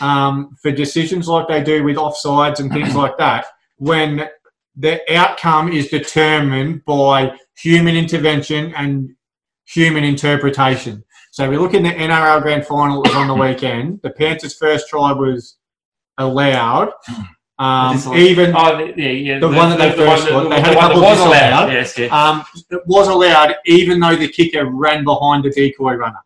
[0.00, 3.46] um, for decisions like they do with offsides and things like that
[3.78, 4.28] when
[4.76, 9.14] the outcome is determined by human intervention and
[9.64, 11.04] human interpretation.
[11.30, 14.00] So we look in the NRL Grand Final that was on the weekend.
[14.02, 15.56] The Panthers' first try was
[16.18, 16.90] allowed.
[17.58, 20.76] Um, even Oh, the, yeah, yeah, the one that they first got, they had a
[20.76, 21.66] one couple of was allowed.
[21.66, 21.72] disallowed.
[21.72, 22.12] Yes, yes.
[22.12, 26.18] um, it was allowed even though the kicker ran behind the decoy runner,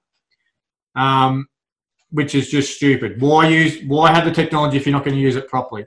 [0.95, 1.47] um,
[2.11, 3.21] which is just stupid.
[3.21, 3.83] Why use?
[3.87, 5.87] Why have the technology if you're not going to use it properly?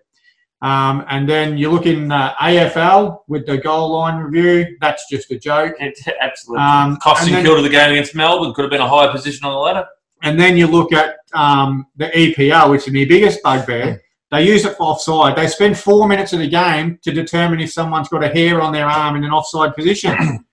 [0.62, 4.78] Um, and then you look in uh, AFL with the goal line review.
[4.80, 5.76] That's just a joke.
[5.80, 6.64] It's absolutely.
[6.64, 9.54] Um, Costing then, to the game against Melbourne could have been a higher position on
[9.54, 9.88] the ladder.
[10.22, 14.02] and then you look at um, the EPL, which is my biggest bugbear.
[14.30, 15.36] They use it for offside.
[15.36, 18.72] They spend four minutes of the game to determine if someone's got a hair on
[18.72, 20.46] their arm in an offside position.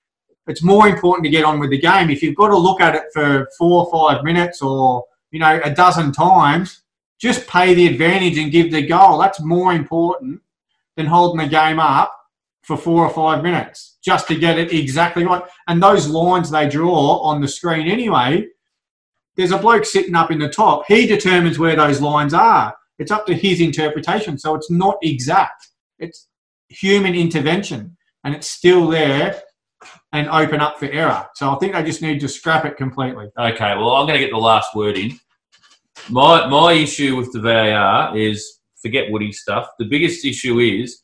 [0.46, 2.08] it's more important to get on with the game.
[2.08, 5.04] If you've got to look at it for four or five minutes or,
[5.36, 6.80] you know, a dozen times,
[7.20, 9.18] just pay the advantage and give the goal.
[9.18, 10.40] That's more important
[10.96, 12.18] than holding the game up
[12.62, 15.42] for four or five minutes just to get it exactly right.
[15.68, 18.46] And those lines they draw on the screen anyway,
[19.36, 20.86] there's a bloke sitting up in the top.
[20.88, 22.74] He determines where those lines are.
[22.98, 24.38] It's up to his interpretation.
[24.38, 25.68] So it's not exact.
[25.98, 26.28] It's
[26.70, 29.42] human intervention and it's still there
[30.12, 31.26] and open up for error.
[31.34, 33.26] So I think they just need to scrap it completely.
[33.38, 35.18] Okay, well, I'm going to get the last word in.
[36.08, 39.68] My my issue with the VAR is forget Woody stuff.
[39.78, 41.02] The biggest issue is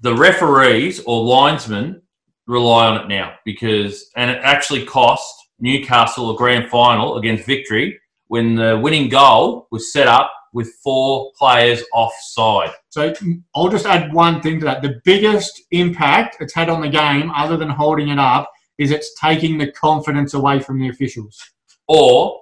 [0.00, 2.02] the referees or linesmen
[2.46, 7.98] rely on it now because, and it actually cost Newcastle a grand final against Victory
[8.26, 12.70] when the winning goal was set up with four players offside.
[12.88, 13.14] So
[13.54, 14.82] I'll just add one thing to that.
[14.82, 19.14] The biggest impact it's had on the game, other than holding it up, is it's
[19.20, 21.38] taking the confidence away from the officials.
[21.86, 22.40] Or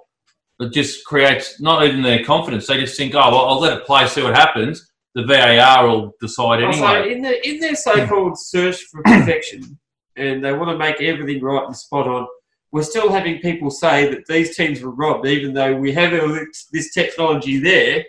[0.59, 2.67] it just creates not even their confidence.
[2.67, 4.91] They just think, oh, well, I'll let it play, see what happens.
[5.13, 7.13] The VAR will decide Also, anyway.
[7.13, 9.79] in, the, in their so-called search for perfection,
[10.15, 12.27] and they want to make everything right and spot on,
[12.71, 16.67] we're still having people say that these teams were robbed, even though we have this,
[16.71, 18.03] this technology there.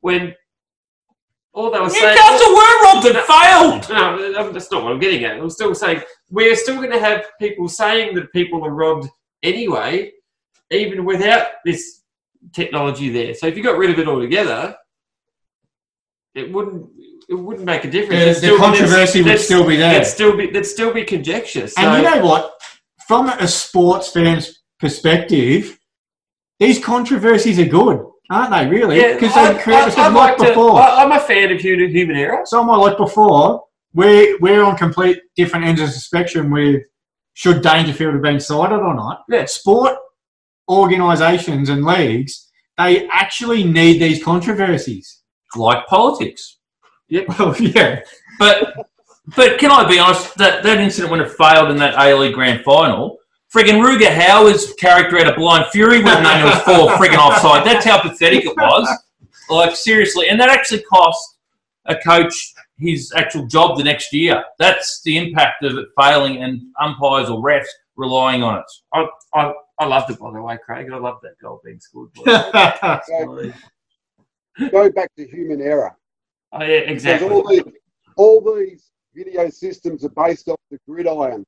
[0.00, 0.34] When
[1.54, 4.32] all they were saying, Newcastle were robbed and failed.
[4.32, 5.38] no, that's not what I'm getting at.
[5.38, 9.08] I'm still saying we're still going to have people saying that people are robbed
[9.42, 10.12] anyway,
[10.72, 12.02] even without this
[12.52, 13.34] technology there.
[13.34, 14.74] So if you got rid of it altogether,
[16.34, 16.88] it wouldn't
[17.28, 18.20] it wouldn't make a difference.
[18.20, 19.92] The, the still- controversy would still be there.
[19.92, 21.66] There'd still be there'd still be conjecture.
[21.68, 22.52] So And you know what?
[23.06, 25.78] From a sports fan's perspective,
[26.58, 28.66] these controversies are good, aren't they?
[28.68, 29.00] Really?
[29.00, 30.80] yeah, Because I- they create I- like like to- before.
[30.80, 32.42] I, I'm a fan of human, human error.
[32.44, 33.64] So am I like before.
[33.94, 36.82] We're we're on complete different ends of the spectrum with
[37.34, 39.22] should Dangerfield have been cited or not.
[39.28, 39.44] Yeah.
[39.44, 39.96] Sport
[40.72, 42.48] organisations and leagues
[42.78, 45.22] they actually need these controversies.
[45.56, 46.58] Like politics.
[47.38, 48.00] Well, yeah.
[48.38, 48.74] But
[49.36, 50.34] but can I be honest?
[50.38, 53.18] That that incident when it failed in that A League Grand Final,
[53.54, 57.18] friggin' Rutger Hauer's character out of Blind Fury would have known it was four friggin'
[57.18, 57.66] offside.
[57.66, 58.88] That's how pathetic it was.
[59.50, 61.36] Like seriously, and that actually cost
[61.84, 64.42] a coach his actual job the next year.
[64.58, 67.66] That's the impact of it failing and umpires or refs
[67.96, 68.64] relying on it.
[68.94, 70.88] I, I, I love it by the way, Craig.
[70.92, 72.10] I love that goal being scored.
[72.14, 73.52] By So
[74.70, 75.96] go back to human error.
[76.52, 77.28] oh yeah, exactly.
[77.28, 77.62] all these,
[78.16, 81.44] all these video systems are based off the gridiron,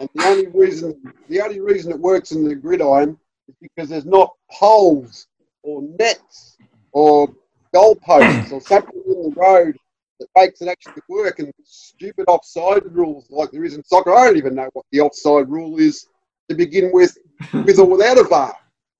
[0.00, 3.18] and the only reason the only reason it works in the gridiron
[3.48, 5.26] is because there's not poles
[5.62, 6.58] or nets
[6.92, 7.28] or
[7.74, 9.76] goalposts or something in the road
[10.20, 14.14] that makes it actually work and stupid offside rules like there is in soccer.
[14.14, 16.06] I don't even know what the offside rule is
[16.48, 17.16] to begin with,
[17.52, 18.54] with or without a VAR.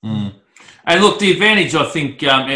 [0.04, 0.34] Mm.
[0.86, 2.50] And look, the advantage I think um,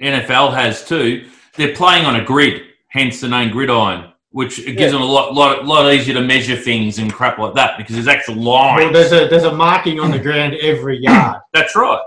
[0.00, 4.88] NFL has too, they're playing on a grid, hence the name gridiron, which gives Yeah.
[4.90, 8.08] them a lot, lot, lot easier to measure things and crap like that because there's
[8.08, 8.84] actual lines.
[8.84, 11.40] Well, there's a there's a marking on the ground every yard.
[11.52, 12.00] That's right.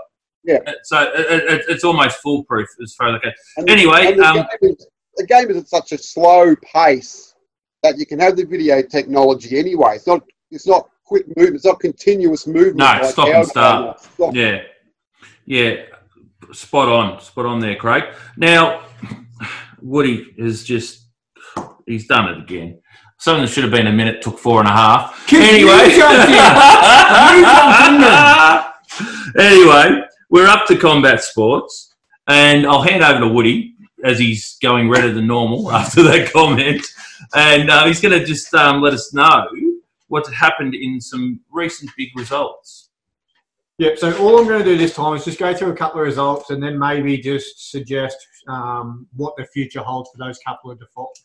[0.44, 0.58] Yeah.
[0.84, 3.32] So it, it, it's almost foolproof as far as I can.
[3.58, 7.34] And, Anyway, and the, um, game is, the game is at such a slow pace
[7.82, 9.96] that you can have the video technology anyway.
[9.96, 11.56] It's not it's not quick movement.
[11.56, 12.76] It's not continuous movement.
[12.76, 14.00] No, stop and start.
[14.00, 14.32] Stop.
[14.32, 14.62] Yeah,
[15.44, 15.82] yeah,
[16.52, 18.04] spot on, spot on there, Craig.
[18.36, 18.86] Now,
[19.82, 21.08] Woody has just
[21.84, 22.80] he's done it again.
[23.18, 25.26] Something that should have been a minute took four and a half.
[25.26, 26.30] Keith, anyway, you jumped
[29.34, 29.42] in.
[29.42, 31.92] anyway, we're up to combat sports,
[32.28, 36.86] and I'll hand over to Woody as he's going redder than normal after that comment,
[37.34, 39.48] and uh, he's going to just um, let us know
[40.10, 42.90] what's happened in some recent big results.
[43.78, 43.96] Yep.
[43.96, 46.06] So all I'm going to do this time is just go through a couple of
[46.06, 50.82] results and then maybe just suggest um, what the future holds for those couple of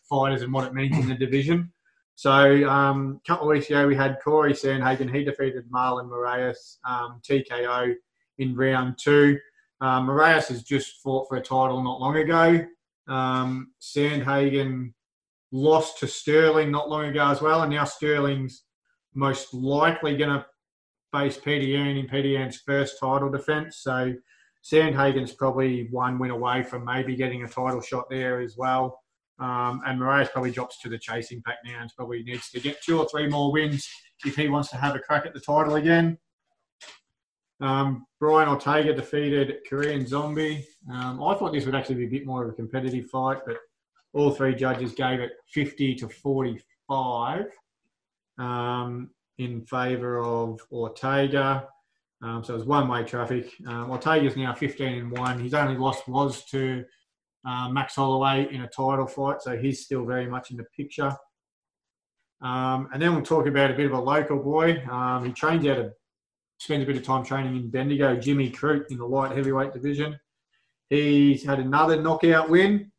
[0.09, 1.71] fighters and what it means in the division.
[2.13, 2.31] So
[2.69, 5.13] um, a couple of weeks ago we had Corey Sandhagen.
[5.13, 7.93] He defeated Marlon Moraes um, TKO
[8.38, 9.38] in round two.
[9.81, 12.65] Um, Moraes has just fought for a title not long ago.
[13.07, 14.93] Um, Sandhagen
[15.51, 18.64] lost to Sterling not long ago as well, and now Sterling's
[19.16, 20.45] most likely going to
[21.11, 23.78] face Yan in Yan's first title defence.
[23.78, 24.13] So
[24.63, 28.99] Sandhagen's probably one win away from maybe getting a title shot there as well.
[29.39, 32.82] Um, and Moraes probably drops to the chasing pack now and probably needs to get
[32.82, 33.88] two or three more wins
[34.26, 36.18] if he wants to have a crack at the title again.
[37.61, 40.66] Um, Brian Ortega defeated Korean Zombie.
[40.91, 43.57] Um, I thought this would actually be a bit more of a competitive fight, but
[44.13, 47.45] all three judges gave it 50 to 45
[48.38, 51.67] um, in favour of Ortega.
[52.21, 53.51] Um, so it was one way traffic.
[53.67, 55.39] Um, Ortega's now 15 and 1.
[55.39, 56.83] His only loss was to
[57.45, 61.15] uh, Max Holloway in a title fight, so he's still very much in the picture.
[62.41, 64.83] Um, and then we'll talk about a bit of a local boy.
[64.89, 65.93] Um, he trains out of,
[66.59, 70.19] spends a bit of time training in Bendigo, Jimmy Crute in the light heavyweight division.
[70.89, 72.91] He's had another knockout win,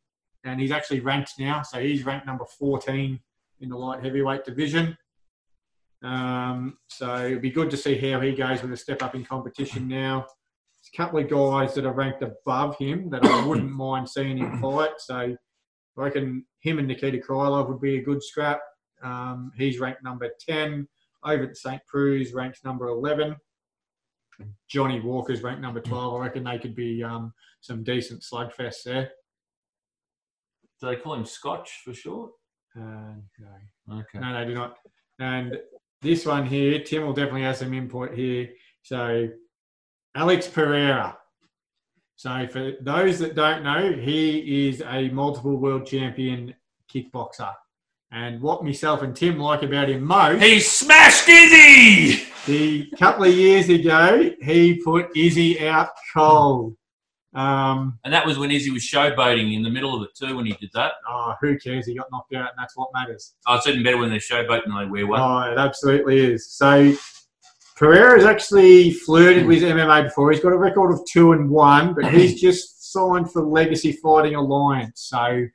[0.43, 1.61] and he's actually ranked now.
[1.61, 3.19] So he's ranked number 14
[3.59, 4.97] in the light heavyweight division.
[6.03, 9.25] Um, so it'll be good to see how he goes with a step up in
[9.25, 10.19] competition now.
[10.19, 14.37] There's a couple of guys that are ranked above him that I wouldn't mind seeing
[14.37, 14.91] him fight.
[14.99, 15.35] So I
[15.95, 18.59] reckon him and Nikita Krylov would be a good scrap.
[19.03, 20.87] Um, he's ranked number 10.
[21.25, 21.81] Ovince St.
[21.87, 23.35] Preux, ranked number 11.
[24.69, 26.13] Johnny Walker's ranked number 12.
[26.13, 29.09] I reckon they could be um, some decent slugfests there.
[30.79, 32.31] Do they call him Scotch for short?
[32.77, 33.99] Uh, no.
[33.99, 34.19] Okay.
[34.19, 34.77] No, they do not.
[35.19, 35.57] And
[36.01, 38.49] this one here, Tim will definitely have some input here.
[38.83, 39.29] So,
[40.15, 41.17] Alex Pereira.
[42.15, 46.53] So, for those that don't know, he is a multiple world champion
[46.91, 47.53] kickboxer.
[48.11, 52.23] And what myself and Tim like about him most, He smashed Izzy!
[52.45, 56.77] the couple of years ago, he put Izzy out cold.
[57.37, 60.45] Um, And that was when Izzy was showboating in the middle of it too when
[60.45, 60.93] he did that.
[61.07, 61.85] oh, who cares?
[61.85, 63.35] He got knocked out, and that's what matters.
[63.45, 65.19] Oh, it's even better when they're showboating and they wear one.
[65.21, 66.49] Oh, it absolutely is.
[66.51, 66.93] So
[67.75, 70.31] Pereira has actually flirted with MMA before.
[70.31, 74.33] He's got a record of two and one, but he's just signed for Legacy Fighting
[74.35, 75.01] Alliance.
[75.09, 75.45] So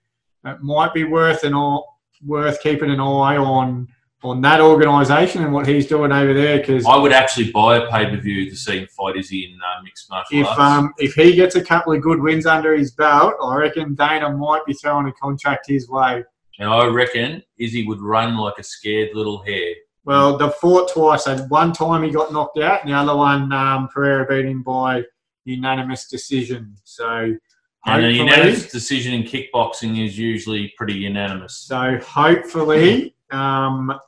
[0.45, 1.81] it might be worth an eye-
[2.25, 3.89] worth keeping an eye on
[4.25, 6.59] on that organisation and what he's doing over there.
[6.59, 9.59] Because I would actually buy a pay per view to see him fight Izzy in
[9.61, 10.61] uh, mixed martial if arts.
[10.61, 14.31] um, if he gets a couple of good wins under his belt, I reckon Dana
[14.31, 16.25] might be throwing a contract his way.
[16.59, 19.75] and I reckon Izzy would run like a scared little hare.
[20.05, 21.27] Well, they fought twice.
[21.27, 24.63] And one time he got knocked out, and the other one um, Pereira beat him
[24.63, 25.03] by
[25.45, 26.75] unanimous decision.
[26.85, 27.37] So
[27.87, 31.57] And a unanimous decision in kickboxing is usually pretty unanimous.
[31.57, 33.99] so hopefully um,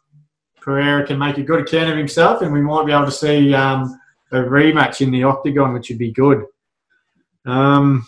[0.65, 3.53] Pereira can make a good account of himself, and we might be able to see
[3.55, 4.01] um,
[4.33, 6.45] a rematch in the octagon, which would be good.
[7.45, 8.07] Um,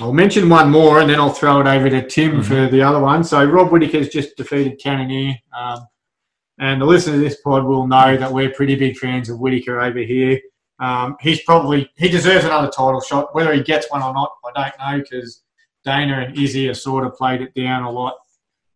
[0.00, 2.44] I'll mention one more, and then I'll throw it over to Tim Mhm.
[2.44, 3.22] for the other one.
[3.22, 5.34] So Rob Whittaker's just defeated Cannonier.
[5.56, 5.86] Um,
[6.58, 9.80] and the listeners to this pod will know that we're pretty big fans of Whittaker
[9.80, 10.40] over here.
[10.80, 13.34] Um, he's probably he deserves another title shot.
[13.34, 15.42] Whether he gets one or not, I don't know because
[15.84, 18.16] Dana and Izzy have sort of played it down a lot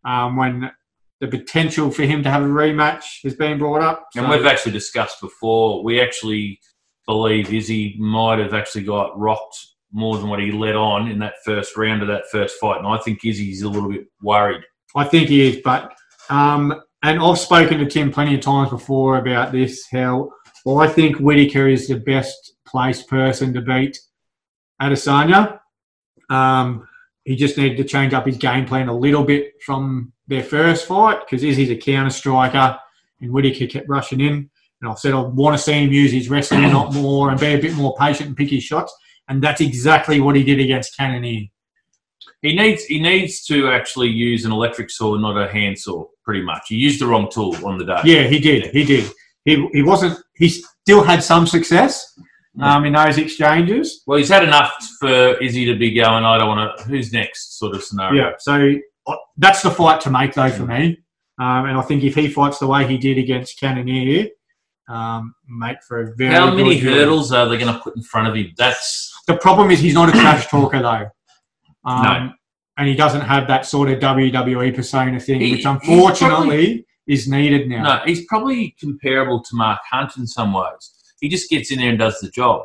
[0.05, 0.71] um, when
[1.21, 4.07] the potential for him to have a rematch has been brought up.
[4.17, 6.61] And we've actually discussed before, we actually
[7.07, 9.57] believe Izzy might have actually got rocked
[9.93, 12.79] more than what he let on in that first round of that first fight.
[12.79, 14.63] And I think Izzy's a little bit worried
[14.97, 15.93] I think he is, but
[16.31, 19.87] um, and I've spoken to Tim plenty of times before about this.
[19.93, 20.31] How
[20.65, 23.99] well I think Whittaker is the best placed person to beat
[24.81, 25.61] Adesanya.
[26.31, 26.89] Um,
[27.25, 30.87] he just needed to change up his game plan a little bit from their first
[30.87, 32.79] fight because Izzy's a counter striker
[33.21, 34.51] and Whittaker kept rushing in.
[34.81, 37.41] And I said I want to see him use his wrestling a lot more and
[37.41, 38.95] be a bit more patient and pick his shots.
[39.29, 41.49] And that's exactly what he did against Cannonier.
[42.43, 46.07] He needs he needs to actually use an electric saw, not a hand saw.
[46.25, 48.01] Pretty much, he used the wrong tool on the day.
[48.05, 48.73] Yeah, he did.
[48.73, 49.11] He did.
[49.45, 50.19] He, he wasn't.
[50.35, 52.19] He still had some success
[52.61, 54.03] um, in those exchanges.
[54.07, 56.25] Well, he's had enough for Izzy to be going.
[56.25, 56.85] I don't want to.
[56.85, 57.59] Who's next?
[57.59, 58.25] Sort of scenario.
[58.25, 58.33] Yeah.
[58.39, 58.75] So
[59.37, 60.99] that's the fight to make, though, for me.
[61.39, 64.29] Um, and I think if he fights the way he did against Cannonier,
[64.89, 66.35] um, make for a very.
[66.35, 68.53] How many hurdles are they going to put in front of him?
[68.57, 71.09] That's The problem is he's not a trash talker, though.
[71.85, 72.33] Um, No.
[72.79, 77.69] And he doesn't have that sort of WWE persona thing, He- which unfortunately is needed
[77.69, 77.83] now.
[77.83, 78.03] no.
[78.05, 80.93] He's probably comparable to Mark Hunt in some ways.
[81.21, 82.63] He just gets in there and does the job.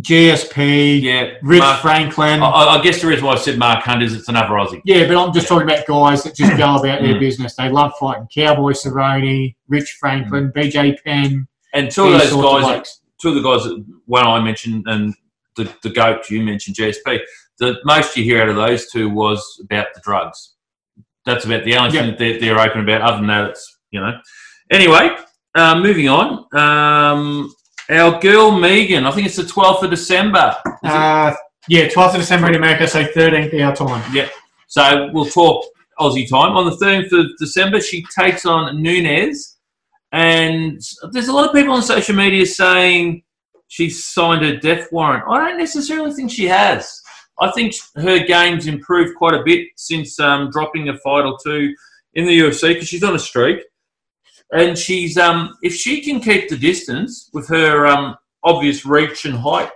[0.00, 2.42] GSP, Yeah, Rich Mark- Franklin.
[2.42, 2.46] I,
[2.78, 4.80] I guess the reason why I said Mark Hunt is it's another Aussie.
[4.84, 7.20] Yeah, but I'm just talking about guys that just go about their Mm.
[7.20, 7.54] business.
[7.56, 8.28] They love fighting.
[8.34, 11.46] Cowboy Cerrone, Rich Franklin, BJ Penn.
[11.74, 14.84] And two of those sorts of guys, two of the guys, that one I mentioned
[14.86, 15.14] and
[15.56, 17.20] the, the goat you mentioned, GSP.
[17.58, 20.54] The most you hear out of those two was about the drugs.
[21.26, 22.02] That's about the only Yeah.
[22.02, 23.02] thing that they're, they're open about.
[23.02, 24.18] Other than that, it's you know.
[24.70, 25.10] Anyway,
[25.54, 26.46] uh, moving on.
[26.56, 27.52] Um,
[27.90, 30.54] our girl Megan, I think it's the twelfth of December.
[30.82, 31.34] Uh,
[31.68, 34.14] yeah, 12th of December in America, so 13th our time.
[34.14, 34.28] Yeah.
[34.68, 35.66] So we'll talk
[36.00, 36.56] Aussie time.
[36.56, 39.58] On the 13th of December, she takes on Nunes.
[40.12, 40.80] And
[41.12, 43.22] there's a lot of people on social media saying
[43.68, 45.24] she's signed a death warrant.
[45.28, 47.02] I don't necessarily think she has.
[47.38, 51.74] I think her game's improved quite a bit since um, dropping a fight or two
[52.14, 53.60] in the UFC because she's on a streak.
[54.52, 59.36] And she's um, if she can keep the distance with her um, obvious reach and
[59.36, 59.70] height,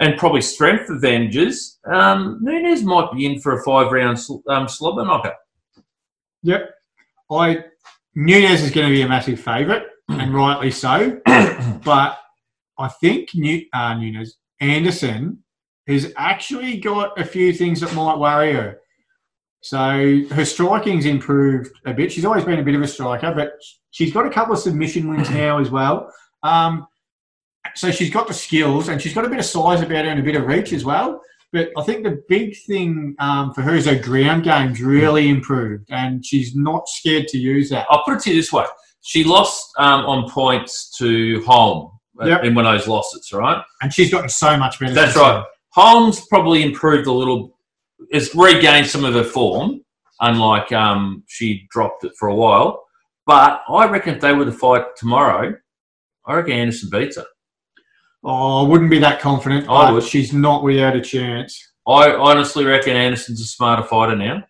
[0.00, 4.68] and probably strength advantages, um, Nunes might be in for a five round sl- um,
[4.68, 5.34] slobber knocker.
[6.42, 6.70] Yep.
[7.30, 7.64] I
[8.14, 11.20] Nunes is going to be a massive favourite, and rightly so.
[11.84, 12.18] but
[12.78, 15.42] I think New, uh, Nunes Anderson
[15.86, 18.78] has actually got a few things that might worry her.
[19.60, 22.12] So her striking's improved a bit.
[22.12, 23.52] She's always been a bit of a striker, but
[23.90, 26.12] she's got a couple of submission wins now as well.
[26.42, 26.86] Um,
[27.74, 30.20] so she's got the skills and she's got a bit of size about her and
[30.20, 31.20] a bit of reach as well.
[31.52, 35.90] But I think the big thing um, for her is her ground game's really improved,
[35.90, 37.86] and she's not scared to use that.
[37.88, 38.66] I'll put it to you this way:
[39.00, 42.44] she lost um, on points to Holm uh, Yep.
[42.44, 43.62] in one of those losses, right?
[43.80, 44.92] And she's gotten so much better.
[44.92, 45.42] That's right.
[45.70, 47.56] Holm's probably improved a little,
[48.12, 49.80] has regained some of her form,
[50.20, 52.84] unlike um, she dropped it for a while.
[53.28, 55.54] But I reckon if they were to fight tomorrow,
[56.24, 57.26] I reckon Anderson beats her.
[58.24, 59.68] Oh, I wouldn't be that confident.
[59.68, 60.02] I would.
[60.02, 61.72] She's not without a chance.
[61.86, 64.42] I honestly reckon Anderson's a smarter fighter now.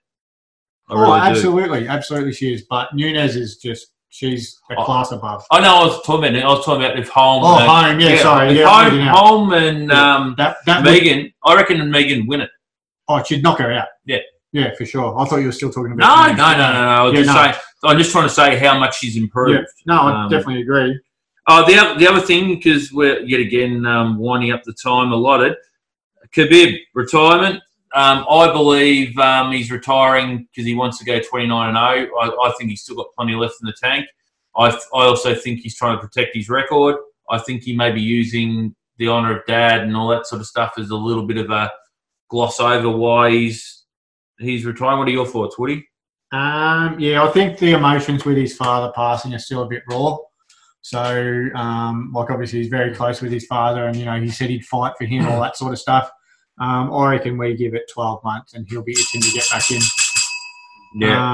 [0.89, 1.27] I oh, really do.
[1.27, 2.67] absolutely, absolutely, she is.
[2.71, 5.45] But Nunes is just she's a class above.
[5.51, 6.43] I know I was talking about.
[6.45, 7.43] I was talking about if Holm.
[7.45, 9.01] Oh, and, Holm, yeah, sorry, if yeah, Holm.
[9.09, 10.15] Holm and Yeah.
[10.15, 11.33] um, That that would, Megan.
[11.45, 12.51] I reckon Megan win it.
[13.09, 13.89] oh, she'd knock her out.
[14.05, 14.19] Yeah.
[14.59, 15.19] Yeah, for sure.
[15.19, 16.37] I thought you were still talking No, about.
[16.37, 16.89] no, no, no, no.
[16.89, 17.43] I was Yeah, just no.
[17.43, 17.55] saying.
[17.85, 19.53] I'm just trying to say how much she's improved.
[19.87, 20.99] Yeah, no, I Um, definitely agree.
[21.47, 25.13] Oh, the other, the other thing, because we're yet again um, winding up the time
[25.13, 25.55] allotted,
[26.35, 27.63] Khabib retirement.
[27.95, 32.11] Um, I believe um, he's retiring because he wants to go 29 and 0.
[32.21, 34.07] I, I think he's still got plenty left in the tank.
[34.57, 36.97] I, I also think he's trying to protect his record.
[37.31, 40.47] I think he may be using the honour of dad and all that sort of
[40.47, 41.71] stuff as a little bit of a
[42.29, 43.78] gloss over why he's
[44.39, 44.99] he's retiring.
[44.99, 45.87] What are your thoughts, Woody?
[46.33, 50.17] Um, yeah, I think the emotions with his father passing are still a bit raw.
[50.83, 54.49] So, um, like, obviously, he's very close with his father, and you know, he said
[54.51, 56.11] he'd fight for him, all that sort of stuff.
[56.61, 59.71] Um, I reckon we give it 12 months, and he'll be itching to get back
[59.71, 59.81] in.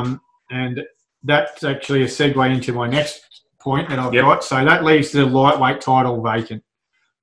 [0.00, 0.80] Um, and
[1.22, 3.22] that's actually a segue into my next
[3.60, 4.22] point that I've Yep.
[4.24, 4.44] got.
[4.44, 6.62] So that leaves the lightweight title vacant.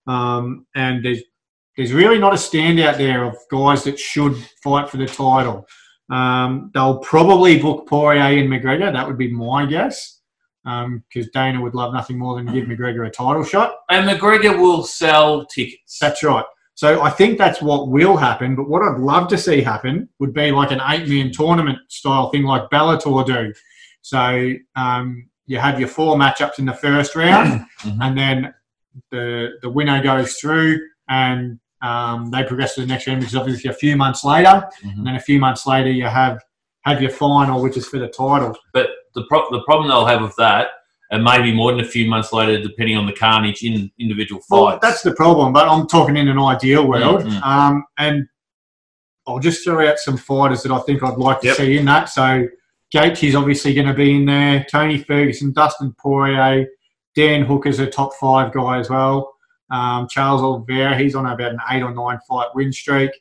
[0.07, 1.21] Um, and there's
[1.81, 5.65] there's really not a standout there of guys that should fight for the title.
[6.11, 8.93] Um, they'll probably book Poirier and McGregor.
[8.93, 10.19] That would be my guess.
[10.63, 13.73] Because Dana would love nothing more than give McGregor a title shot.
[13.89, 15.97] and McGregor will sell tickets.
[15.99, 16.45] That's right.
[16.75, 18.55] So I think that's what will happen.
[18.55, 22.43] But what I'd love to see happen would be like an eight-man tournament style thing,
[22.43, 23.53] like Bellator do.
[24.03, 27.97] So um, you have your four matchups in the first round, Mhm.
[28.01, 28.53] and then
[29.09, 30.79] the the winner goes through,
[31.09, 34.67] and um, they progress to the next round, which is obviously a few months later.
[34.83, 34.97] Mhm.
[34.97, 36.39] And then a few months later, you have
[36.85, 38.55] have your final, which is for the title.
[38.73, 40.69] But the pro- the problem they'll have with that,
[41.11, 44.79] and maybe more than a few months later, depending on the carnage in individual Well,
[44.81, 47.21] that's the problem, but I'm talking in an ideal world.
[47.23, 47.43] Mm, mm.
[47.45, 48.27] Um, and
[49.27, 51.57] I'll just throw out some fighters that I think I'd like to Yep.
[51.57, 52.09] see in that.
[52.09, 52.47] So
[52.95, 54.65] Gaethje's obviously going to be in there.
[54.69, 56.65] Tony Ferguson, Dustin Poirier,
[57.15, 59.33] Dan Hooker's a top five guy as well.
[59.71, 63.11] Um, Charles Oliveira, he's on about an eight or nine fight win streak.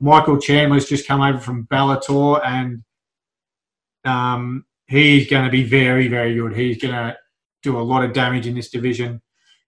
[0.00, 2.82] Michael Chandler's just come over from Bellator, and
[4.04, 6.54] um, he's going to be very, very good.
[6.54, 7.16] He's going to
[7.62, 9.22] do a lot of damage in this division.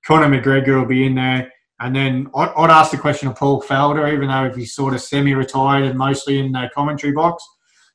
[0.05, 1.51] Conor McGregor will be in there.
[1.80, 5.01] And then I'd, I'd ask the question of Paul Felder, even though he's sort of
[5.01, 7.47] semi-retired and mostly in the commentary box.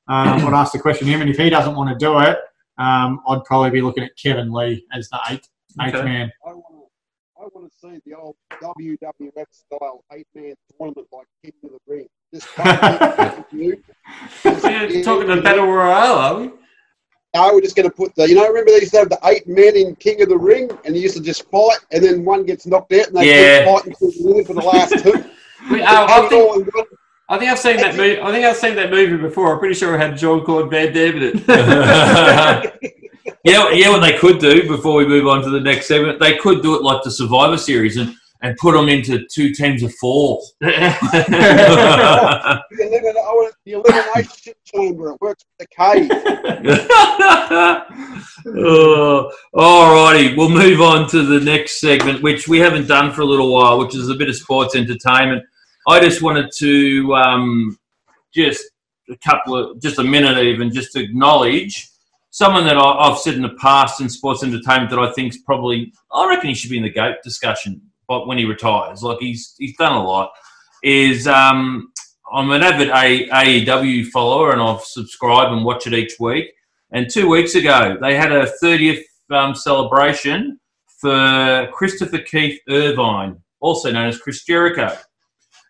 [0.07, 2.37] Um, I'd ask the question of him, and if he doesn't want to do it,
[2.77, 5.47] um, I'd probably be looking at Kevin Lee as the eighth,
[5.81, 6.03] eighth Okay.
[6.03, 6.31] man.
[6.45, 11.27] I want to, I want to see the old WWF style eight man tournament like
[11.43, 12.07] King of the Ring.
[12.33, 13.81] Just come you.
[14.43, 16.51] Yeah, talking to Battle Royale, are we?
[17.33, 18.27] No, we're just going to put the.
[18.27, 20.69] You know, remember they used to have the eight men in King of the Ring,
[20.85, 23.59] and they used to just fight, and then one gets knocked out, and they Yeah.
[23.65, 25.11] keep fighting till the end for the last two.
[25.71, 26.85] we uh, I, think, all in one.
[27.29, 28.19] I think I've seen that movie.
[28.19, 29.53] I think I've seen that movie before.
[29.53, 32.93] I'm pretty sure it had Jean Claude Van Damme in it.
[33.43, 33.89] Yeah, yeah.
[33.89, 36.75] What they could do before we move on to the next segment, they could do
[36.75, 40.41] it like the Survivor Series and and put them into two teams of four.
[40.59, 40.67] The
[42.85, 45.11] elimin- I want the elimination chamber.
[45.11, 46.09] It works with the cage.
[48.57, 53.21] oh, all righty, we'll move on to the next segment, which we haven't done for
[53.21, 55.43] a little while, which is a bit of sports entertainment.
[55.87, 57.77] I just wanted to um,
[58.33, 58.63] just
[59.09, 61.90] a couple of, just a minute even, just to acknowledge
[62.31, 65.41] someone that I- I've said in the past in sports entertainment that I think is
[65.45, 69.03] probably, I reckon he should be in the GOAT discussion but when he retires.
[69.03, 70.31] Like he's he's done a lot.
[70.83, 71.93] Is um,
[72.33, 76.51] I'm an avid AEW follower and I've subscribed and watch it each week.
[76.91, 80.59] And two weeks ago, they had a 30th um, celebration
[80.99, 84.93] for Christopher Keith Irvine, also known as Chris Jericho.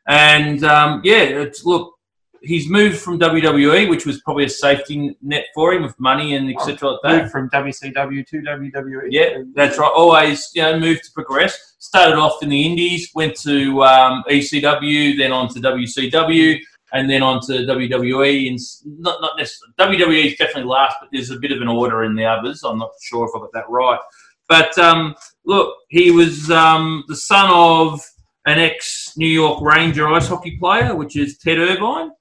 [0.07, 1.93] And um, yeah, it's look,
[2.41, 6.49] he's moved from WWE, which was probably a safety net for him with money and
[6.49, 6.89] etc.
[6.89, 7.21] like that.
[7.21, 9.07] Moved from WCW to WWE.
[9.09, 9.91] Yeah, that's right.
[9.93, 11.75] Always, you know, moved to progress.
[11.79, 16.59] Started off in the Indies, went to um, ECW, then on to WCW,
[16.93, 18.49] and then on to WWE.
[18.49, 18.59] And
[18.99, 22.15] not not necessarily WWE is definitely last, but there's a bit of an order in
[22.15, 22.63] the others.
[22.63, 23.99] I'm not sure if I got that right.
[24.47, 25.15] But um,
[25.45, 28.01] look, he was um, the son of
[28.45, 32.11] an ex New York Ranger ice hockey player, which is Ted Irvine.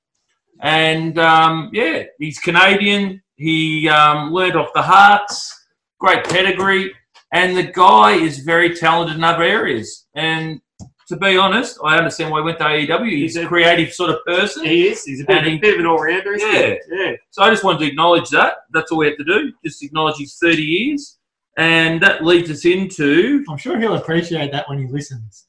[0.62, 3.22] And um, yeah, he's Canadian.
[3.36, 5.52] He um, learned off the Harts,
[5.98, 6.92] great pedigree,
[7.32, 10.06] and the guy is very talented in other areas.
[10.14, 10.60] And
[11.08, 13.10] to be honest, I understand why he went to AEW.
[13.10, 14.64] He's a creative sort of person.
[14.66, 15.04] He is.
[15.04, 16.60] He's a bit, he- a bit of an all-rounder, isn't Yeah.
[16.68, 16.78] he?
[16.92, 17.12] Yeah.
[17.30, 18.58] So I just wanted to acknowledge that.
[18.72, 19.52] That's all we have to do.
[19.64, 21.18] Just acknowledge his 30 years.
[21.56, 25.46] And that leads us into I'm sure he'll appreciate that when he listens.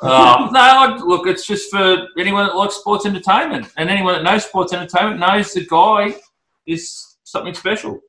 [0.00, 0.48] Uh,
[0.98, 4.72] no, look, it's just for anyone that likes sports entertainment, and anyone that knows sports
[4.72, 6.14] entertainment knows the guy
[6.66, 8.00] is something special.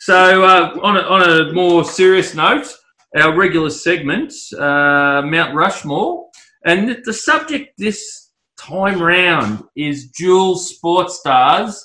[0.00, 2.72] So, uh, on a, on a more serious note,
[3.16, 6.28] our regular segment, uh, Mount Rushmore,
[6.64, 11.84] and the, subject this time round is dual sports stars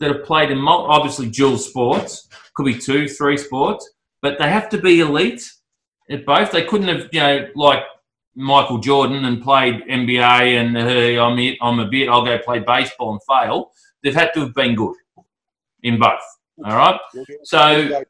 [0.00, 3.88] that have played in mul- obviously dual sports, could be two, three sports,
[4.22, 5.42] but they have to be elite
[6.10, 6.50] at both.
[6.50, 7.82] They couldn't have, you know, like
[8.36, 12.58] Michael Jordan and played NBA and hey, I'm it, I'm a bit, I'll go play
[12.60, 13.70] baseball and fail.
[14.02, 14.96] They've had to have been good
[15.82, 16.20] in both.
[16.64, 16.98] All right,
[17.44, 18.02] So-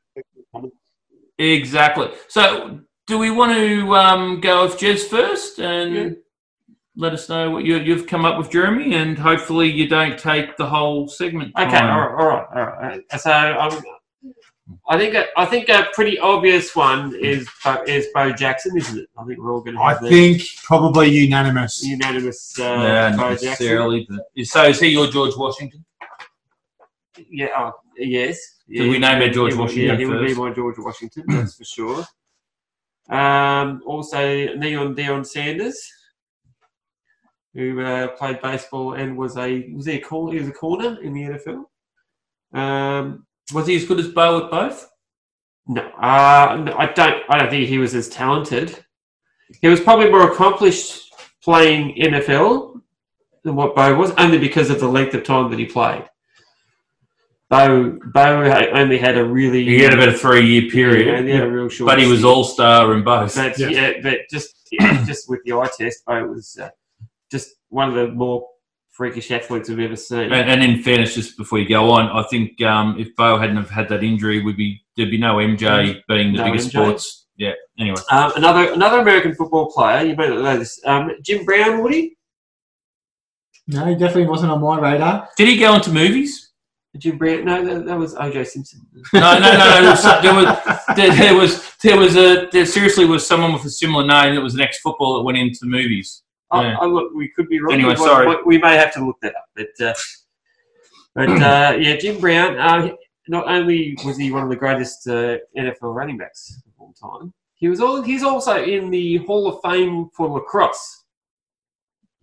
[1.39, 2.11] exactly.
[2.29, 6.11] So, do we want to um, go with Jez first and Yeah.
[6.97, 10.57] let us know what you, you've come up with, Jeremy, and hopefully you don't take
[10.57, 11.53] the whole segment.
[11.59, 13.01] Okay, all right, all right, all right.
[13.13, 13.83] Uh, So um,
[14.89, 18.99] I think a, I think a pretty obvious one is Bo, is Bo Jackson, isn't
[18.99, 19.09] it?
[19.19, 21.85] I think we're all going to I the think probably unanimous.
[21.85, 23.49] unanimous uh, Yeah, Bo not Jackson.
[23.49, 24.09] necessarily.
[24.09, 25.85] But, so, is he your George Washington?
[27.29, 28.39] Yeah, oh, yes.
[28.69, 31.57] Did we name our George he Washington Yeah, he would be my George Washington, that's
[31.57, 32.05] for sure.
[33.11, 34.19] Um, also,
[34.55, 35.79] Neon Deion Sanders,
[37.53, 40.33] who uh, played baseball and was a was he a corner?
[40.33, 41.39] He was a corner in the
[42.55, 42.59] NFL.
[42.59, 44.89] Um, Was he as good as Bo at both?
[45.67, 47.23] No, uh, no, I don't.
[47.29, 48.85] I don't think he was as talented.
[49.61, 52.81] He was probably more accomplished playing NFL
[53.43, 56.05] than what Bo was, only because of the length of time that he played.
[57.51, 58.43] Bo Bo
[58.75, 61.07] only had a really He had about a three-year period.
[61.07, 61.89] yeah, only had a real short.
[61.89, 63.35] But he was all star in both.
[63.35, 63.69] But Yeah.
[63.69, 66.71] yeah, but just yeah, just with the eye test, Bo was uh,
[67.31, 68.49] just one of the more
[68.95, 70.33] freakish athletes we've ever seen.
[70.33, 73.57] And, and in fairness, just before you go on, I think um, if Bo hadn't
[73.57, 76.71] have had that injury, would be there'd be no MJ being the No biggest MJ.
[76.73, 77.27] sports.
[77.37, 77.53] Yeah.
[77.79, 81.83] Anyway, Um, another another American football player, you may not know this, um, Jim Brown,
[81.83, 82.17] Woody?
[83.67, 85.29] No, he definitely wasn't on my radar.
[85.37, 86.53] did he go into movies?
[86.97, 88.87] Jim Brown, no, that, that was OJ Simpson.
[89.13, 89.59] No, no, no.
[89.59, 93.53] no there, was, there was there, there was there was a there seriously was someone
[93.53, 96.23] with a similar name that was an ex footballer that went into movies.
[96.63, 96.77] Yeah.
[96.81, 97.73] oh, look, we could be wrong.
[97.75, 98.37] Anyway, We sorry.
[98.45, 99.45] We may have to look that up.
[99.55, 99.95] But, uh,
[101.15, 102.95] but uh, yeah, Jim Brown, uh,
[103.29, 107.33] not only was he one of the greatest uh, NFL running backs of all time,
[107.55, 111.05] he was all, he's also in the Hall of Fame for lacrosse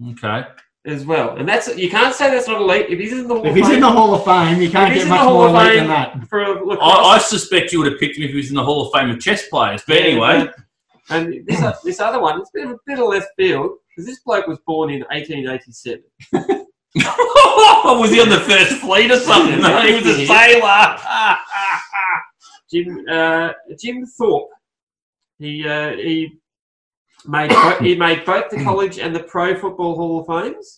[0.09, 0.43] Okay.
[0.85, 1.35] as well.
[1.37, 2.87] And that's you can't say that's not elite.
[2.89, 4.69] If he's in the Hall If of he's Fame in the Hall of Fame, you
[4.69, 6.27] can't get much more of elite than that.
[6.27, 8.63] for lacrosse, I, I suspect you would have picked him if he was in the
[8.63, 9.81] Hall of Fame of chess players.
[9.87, 10.51] But Yeah, anyway,
[11.09, 13.71] And this, this other one, it's a bit of, a bit of left field
[14.01, 16.03] because this bloke was born in 1887.
[16.95, 19.61] was he on the first fleet or something?
[19.61, 20.97] No, he was a sailor.
[22.71, 24.49] Jim uh, Jim Thorpe.
[25.39, 26.39] He uh, he
[27.25, 30.77] made bo- he made both the college and the Pro Football Hall of Fames,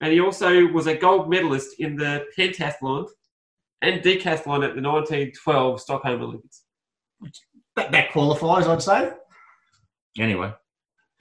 [0.00, 3.06] and he also was a gold medalist in the pentathlon
[3.82, 6.62] and decathlon at the 1912 Stockholm Olympics.
[7.76, 9.12] That, that qualifies, I'd say.
[10.18, 10.52] anyway.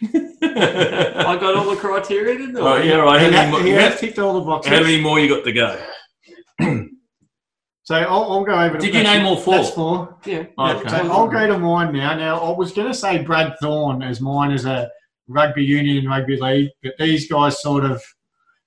[0.04, 2.60] I got all the criteria, didn't I?
[2.60, 3.20] Oh, yeah, right.
[3.22, 4.74] He, How many, more, he how, has ticked all the boxes.
[4.74, 5.82] how many more you got to go?
[7.84, 8.80] So I'll, I'll go over.
[8.80, 9.58] to- Did you name all four?
[9.58, 10.18] That's four.
[10.26, 10.46] Yeah.
[10.58, 10.89] Okay.
[10.89, 12.16] So I'll go to mine now.
[12.16, 14.89] Now I was going to say Brad Thorn as mine as a
[15.28, 18.04] rugby union and rugby league, but these guys sort of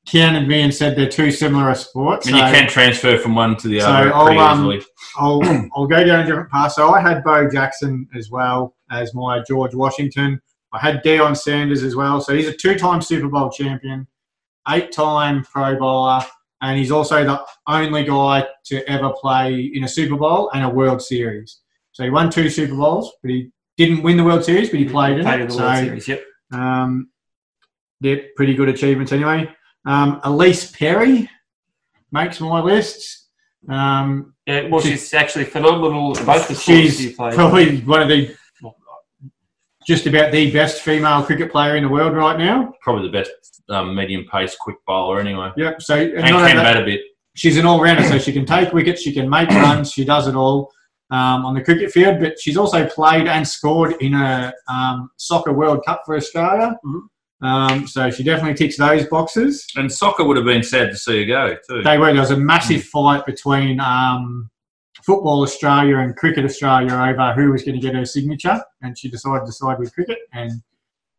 [0.07, 2.27] counted me and said they're too similar a sport.
[2.27, 4.83] And so you can transfer from one to the So other I'll, pretty um, easily.
[5.17, 6.75] I'll I'll go down a different path.
[6.75, 10.41] So I had Bo Jackson as well as my George Washington.
[10.73, 12.21] I had Deion Sanders as well.
[12.21, 14.07] So he's a two-time Super Bowl champion,
[14.69, 16.23] eight-time Pro Bowler,
[16.61, 20.69] and he's also the only guy to ever play in a Super Bowl and a
[20.69, 21.61] World Series.
[21.93, 24.85] So he won two Super Bowls, but he didn't win the World Series, but he
[24.89, 25.43] played in Played it.
[25.43, 26.09] in the so World Series.
[26.09, 26.23] Yep.
[26.53, 27.09] um,
[28.01, 29.49] they're pretty good achievements anyway.
[29.85, 31.29] Um, Elise Perry
[32.13, 33.27] makes my list.
[33.69, 36.15] Um, Yeah, well, she's actually phenomenal.
[36.15, 38.35] Both the she's she probably one of the
[39.89, 42.75] just about the best female cricket player in the world right now.
[42.83, 43.31] Probably the best
[43.71, 45.51] um, medium pace quick bowler anyway.
[45.57, 45.81] Yep.
[45.81, 47.01] So and And can bat a bit.
[47.35, 50.29] she's an all rounder, so she can take wickets, she can make runs, she does
[50.29, 50.71] it all
[51.11, 52.21] um, on the cricket field.
[52.21, 56.77] But she's also played and scored in a um, soccer World Cup for Australia.
[56.85, 57.01] Mhm.
[57.41, 59.65] Um, so she definitely ticks those boxes.
[59.77, 61.83] And soccer would have been sad to see her go too.
[61.83, 62.13] They were.
[62.13, 64.51] There was a massive fight between um,
[65.09, 69.09] Football Australia and Cricket Australia over who was going to get her signature, and she
[69.09, 70.19] decided to side with cricket.
[70.35, 70.63] And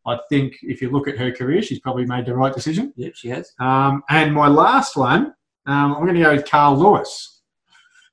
[0.06, 2.94] I think if you look at her career, she's probably made the right decision.
[2.98, 3.52] Yep, she has.
[3.60, 5.34] Um, and my last one,
[5.66, 7.42] um, I'm going to go with Carl Lewis.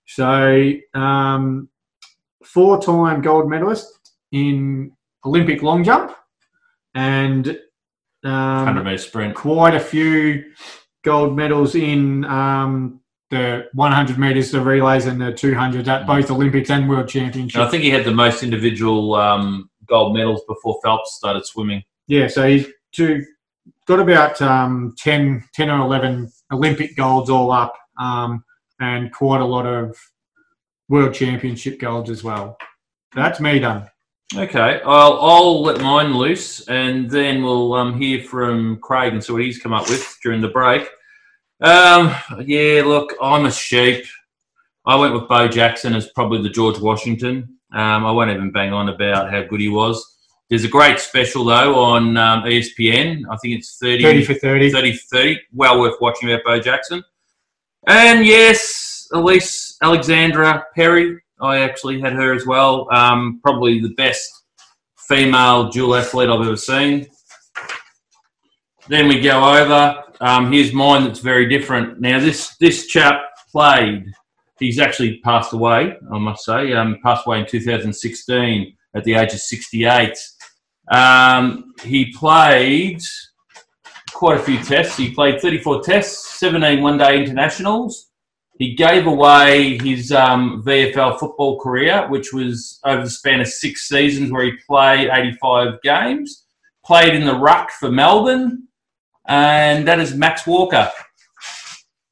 [0.06, 1.68] So, um,
[2.42, 4.92] four-time gold medalist in
[5.26, 6.16] Olympic long jump,
[6.94, 7.48] and
[8.24, 9.34] um, 100 metre sprint.
[9.34, 10.42] quite a few
[11.04, 16.70] gold medals in um, the 100 metres, the relays, and the 200 at both Olympics
[16.70, 21.14] and World And I think he had the most individual um, gold medals before Phelps
[21.14, 21.82] started swimming.
[22.06, 23.24] Yeah, so he's two,
[23.86, 28.44] got about um, 10, 10 or 11 Olympic golds all up, um,
[28.80, 29.96] and quite a lot of
[30.88, 32.56] World Championship golds as well.
[33.14, 33.90] That's me done.
[34.34, 39.32] Okay, I'll, I'll let mine loose and then we'll um, hear from Craig and see
[39.32, 40.88] what he's come up with during the break.
[41.60, 42.14] Um,
[42.44, 44.04] yeah, look, I'm a sheep.
[44.84, 47.58] I went with Bo Jackson as probably the George Washington.
[47.72, 50.16] Um, I won't even bang on about how good he was.
[50.48, 53.22] There's a great special, though, on um, ESPN.
[53.28, 54.70] I think it's 30, 30 for 30.
[54.70, 55.40] 30 for 30.
[55.52, 57.02] Well worth watching about Bo Jackson.
[57.88, 61.18] And yes, Elise Alexandra Perry.
[61.40, 62.86] I actually had her as well.
[62.92, 64.44] Um, probably the best
[64.96, 67.06] female dual athlete I've ever seen.
[68.88, 70.04] Then we go over.
[70.20, 72.00] Um, here's mine that's very different.
[72.00, 73.22] Now, this, this chap
[73.52, 74.12] played,
[74.58, 76.72] he's actually passed away, I must say.
[76.72, 80.16] Um, passed away in 2016 at the age of 68.
[80.90, 83.00] Um, he played
[84.12, 84.96] quite a few tests.
[84.96, 88.10] He played 34 tests, 17 one day internationals.
[88.58, 93.86] He gave away his um, VFL football career, which was over the span of six
[93.86, 96.44] seasons, where he played 85 games.
[96.82, 98.65] Played in the ruck for Melbourne,
[99.28, 100.90] and that is Max Walker.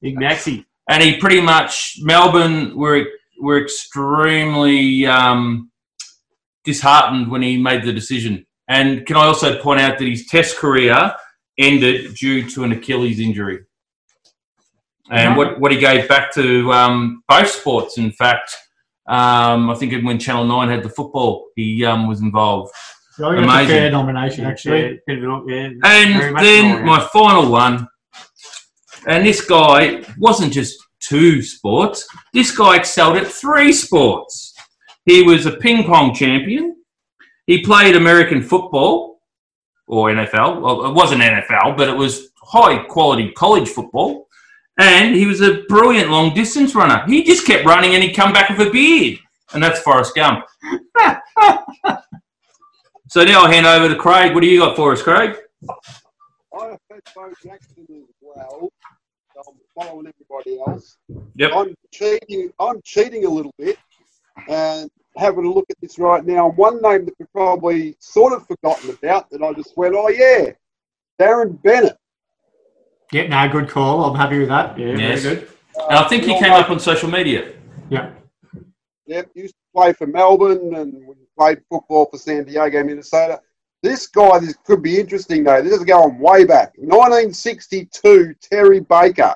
[0.00, 0.64] Big Maxi.
[0.88, 3.06] And he pretty much Melbourne were
[3.40, 5.70] were extremely um,
[6.64, 8.46] disheartened when he made the decision.
[8.68, 11.14] And can I also point out that his Test career
[11.58, 13.60] ended due to an Achilles injury.
[15.10, 18.56] And what, what he gave back to um, both sports, in fact,
[19.06, 22.72] um, I think when Channel 9 had the football, he um, was involved.
[23.18, 23.68] I think that's a Amazing.
[23.68, 24.80] fair nomination, actually.
[24.82, 27.86] Yeah, bit of an- yeah, very And much then an my final one,
[29.06, 34.54] and this guy wasn't just two sports, this guy excelled at three sports.
[35.04, 36.76] He was a ping pong champion,
[37.46, 39.20] he played American football,
[39.86, 40.60] or NFL.
[40.62, 44.28] Well, it wasn't NFL, but it was high quality college football.
[44.78, 47.04] And he was a brilliant long distance runner.
[47.06, 49.18] He just kept running and he'd come back with a beard.
[49.52, 50.44] And that's Forrest Gump.
[53.14, 54.34] so now I'll hand over to Craig.
[54.34, 55.36] What do you got for us, Craig?
[55.70, 58.68] I have had Bo Jackson as well.
[59.32, 60.96] So I'm following everybody else.
[61.36, 61.52] Yep.
[61.54, 62.50] I'm cheating.
[62.58, 63.78] I'm cheating a little bit
[64.48, 66.48] and having a look at this right now.
[66.50, 70.50] One name that we've probably sort of forgotten about that I just went, oh yeah,
[71.20, 71.96] Darren Bennett.
[73.12, 74.06] Yeah, no, good call.
[74.06, 74.76] I'm happy with that.
[74.76, 75.22] Yeah, Yes.
[75.22, 75.48] very good.
[75.78, 77.52] Uh, And I think he came up on social media.
[77.90, 78.10] Yeah.
[79.06, 83.40] Yep, used to play for Melbourne and played football for San Diego, Minnesota.
[83.82, 85.60] This guy, this could be interesting though.
[85.62, 86.72] This is going way back.
[86.76, 89.34] 1962, Terry Baker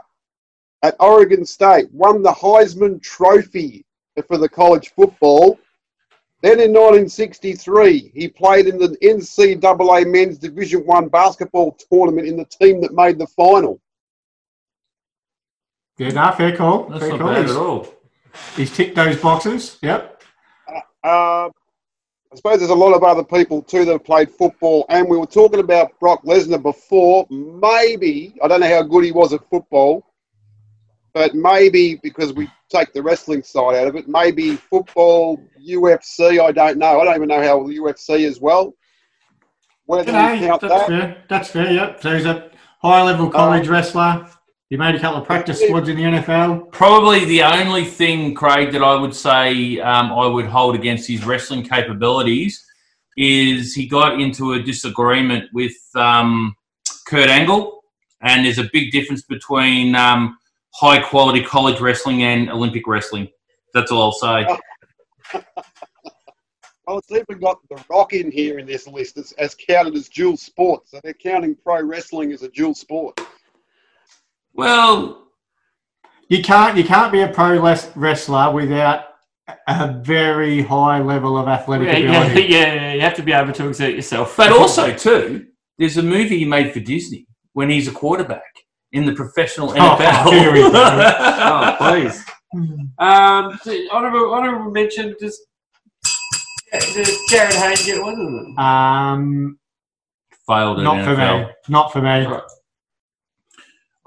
[0.83, 3.85] at Oregon State won the Heisman Trophy
[4.27, 5.59] for the college football.
[6.41, 12.45] Then in 1963, he played in the NCAA Men's Division One basketball tournament in the
[12.45, 13.81] team that made the final.
[15.99, 16.85] Yeah, no, fair call.
[16.85, 17.29] That's fair not call.
[17.29, 17.95] bad He's, at all.
[18.57, 19.79] he's ticked those boxes.
[19.83, 20.23] Yep.
[21.03, 21.49] Uh,
[22.31, 25.17] I suppose there's a lot of other people too that have played football, and we
[25.17, 27.27] were talking about Brock Lesnar before.
[27.31, 30.05] Maybe I don't know how good he was at football,
[31.15, 36.39] but maybe because we take the wrestling side out of it, maybe football, UFC.
[36.39, 37.01] I don't know.
[37.01, 38.75] I don't even know how the UFC is well.
[39.87, 41.25] Whether Yeah, you count that's that, fair.
[41.31, 41.73] That's fair.
[41.73, 42.03] Yep.
[42.03, 42.51] So he's a
[42.83, 44.29] high level college uh, wrestler.
[44.71, 46.71] He made a couple of practice squads in the NFL.
[46.73, 51.25] Probably the only thing, Craig, that I would say um, I would hold against his
[51.25, 52.63] wrestling capabilities
[53.17, 56.55] is he got into a disagreement with um,
[57.07, 57.83] Kurt Angle,
[58.21, 60.39] and there's a big difference between um,
[60.75, 63.29] high quality college wrestling and Olympic wrestling.
[63.73, 64.47] That's all I'll say.
[66.87, 70.11] oh, it's even got the Rock in here in this list as, as counted as
[70.11, 70.87] dual sport.
[70.89, 73.19] So they're counting pro wrestling as a dual sport.
[74.55, 75.29] Well,
[76.29, 77.59] You can't you can't be a pro
[77.95, 79.05] wrestler without
[79.67, 82.47] a very high level of athletic Yeah, yeah, ability.
[82.53, 84.37] yeah, you have to be able to exert yourself.
[84.37, 85.47] but also too,
[85.79, 88.43] there's a movie he made for Disney when he's a quarterback
[88.93, 90.31] in the professional NFL.
[90.33, 90.71] here we go.
[90.75, 92.25] oh, please.
[92.99, 93.59] Um,
[93.91, 95.15] honorable, honorable mention.
[95.21, 95.41] Just
[96.73, 98.59] Jarryd Haynes get one of them?
[98.59, 99.59] Um,
[100.47, 101.47] Failed not for me.
[101.69, 102.27] Not for me.
[102.27, 102.43] Right.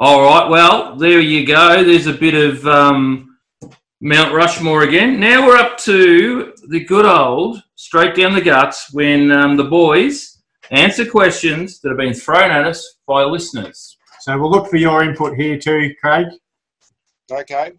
[0.03, 1.84] All right, well, there you go.
[1.84, 3.38] There's a bit of um,
[3.99, 5.19] Mount Rushmore again.
[5.19, 10.41] Now we're up to the good old straight down the guts when um, the boys
[10.72, 13.95] answer questions that have been thrown at us by listeners.
[14.22, 16.30] So we'll look for your input here too, Craig.
[17.32, 17.73] Okay.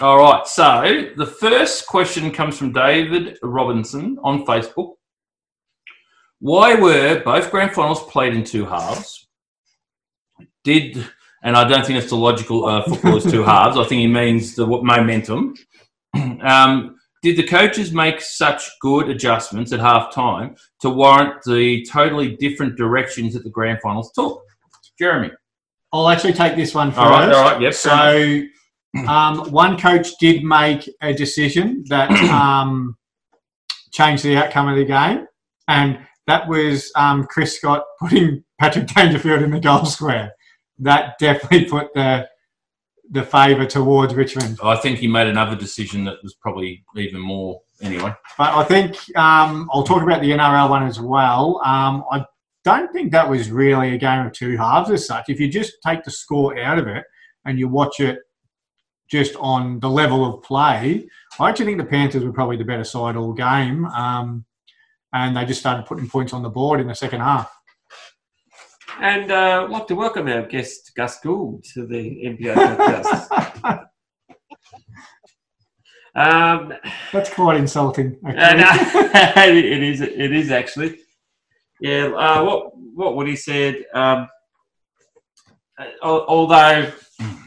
[0.00, 4.92] All right, so the first question comes from David Robinson on Facebook.
[6.38, 9.26] Why were both grand finals played in two halves?
[10.62, 11.04] Did
[11.44, 13.76] and I don't think it's the logical uh, football is two halves.
[13.76, 15.54] I think he means the momentum.
[16.44, 22.36] Um, did the coaches make such good adjustments at half time to warrant the totally
[22.36, 24.42] different directions that the grand finals took?
[24.98, 25.30] Jeremy.
[25.92, 26.98] I'll actually take this one first.
[26.98, 27.74] All right, all right, yep.
[27.74, 28.42] So,
[29.08, 32.96] um, one coach did make a decision that um,
[33.90, 35.26] changed the outcome of the game,
[35.66, 40.32] and that was um, Chris Scott putting Patrick Dangerfield in the goal square.
[40.78, 42.28] That definitely put the
[43.10, 44.58] the favour towards Richmond.
[44.62, 48.14] I think he made another decision that was probably even more anyway.
[48.38, 51.60] But I think um, I'll talk about the NRL one as well.
[51.64, 52.24] Um, I
[52.64, 55.26] don't think that was really a game of two halves as such.
[55.28, 57.04] If you just take the score out of it
[57.44, 58.20] and you watch it
[59.10, 61.06] just on the level of play,
[61.38, 63.84] I actually think the Panthers were probably the better side all game.
[63.86, 64.46] Um,
[65.12, 67.50] and they just started putting points on the board in the second half.
[69.00, 73.86] And uh, I'd like to welcome our guest Gus Gould to the NPO podcast.
[76.14, 76.72] um,
[77.12, 78.16] That's quite insulting.
[78.24, 78.70] Uh, no,
[79.42, 80.00] it is.
[80.00, 80.98] It is actually.
[81.80, 82.06] Yeah.
[82.06, 83.84] Uh, what What Woody said.
[83.94, 84.28] Um,
[85.76, 86.92] uh, although,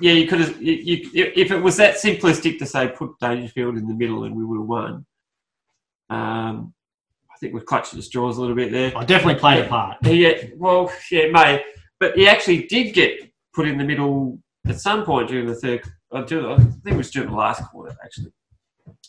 [0.02, 0.62] yeah, you could have.
[0.62, 4.36] You, you, if it was that simplistic to say put Dangerfield in the middle and
[4.36, 5.06] we would have won.
[6.10, 6.74] Um,
[7.38, 8.92] I think we've clutched at the straws a little bit there.
[8.98, 9.98] I definitely played a part.
[10.04, 10.42] Yeah.
[10.56, 11.64] Well, yeah, it may.
[12.00, 15.84] but he actually did get put in the middle at some point during the third.
[16.12, 18.32] Uh, I think it was during the last quarter, actually,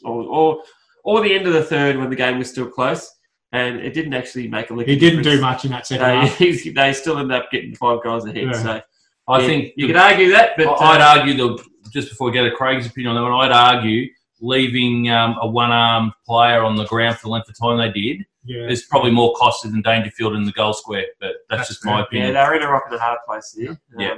[0.05, 0.63] or, or
[1.05, 3.11] or the end of the third when the game was still close,
[3.53, 4.89] and it didn't actually make a lick.
[4.89, 6.65] He didn't do much in that second They, half.
[6.75, 8.43] they still ended up getting five goals ahead.
[8.49, 8.53] Yeah.
[8.53, 8.81] So
[9.27, 11.65] I yeah, think you the- could argue that, but I'd uh, argue the
[11.95, 14.11] just before we go to Craig's opinion on that one, I'd argue
[14.41, 18.25] leaving um, a one-armed player on the ground for the length of time they did
[18.45, 18.69] Yeah.
[18.69, 21.07] is probably more costly than Dangerfield in the goal square.
[21.21, 22.35] But that's, That's just my yeah, opinion.
[22.35, 23.79] they're in a rock and a hard place here.
[23.99, 24.13] Yeah.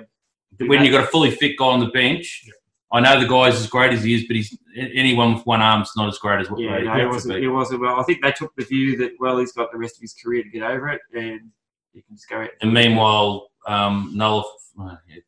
[0.60, 2.44] Um, when you've got a fully fit guy on the bench,
[2.92, 5.90] I know the guy's as great as he is, but he's anyone with one arm's
[5.96, 7.34] not as great as what Yeah, they no, have it wasn't.
[7.38, 7.44] be.
[7.44, 7.98] It wasn't well.
[8.00, 10.42] I think they took the view that well, he's got the rest of his career
[10.42, 11.50] to get over it, and
[11.94, 12.50] he can just go out.
[12.62, 14.44] And meanwhile, um, Null.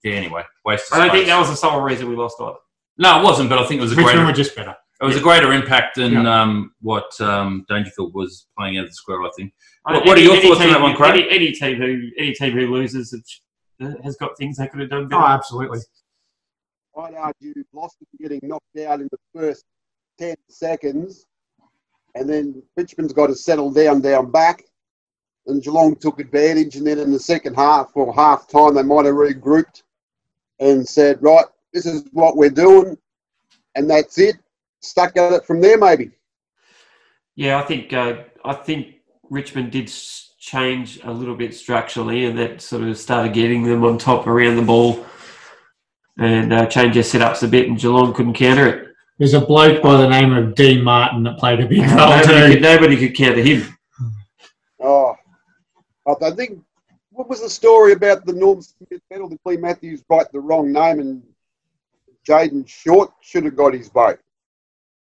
[0.02, 2.56] Yeah, anyway, waste of I don't think that was the sole reason we lost either.
[2.98, 3.48] No, it wasn't.
[3.48, 4.26] But I think it was a Richmond greater.
[4.26, 4.76] were just better.
[5.02, 6.42] It was a greater impact than Yeah.
[6.42, 9.20] um, what um, Dangerfield was playing out of the square.
[9.22, 9.52] I think.
[9.84, 11.24] I What- don't what are your any thoughts on that one, Craig?
[11.24, 13.10] Any, any team who any team who loses
[14.04, 15.22] has got things they could have done Oh, better.
[15.24, 15.80] absolutely.
[16.96, 19.64] I'd argue Boston getting knocked out in the first
[20.18, 21.26] 10 seconds,
[22.14, 24.62] and then Richmond's got to settle down down back.
[25.46, 29.06] And Geelong took advantage, and then in the second half or half time, they might
[29.06, 29.82] have regrouped
[30.60, 32.96] and said, Right, this is what we're doing,
[33.74, 34.36] and that's it.
[34.82, 36.10] Stuck at it from there, maybe.
[37.36, 38.96] Yeah, I think uh, I think
[39.30, 39.90] Richmond did
[40.38, 44.56] change a little bit structurally, and that sort of started getting them on top around
[44.56, 45.06] the ball,
[46.18, 47.68] and uh, change their setups a bit.
[47.68, 48.88] And Geelong couldn't counter it.
[49.18, 52.26] There's a bloke by the name of Dean Martin that played a big role Nobody
[52.26, 52.52] too.
[52.54, 53.78] could, nobody could counter him.
[54.80, 55.14] Oh,
[56.06, 56.60] I think
[57.10, 59.28] what was the story about the Norm Smith medal?
[59.28, 61.22] Did Leigh Matthews write the wrong name and
[62.26, 64.18] Jayden Short should have got his vote?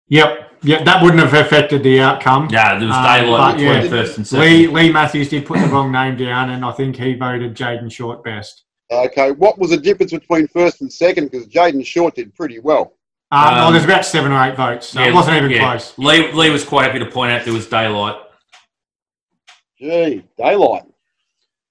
[0.09, 2.47] Yep, yeah, that wouldn't have affected the outcome.
[2.51, 3.89] Yeah, there was Um, daylight but, between yeah.
[3.89, 4.45] first and second.
[4.45, 7.91] Leigh Leigh Matthews did put the wrong name down, and I think he voted Jayden
[7.91, 8.63] Short best.
[8.89, 11.29] Okay, what was the difference between first and second?
[11.29, 12.93] Because Jayden Short did pretty well.
[13.31, 15.71] Um, well, Um, there's about seven or eight votes, so Yeah, it wasn't even yeah.
[15.71, 15.93] close.
[15.97, 18.15] Leigh, Leigh was quite happy to point out there was daylight.
[19.79, 20.83] Gee, daylight.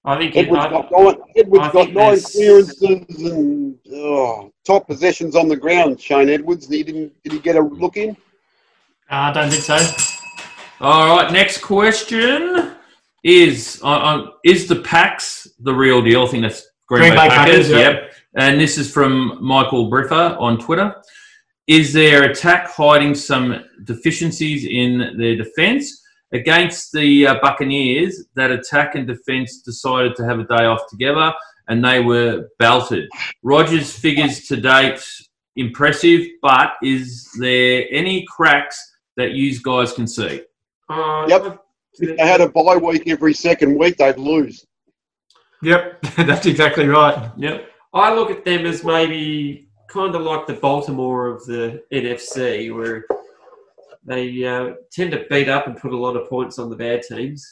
[0.05, 0.35] I think.
[0.35, 1.15] It, Edwards I, got nine.
[1.35, 5.99] Edwards I got think nine there's- clearances and oh, top possessions on the ground.
[5.99, 6.69] Shane Edwards.
[6.69, 7.11] He didn't.
[7.23, 8.15] Did he get a look in?
[9.09, 9.77] I don't think so.
[10.79, 12.73] All right, next question
[13.23, 16.23] is uh, uh, is the Pax the real deal?
[16.23, 17.55] I think that's Green, Green Bay, Bay Packers.
[17.55, 17.77] Packers, yeah.
[17.77, 18.13] Yep.
[18.35, 20.95] And this is from Michael Briffer on Twitter.
[21.67, 26.03] Is their attack hiding some deficiencies in their defence?
[26.33, 31.33] Against the uh, Buccaneers, that attack and defence decided to have a day off together
[31.67, 33.09] and they were belted.
[33.43, 35.01] Rodgers' figures to date
[35.55, 40.41] impressive, but is there any cracks that you guys can see?
[40.89, 41.63] uh, Yep.
[41.99, 44.65] If they had a bye week every second week, they'd lose.
[45.63, 47.31] Yep, that's exactly right.
[47.37, 47.69] Yep.
[47.93, 53.05] I look at them as maybe kind of like the Baltimore of the NFC, where
[54.03, 57.01] they uh, tend to beat up and put a lot of points on the bad
[57.01, 57.43] teams,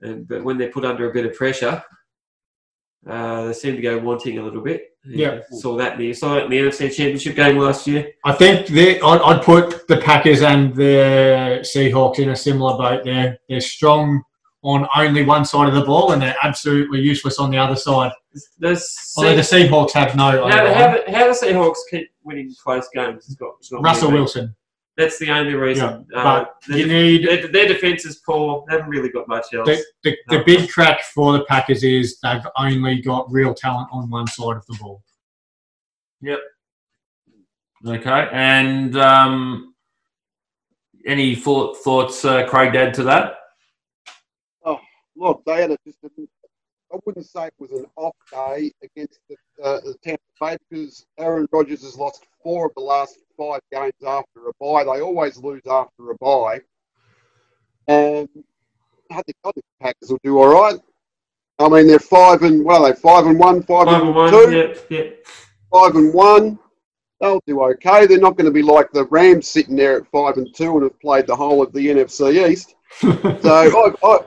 [0.00, 1.82] and, but when they're put under a bit of pressure,
[3.08, 4.95] uh, they seem to go wanting a little bit.
[5.08, 5.40] Yeah.
[5.50, 8.12] saw that in the saw that in the NFC Championship game last year.
[8.24, 13.04] I think they, I'd, I'd put the Packers and the Seahawks in a similar boat.
[13.04, 14.22] They're they're strong
[14.62, 18.10] on only one side of the ball, and they're absolutely useless on the other side.
[18.58, 18.80] The
[19.16, 20.48] Although the Seahawks have no.
[20.48, 23.26] how, how, how the Seahawks keep winning close games?
[23.26, 24.10] It's got, it's got Russell.
[24.10, 24.54] Wilson.
[24.96, 26.06] That's the only reason.
[26.10, 28.64] Yeah, uh, but their, you need their, their defense is poor.
[28.66, 29.66] They haven't really got much else.
[29.66, 34.08] the, the, the big crack for the Packers is they've only got real talent on
[34.08, 35.02] one side of the ball.
[36.22, 36.40] Yep.
[37.86, 38.28] Okay.
[38.32, 39.74] And um,
[41.06, 43.34] any thought, thoughts, uh, Craig, to add to that?
[44.64, 44.80] Oh,
[45.14, 46.08] look, they had a, just a,
[46.96, 51.04] I wouldn't say it was an off day against the, uh, the Tampa Bay because
[51.18, 54.82] Aaron Rodgers has lost four of the last five games after a bye.
[54.84, 56.60] They always lose after a bye.
[57.88, 58.28] And
[59.10, 60.80] I think, I think the Packers will do all right.
[61.58, 64.30] I mean, they're five and, well, they're five and one, five, Five and one.
[64.30, 65.26] two, Yep, yep.
[65.70, 66.58] five and one.
[67.20, 68.06] They'll do okay.
[68.06, 70.82] They're not going to be like the Rams sitting there at five and two and
[70.84, 72.74] have played the whole of the NFC East.
[73.02, 74.18] So I've, I,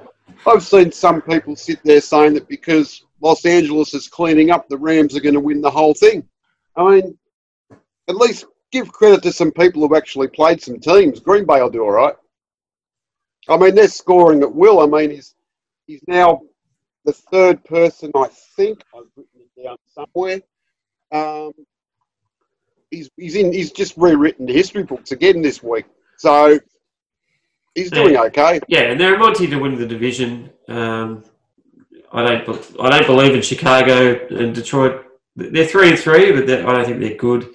[0.46, 4.78] I've seen some people sit there saying that because Los Angeles is cleaning up, the
[4.78, 6.28] Rams are going to win the whole thing.
[6.76, 7.18] I mean,
[8.08, 11.20] at least give credit to some people who've actually played some teams.
[11.20, 12.16] Green Bay will do all right.
[13.48, 14.80] I mean, they're scoring at will.
[14.80, 15.36] I mean, he's
[15.88, 16.42] he's now
[17.06, 18.84] the third person, I think.
[18.96, 20.42] I've written it down somewhere.
[21.12, 21.54] Um,
[22.92, 23.52] he's he's in.
[23.52, 25.86] He's just rewritten the history books again this week.
[26.18, 26.60] So
[27.76, 28.24] he's doing Yeah.
[28.24, 28.60] okay.
[28.68, 30.50] Yeah, and they're a Monty to win the division.
[30.68, 31.24] Um,
[32.12, 32.76] I, I don't.
[32.82, 35.06] I don't believe in Chicago and Detroit.
[35.36, 37.50] They're three and three, but I don't think they're good.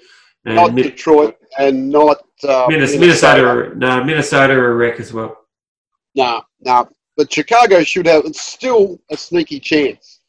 [0.46, 5.00] And Not Mi- Detroit and not uh, Minnesota, Minnesota, are- no, Minnesota are a wreck
[5.00, 5.38] as well.
[6.14, 6.88] No, no.
[7.16, 8.24] But Chicago should have.
[8.24, 10.20] It's still a sneaky chance.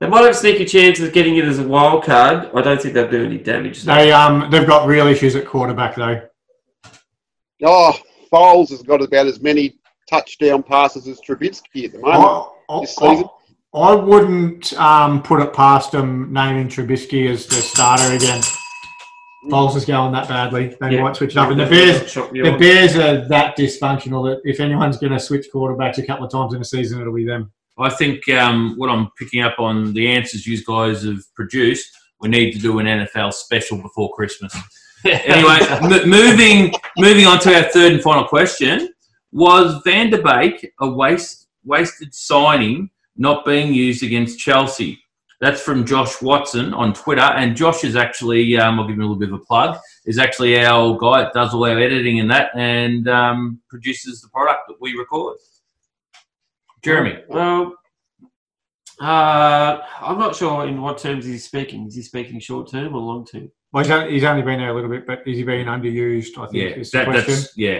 [0.00, 2.50] They might have a sneaky chance of getting it as a wild card.
[2.54, 3.82] I don't think they'll do any damage.
[3.82, 6.22] They um they've got real issues at quarterback though.
[7.64, 7.92] Oh,
[8.30, 9.78] Foles has got about as many
[10.08, 12.46] touchdown passes as Trubisky at the moment.
[12.68, 13.24] I, I, this season.
[13.74, 18.42] I, I wouldn't um, put it past them naming Trubisky as the starter again.
[19.50, 20.76] Foles is going that badly.
[20.80, 21.02] They Yeah.
[21.02, 21.50] might switch it up.
[21.50, 22.56] And the That's Bears, the.
[22.58, 26.54] Bears are that dysfunctional that if anyone's going to switch quarterbacks a couple of times
[26.54, 27.52] in a season, it'll be them.
[27.78, 31.88] I think um, what I'm picking up on the answers you guys have produced,
[32.20, 34.52] we need to do an NFL special before Christmas.
[35.04, 38.92] Anyway, m- moving moving on to our third and final question:
[39.32, 44.98] Was Van de Beek a waste wasted signing not being used against Chelsea?
[45.40, 49.04] That's from Josh Watson on Twitter, and Josh is actually um, I'll give him a
[49.04, 49.78] little bit of a plug.
[50.04, 54.28] Is actually our guy that does all our editing and that, and um, produces the
[54.30, 55.36] product that we record.
[56.82, 57.22] Jeremy.
[57.28, 57.74] Well,
[59.00, 61.86] uh, I'm not sure in what terms he's speaking.
[61.86, 63.50] Is he speaking short term or long term?
[63.72, 66.38] Well, he's only, he's only been there a little bit, but is he being underused?
[66.38, 67.34] I think Yeah, is the that, question.
[67.34, 67.78] that's yeah.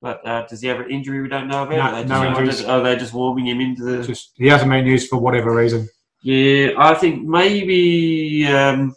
[0.00, 1.76] But uh, does he have an injury we don't know about?
[1.76, 2.64] No- Are they no just, injuries.
[2.66, 4.04] Are they just warming him into the?
[4.06, 5.88] Just he hasn't been used for whatever reason.
[6.22, 8.94] Yeah, I think maybe um,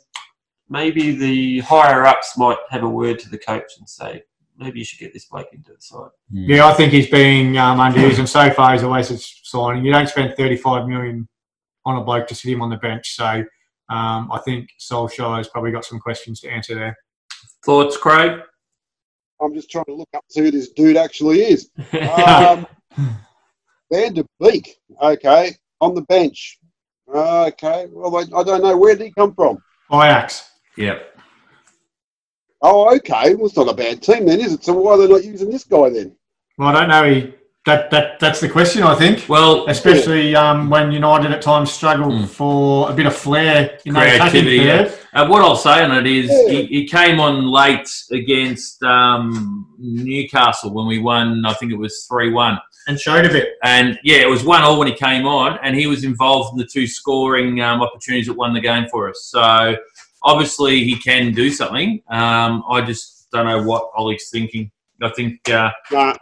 [0.70, 4.24] maybe the higher ups might have a word to the coach and say
[4.58, 6.10] maybe you should get this bloke into the side.
[6.30, 9.84] Yeah, I think he's being um, underused, and so far he's a wasted signing.
[9.84, 11.28] You don't spend 35 million
[11.84, 13.16] on a bloke to sit him on the bench.
[13.16, 13.44] So
[13.92, 16.96] um, I think Solskjaer's probably got some questions to answer there.
[17.66, 18.40] Thoughts, Craig?
[19.42, 21.70] I'm just trying to look up to who this dude actually is.
[22.18, 22.66] Um,
[23.92, 24.78] Van de Beek.
[25.02, 26.58] Okay, on the bench.
[27.14, 29.62] Okay, well, I, I don't know where did he come from.
[29.92, 30.50] Ajax.
[30.78, 31.18] Yep.
[32.62, 33.36] Oh, okay.
[33.36, 34.64] Well, it's not a bad team then, is it?
[34.64, 36.16] So why are they not using this guy then?
[36.58, 37.12] Well, I don't know.
[37.12, 37.34] He
[37.66, 38.82] that that that's the question.
[38.84, 42.28] I think, Well, especially um, when United at times struggle Mm.
[42.28, 44.92] for a bit of flair in Creativity, yeah.
[45.14, 50.74] uh, what I'll say on it is he, he came on late against um, Newcastle
[50.74, 51.46] when we won.
[51.46, 52.58] I think it was three one.
[52.88, 53.50] and showed a bit.
[53.64, 56.58] And yeah, it was one all when he came on, and he was involved in
[56.58, 59.26] the two scoring um, opportunities that won the game for us.
[59.26, 59.78] So
[60.24, 62.02] obviously he can do something.
[62.10, 64.72] Um, I just don't know what Ollie's thinking.
[65.04, 66.16] I think uh, Nah.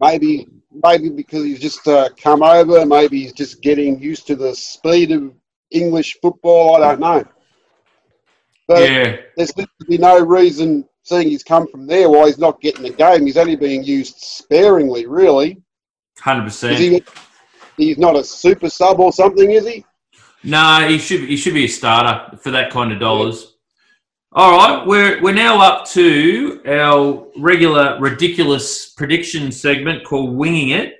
[0.00, 0.48] Maybe,
[0.82, 2.84] maybe because he's just uh, come over.
[2.84, 5.32] Maybe he's just getting used to the speed of
[5.70, 6.76] English football.
[6.76, 7.24] I don't know.
[8.66, 12.38] But yeah, there seems to be no reason, seeing he's come from there, why he's
[12.38, 13.26] not getting the game.
[13.26, 15.62] He's only being used sparingly, really.
[16.18, 16.78] Hundred percent.
[16.78, 17.04] he?
[17.76, 19.84] He's not a super sub or something, is he?
[20.42, 23.53] No, he should he should be a starter for that kind of dollars.
[24.36, 30.94] All right, we're we're now up to our regular ridiculous prediction segment called Winging It.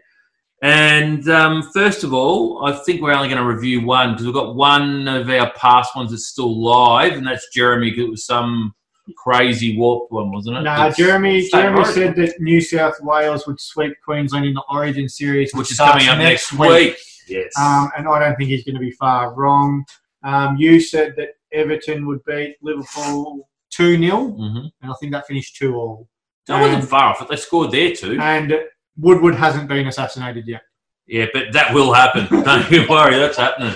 [0.62, 4.34] And um, first of all, I think we're only going to review one because we've
[4.34, 8.24] got one of our past ones that's still live, and that's Jeremy because It was
[8.24, 8.72] some
[9.16, 10.62] crazy warped one, wasn't it?
[10.62, 11.46] Nah, It's- Jeremy.
[11.50, 11.94] Jeremy Origin.
[11.94, 16.04] said that New South Wales would sweep Queensland in the Origin series, which is starts
[16.04, 16.96] coming up next week.
[17.28, 17.52] Yes.
[17.58, 19.84] Um, and I don't think he's going to be far wrong.
[20.22, 25.26] Um, you said that Everton would beat Liverpool 2 0, hmm and I think that
[25.26, 26.08] finished 2 all.
[26.46, 27.26] That wasn't Um, far off.
[27.28, 28.18] They scored there too.
[28.20, 28.54] And
[28.98, 30.62] Woodward hasn't been assassinated yet.
[31.06, 32.26] Yeah, but that will happen.
[32.44, 33.74] Don't you worry, that's happening.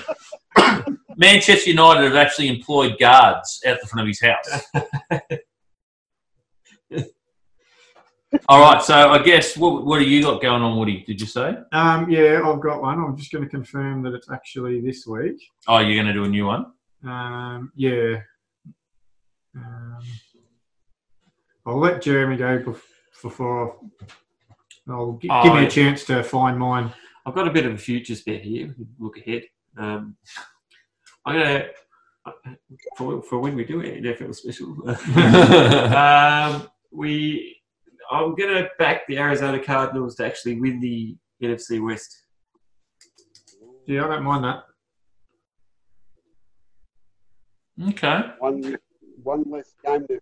[1.17, 4.63] Manchester United have actually employed guards out the front of his house.
[8.47, 11.03] All right, so I guess what what do you got going on, Woody?
[11.05, 11.55] Did you say?
[11.71, 12.99] Um, yeah, I've got one.
[12.99, 15.41] I'm just going to confirm that it's actually this week.
[15.67, 16.67] Oh, you're going to do a new one?
[17.05, 18.17] Um, yeah.
[19.55, 19.99] Um,
[21.65, 22.81] I'll let Jeremy go bef-
[23.21, 23.79] before.
[24.89, 26.91] I'll gi- Oh, give me a chance to find mine.
[27.25, 28.75] I've got a bit of a futures bet here.
[28.99, 29.43] Look ahead.
[29.77, 30.15] Um,
[31.25, 31.65] I'm gonna
[32.97, 34.75] for, for when we do it NFL special.
[35.95, 37.61] um, we
[38.11, 42.23] I'm gonna back the Arizona Cardinals to actually win the NFC West.
[43.85, 44.63] Yeah, I don't mind that.
[47.89, 48.21] Okay.
[48.39, 48.77] One,
[49.23, 50.19] one less game to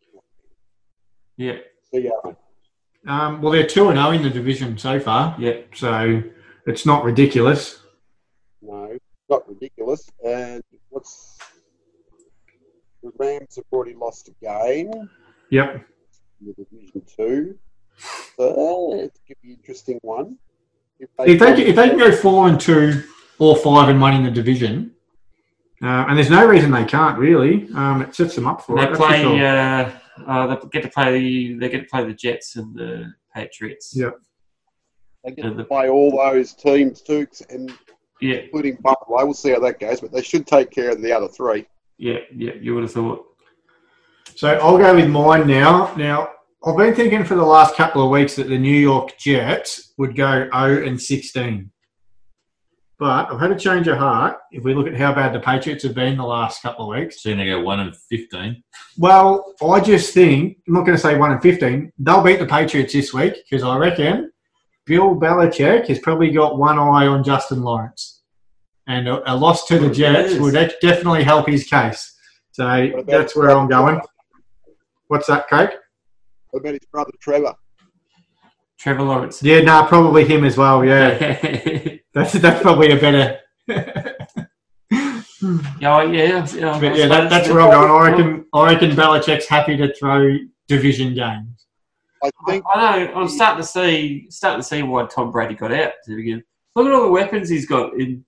[1.37, 1.57] Yeah,
[1.91, 2.33] see ya.
[3.07, 5.61] Um, well, they're 2 and 0 in the division so far, yeah.
[5.73, 6.21] so
[6.65, 7.81] it's not ridiculous.
[8.61, 8.97] No,
[9.29, 10.09] not ridiculous.
[10.25, 11.37] And what's
[13.01, 14.91] the Rams have already lost a game
[15.49, 15.87] Yep.
[16.41, 17.57] in the Division Two,
[18.35, 20.37] so it could be an interesting one.
[20.99, 23.03] If they, if they can go 4 and 2
[23.39, 24.91] or five and one in the division.
[25.83, 27.67] Uh, and there's no reason they can't really.
[27.75, 28.87] Um, it sets them up for They it.
[28.87, 29.21] that's for play.
[29.21, 29.45] sure.
[29.45, 29.91] Uh,
[30.25, 31.19] uh, they get to play.
[31.19, 33.93] The, they get to play the Jets and the Patriots.
[33.95, 34.09] Yeah.
[35.23, 37.71] They get Yeah, to the- play all those teams too, and
[38.19, 39.23] Yeah, including Buffalo.
[39.25, 41.67] We'll see how that goes, but they should take care of the other three.
[41.99, 42.53] yeah, yeah.
[42.59, 43.23] You would have thought.
[44.35, 45.93] So I'll go with mine now.
[45.95, 46.29] Now
[46.65, 50.15] I've been thinking for the last couple of weeks that the New York Jets would
[50.15, 51.71] go 0 and 16.
[52.99, 54.37] But I've had a change of heart.
[54.51, 57.21] If we look at how bad the Patriots have been the last couple of weeks,
[57.21, 58.63] So you're going to go 1 and 15.
[58.97, 61.91] well, I just think I'm not going to say 1 and 15.
[61.99, 64.31] They'll beat the Patriots this week because I reckon
[64.87, 68.23] Bill Belichick has probably got one eye on Justin Lawrence,
[68.87, 72.15] and a, a loss to the Jets would def- definitely help his case.
[72.53, 74.01] So that's where I'm going.
[75.07, 75.69] What's that, Craig?
[76.49, 77.53] What about his brother Trevor?
[78.79, 79.41] Trevor Lawrence.
[79.41, 80.85] Yeah, no, probably him as well.
[80.85, 83.39] Yeah, yeah, that's that's probably a better.
[83.67, 84.03] yeah,
[86.03, 86.45] yeah.
[86.45, 87.91] yeah, But yeah, that, that's where I'm going.
[87.91, 90.37] I reckon I reckon Belichick's happy to throw
[90.67, 91.65] division games.
[92.23, 93.13] I think I know.
[93.13, 96.43] I'm starting to see, starting to see why Tom Brady got out to begin.
[96.75, 98.25] Look at all the weapons he's got in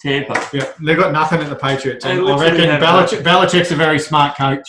[0.00, 0.48] Tampa.
[0.52, 2.04] Yeah, they've got nothing at the Patriots.
[2.04, 4.68] They And I reckon have Belichick, Belichick's a very smart coach.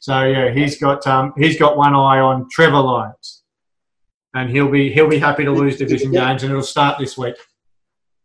[0.00, 3.41] So yeah, he's got um, he's got one eye on Trevor Lawrence,
[4.34, 6.28] and he'll be he'll be happy to lose division Yeah.
[6.28, 7.34] games, and it'll start this week.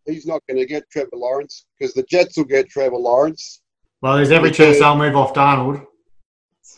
[0.05, 3.61] he's not going to get Trevor Lawrence because the Jets will get Trevor Lawrence.
[4.01, 5.85] Well, there's every chance they'll move off Darnold.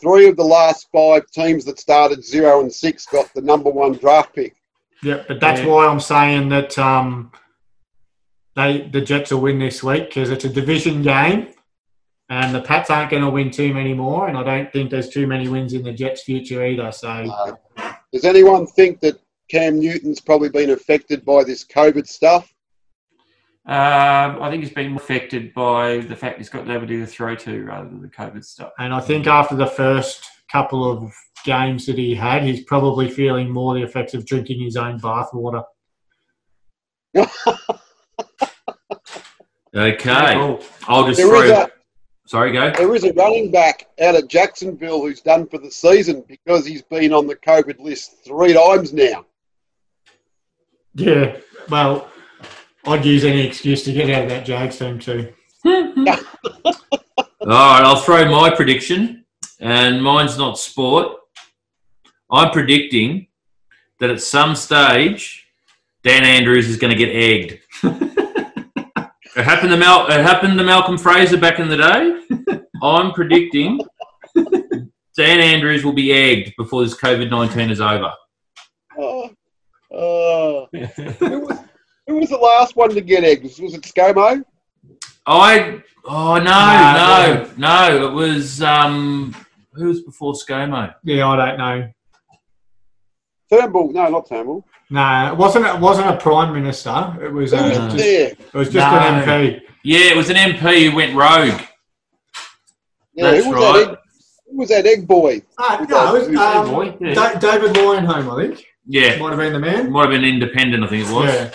[0.00, 3.92] Three of the last five teams that started zero and six got the number one
[3.92, 4.56] draft pick.
[5.04, 5.66] Yeah, but that's Yeah.
[5.68, 7.30] why I'm saying that um,
[8.56, 11.54] they the Jets will win this week because it's a division game,
[12.30, 15.08] and the Pats aren't going to win too many more, and I don't think there's
[15.08, 16.90] too many wins in the Jets' future either.
[16.90, 17.56] So
[18.12, 22.52] does anyone think that Cam Newton's probably been affected by this COVID stuff?
[23.66, 27.64] Um, I think he's been affected by the fact he's got nobody to throw to
[27.64, 28.72] rather than the COVID stuff.
[28.78, 31.12] And I think after the first couple of
[31.44, 35.64] games that he had, he's probably feeling more the effects of drinking his own bathwater.
[39.74, 40.34] Okay.
[40.34, 40.60] Cool.
[40.88, 41.66] I'll just There is throw.
[42.30, 42.70] A Sorry, go.
[42.70, 46.82] there is a running back out of Jacksonville who's done for the season because he's
[46.82, 49.24] been on the COVID list three times now.
[50.94, 51.36] Yeah,
[51.68, 52.10] well,
[52.86, 55.32] I'd use any excuse to get out of that Jags team too.
[55.64, 55.74] All
[57.40, 59.24] right, I'll throw my prediction,
[59.60, 61.16] and mine's not sport.
[62.30, 63.26] I'm predicting
[63.98, 65.46] that at some stage,
[66.04, 67.58] Dan Andrews is going to get egged.
[69.40, 72.60] it happened to Mal- It happened to Malcolm Fraser back in the day.
[72.82, 73.80] I'm predicting
[75.16, 78.12] Dan Andrews will be egged before this COVID nineteen is over.
[78.98, 79.30] Oh,
[79.92, 80.66] oh.
[80.72, 81.58] who, was,
[82.06, 83.58] who was the last one to get eggs?
[83.60, 84.42] Was it ScoMo?
[85.26, 89.34] I oh no Nah, no no it was um
[89.74, 90.94] who was before ScoMo?
[91.04, 91.92] Yeah, I don't know.
[93.52, 93.92] Turnbull?
[93.92, 94.64] No, not Turnbull.
[94.90, 95.66] No, it wasn't.
[95.66, 97.16] It wasn't a prime minister.
[97.22, 97.52] It was.
[97.54, 97.88] Uh, was No.
[97.90, 98.98] just, it was just No.
[98.98, 99.60] an MP.
[99.84, 101.60] Yeah, it was an MP who went rogue.
[103.14, 103.84] Yeah, That's who was right.
[103.86, 103.90] that?
[103.92, 103.98] Egg,
[104.50, 105.42] who was that egg boy?
[105.58, 106.96] Ah, no, was, um, boy.
[107.00, 107.38] Yeah.
[107.38, 108.64] David Leyonhjelm, I think.
[108.86, 109.90] Yeah, Might have been the man.
[109.92, 111.32] might have been independent, I think it was.
[111.32, 111.50] Yeah.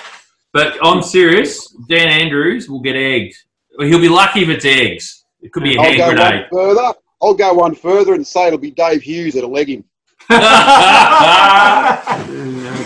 [0.54, 1.68] But I'm serious.
[1.90, 3.36] Dan Andrews will get egged.
[3.78, 5.26] Well, He'll be lucky if it's eggs.
[5.42, 6.46] It could be a I'll hand go one grenade.
[6.52, 6.94] further.
[7.22, 9.84] I'll go one further and say it'll be Dave Hughes that'll leg him.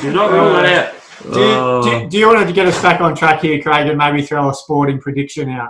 [0.02, 0.94] Do not rule that out.
[1.34, 3.88] Do you, do, you- do you want to get us back on track here, Craig,
[3.88, 5.70] and maybe throw a sporting prediction out?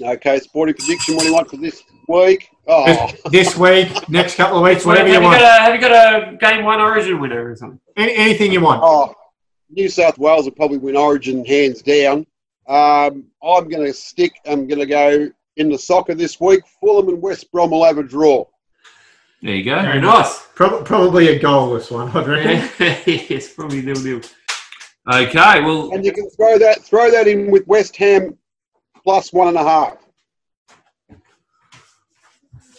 [0.00, 1.14] Okay, sporting prediction.
[1.14, 2.48] What do you want for this week?
[2.66, 5.42] Oh, This week, next couple of weeks, have, whatever you you got want.
[5.42, 7.78] a, have you got a game one origin winner or something?
[7.96, 8.80] Any, anything you want.
[8.82, 9.14] oh,
[9.70, 12.26] New South Wales will probably win Origin hands down.
[12.68, 14.32] Um, I'm going to stick.
[14.46, 16.62] I'm going to go in the soccer this week.
[16.80, 18.44] Fulham and West Brom will have a draw.
[19.44, 19.78] There you go.
[19.82, 20.40] Very nice.
[20.54, 22.70] Prob- probably a goalless one, I'd reckon.
[23.28, 24.20] yes, probably nil nil.
[25.12, 28.38] Okay, well, And you can throw that throw that in with West Ham
[29.02, 29.98] plus one and a half.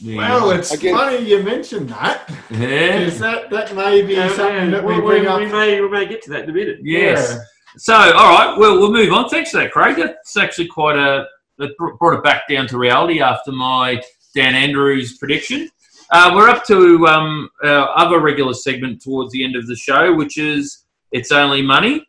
[0.03, 2.29] Well, it's I guess- funny you mentioned that.
[2.49, 2.97] yeah.
[2.99, 5.39] Is that that may be Yeah, something that we we, bring we, up?
[5.39, 6.79] we may we may get to that in a minute.
[6.81, 7.37] Yes.
[7.77, 9.29] So, all right, well, we'll move on.
[9.29, 9.97] Thanks for that, Craig.
[9.97, 11.27] That's actually quite a
[11.59, 14.01] that brought it back down to reality after my
[14.33, 15.69] Dan Andrews prediction.
[16.11, 20.13] Uh, we're up to um, our other regular segment towards the end of the show,
[20.13, 22.05] which is it's only money,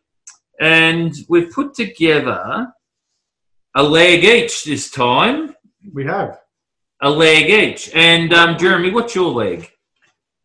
[0.59, 2.67] and we've put together
[3.75, 5.55] a leg each this time,
[5.93, 6.39] We have.
[7.01, 7.91] a leg each.
[7.93, 9.69] And um, Jeremy, what's your leg?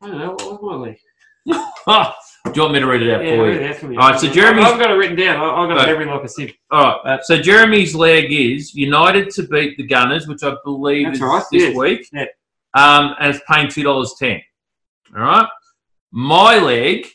[0.03, 0.31] I don't know.
[0.31, 0.99] What was my league?
[1.85, 2.13] Oh,
[2.45, 3.61] Do you want me to read it out Yeah, for read you?
[3.61, 3.97] it out for me.
[3.97, 5.37] All right, so Jeremy's- I've got it written down.
[5.41, 5.89] I- I've got Right.
[5.89, 6.55] it every like a sieve.
[6.71, 7.21] All right.
[7.25, 11.43] So Jeremy's leg is United to beat the Gunners, which I believe That's is right,
[11.51, 11.77] this yes.
[11.77, 12.09] week.
[12.13, 12.27] Yeah.
[12.75, 14.41] Um, and it's paying two dollars ten.
[15.15, 15.49] All right.
[16.11, 17.07] My leg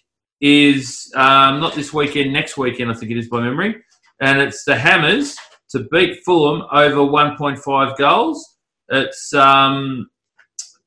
[0.42, 2.92] is um, not this weekend, next weekend.
[2.92, 3.76] I think it is by memory,
[4.22, 5.38] and it's the Hammers
[5.70, 8.58] to beat Fulham over one point five goals.
[8.90, 10.10] It's um,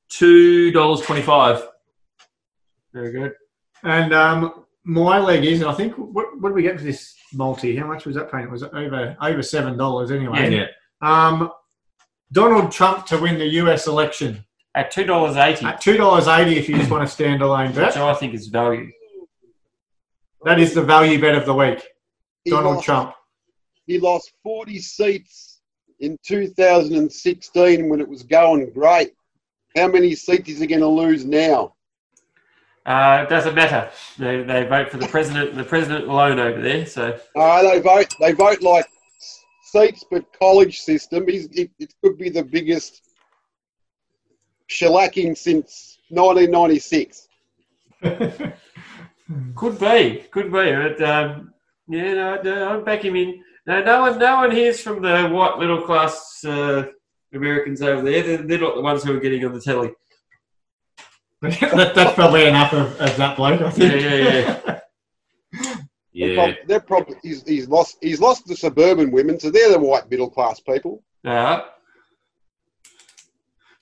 [0.09, 1.67] two dollars twenty five.
[2.93, 3.33] Very good.
[3.83, 7.77] And um, my leg is, I think, what, what did we get for this multi?
[7.77, 8.45] How much was that paying?
[8.45, 10.55] It was over over seven dollars anyway.
[10.55, 10.67] Yeah.
[11.03, 11.51] Um,
[12.33, 13.87] Donald Trump to win the U.S.
[13.87, 14.45] election
[14.75, 16.57] At two dollars eighty, at two dollars eighty.
[16.59, 18.91] If you just want a standalone which bet, which I think is value.
[20.45, 21.83] that is the value bet of the week.
[22.45, 23.15] He Donald lost- Trump.
[23.87, 25.61] He lost 40 seats
[25.99, 29.11] in 2016 when it was going great.
[29.77, 31.75] How many seats is he going to lose now?
[32.87, 33.91] Uh, it doesn't matter.
[34.17, 35.57] They, they vote for the president.
[35.57, 36.87] The president alone over there.
[36.87, 38.15] So Uh, they vote.
[38.21, 38.87] They vote like
[39.63, 41.27] seats, but college system.
[41.27, 43.03] He's, it, it could be the biggest
[44.71, 47.29] shellacking since 1996.
[49.57, 50.51] could be, could be.
[50.73, 51.53] But um,
[51.89, 53.43] yeah, no, no, I'm back him in.
[53.67, 56.85] No, no one, no one hears from the white middle class uh,
[57.35, 58.23] Americans over there.
[58.23, 59.93] They're, they're not the ones who are getting on the telly.
[61.43, 63.61] that, that's probably enough of, of that bloke.
[63.61, 64.03] I Yeah, think.
[64.03, 64.81] yeah, yeah.
[66.13, 66.35] They're Yeah.
[66.35, 67.99] prob- They're probably he's, he's lost.
[68.03, 71.03] He's lost the suburban women, so they're the white middle class people.
[71.25, 71.61] Uh,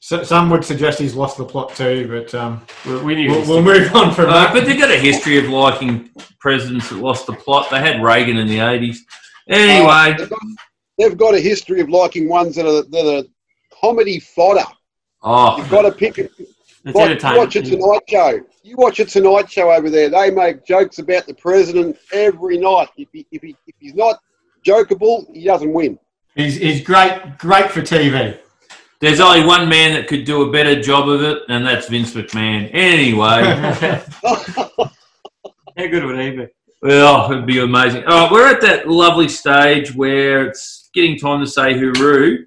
[0.08, 3.30] So, some would suggest he's lost the plot too, but um, we, we knew.
[3.30, 4.54] we'll, we'll move on from Uh, that.
[4.54, 6.08] but they've got a history of liking
[6.40, 7.68] presidents that lost the plot.
[7.70, 8.96] They had Reagan in the 80s.
[9.48, 10.38] Anyway, they've got,
[10.96, 13.22] they've got a history of liking ones that are that are
[13.82, 14.64] comedy fodder.
[15.22, 16.32] oh, You've got to pick it.
[16.86, 17.38] Watch, entertainment.
[17.38, 18.40] watch a Tonight Show.
[18.62, 20.08] You watch a Tonight Show over there.
[20.08, 22.88] They make jokes about the president every night.
[22.96, 24.20] If, he, if, he, if he's not
[24.64, 25.98] jokeable, he doesn't win.
[26.34, 28.38] He's, he's great, great for TV.
[29.00, 32.14] There's only one man that could do a better job of it, and that's Vince
[32.14, 32.68] McMahon.
[32.72, 33.42] Anyway,
[35.76, 36.46] How good would he be?
[36.82, 38.04] well, it'd be amazing.
[38.04, 42.44] All right, we're at that lovely stage where it's getting time to say hooroo.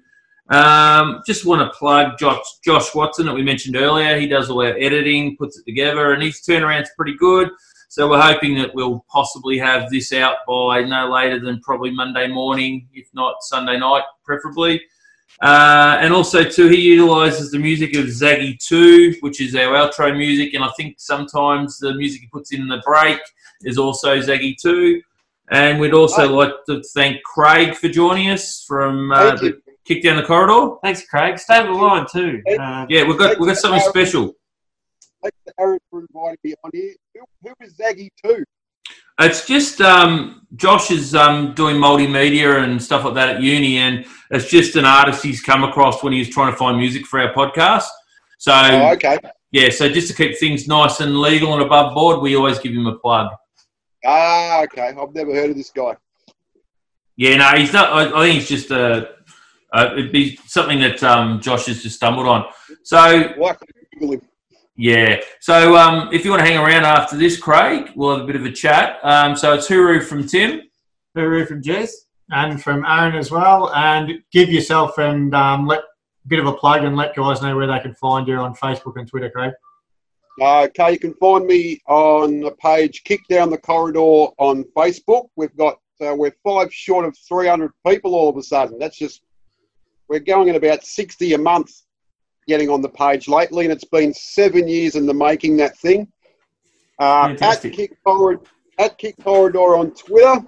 [0.50, 4.18] Um, just want to plug Josh, Josh Watson that we mentioned earlier.
[4.18, 7.48] He does all our editing, puts it together, and his turnaround's pretty good.
[7.88, 12.26] So we're hoping that we'll possibly have this out by no later than probably Monday
[12.26, 14.82] morning, if not Sunday night, preferably.
[15.40, 20.16] Uh, and also, too, he utilises the music of Zaggy 2, which is our outro
[20.16, 20.54] music.
[20.54, 23.18] And I think sometimes the music he puts in the break
[23.62, 25.00] is also Zaggy 2.
[25.50, 26.36] And we'd also Oh.
[26.36, 29.60] like to thank Craig for joining us from uh, the.
[29.84, 30.76] Kick Down the Corridor.
[30.80, 31.40] Thanks, Craig.
[31.40, 32.40] Stay on the line too.
[32.48, 34.32] Uh, Yeah, we've got, we've got something special.
[35.20, 36.94] Thanks to Aaron for inviting me on here.
[37.14, 38.44] Who, who is Zaggy too?
[39.18, 44.06] It's just um, Josh is um, doing multimedia and stuff like that at uni, and
[44.32, 47.20] it's just an artist he's come across when he was trying to find music for
[47.20, 47.86] our podcast.
[48.38, 49.18] So Oh, okay.
[49.52, 52.72] yeah, so just to keep things nice and legal and above board, we always give
[52.72, 53.28] him a plug.
[54.04, 54.88] Ah, okay.
[54.98, 55.96] I've never heard of this guy.
[57.16, 57.92] Yeah, no, he's not.
[57.92, 59.10] I, I think he's just a.
[59.72, 62.46] Uh, it'd be something that um, Josh has just stumbled on.
[62.84, 62.98] So
[63.36, 64.22] Why can't I Google him?
[64.76, 65.20] Yeah.
[65.40, 68.36] So um, if you want to hang around after this, Craig, we'll have a bit
[68.36, 68.98] of a chat.
[69.02, 70.62] Um, so it's Huru from Tim.
[71.16, 71.90] Hooroo from Jez.
[72.30, 73.72] And from Aaron as well.
[73.74, 77.56] And give yourself and um, let a bit of a plug and let guys know
[77.56, 79.52] where they can find you on Facebook and Twitter, Craig.
[80.40, 85.28] Uh, okay, you can find me on the page Kick Down the Corridor on Facebook.
[85.36, 88.78] We've got uh, we're five short of 300 people all of a sudden.
[88.78, 89.22] That's just
[90.08, 91.82] we're going at about 60 a month
[92.48, 95.56] getting on the page lately, and it's been seven years in the making.
[95.58, 96.10] That thing
[96.98, 98.42] uh, at Kick Corridor
[98.78, 100.46] at Kick Corridor on Twitter.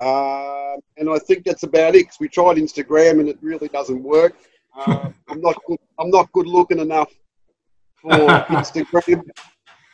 [0.00, 2.04] Um and I think that's about it.
[2.04, 4.34] 'cause we tried Instagram and it really doesn't work.
[4.76, 5.78] Uh, I'm not good.
[5.98, 7.12] I'm not good looking enough
[8.00, 8.10] for
[8.58, 9.22] Instagram.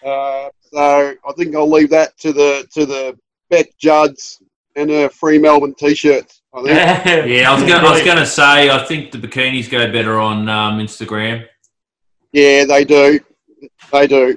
[0.05, 3.19] Uh, so I think I'll leave that to the to the
[3.51, 4.43] Bec Judds
[4.77, 6.43] and her free Melbourne t-shirts.
[6.55, 7.27] I think.
[7.31, 7.85] Yeah, I was going.
[7.85, 8.71] I was going to say.
[8.71, 11.47] I think the bikinis go better on um, Instagram.
[12.33, 13.19] Yeah, they do.
[13.93, 14.37] They do.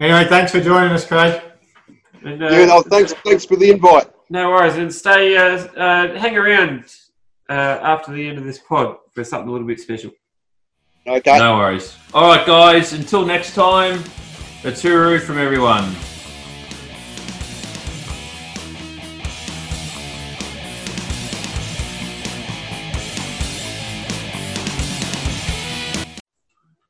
[0.00, 1.40] Anyway, thanks for joining us, Craig.
[2.22, 3.12] And, uh, Yeah, no, thanks.
[3.24, 4.08] Thanks for the invite.
[4.28, 6.84] No worries, and stay, uh, uh, hang around
[7.48, 10.10] uh, after the end of this pod for something a little bit special.
[11.06, 11.38] Okay.
[11.38, 11.96] No worries.
[12.12, 12.92] All right, guys.
[12.92, 14.02] Until next time,
[14.64, 15.94] it's Huru from everyone.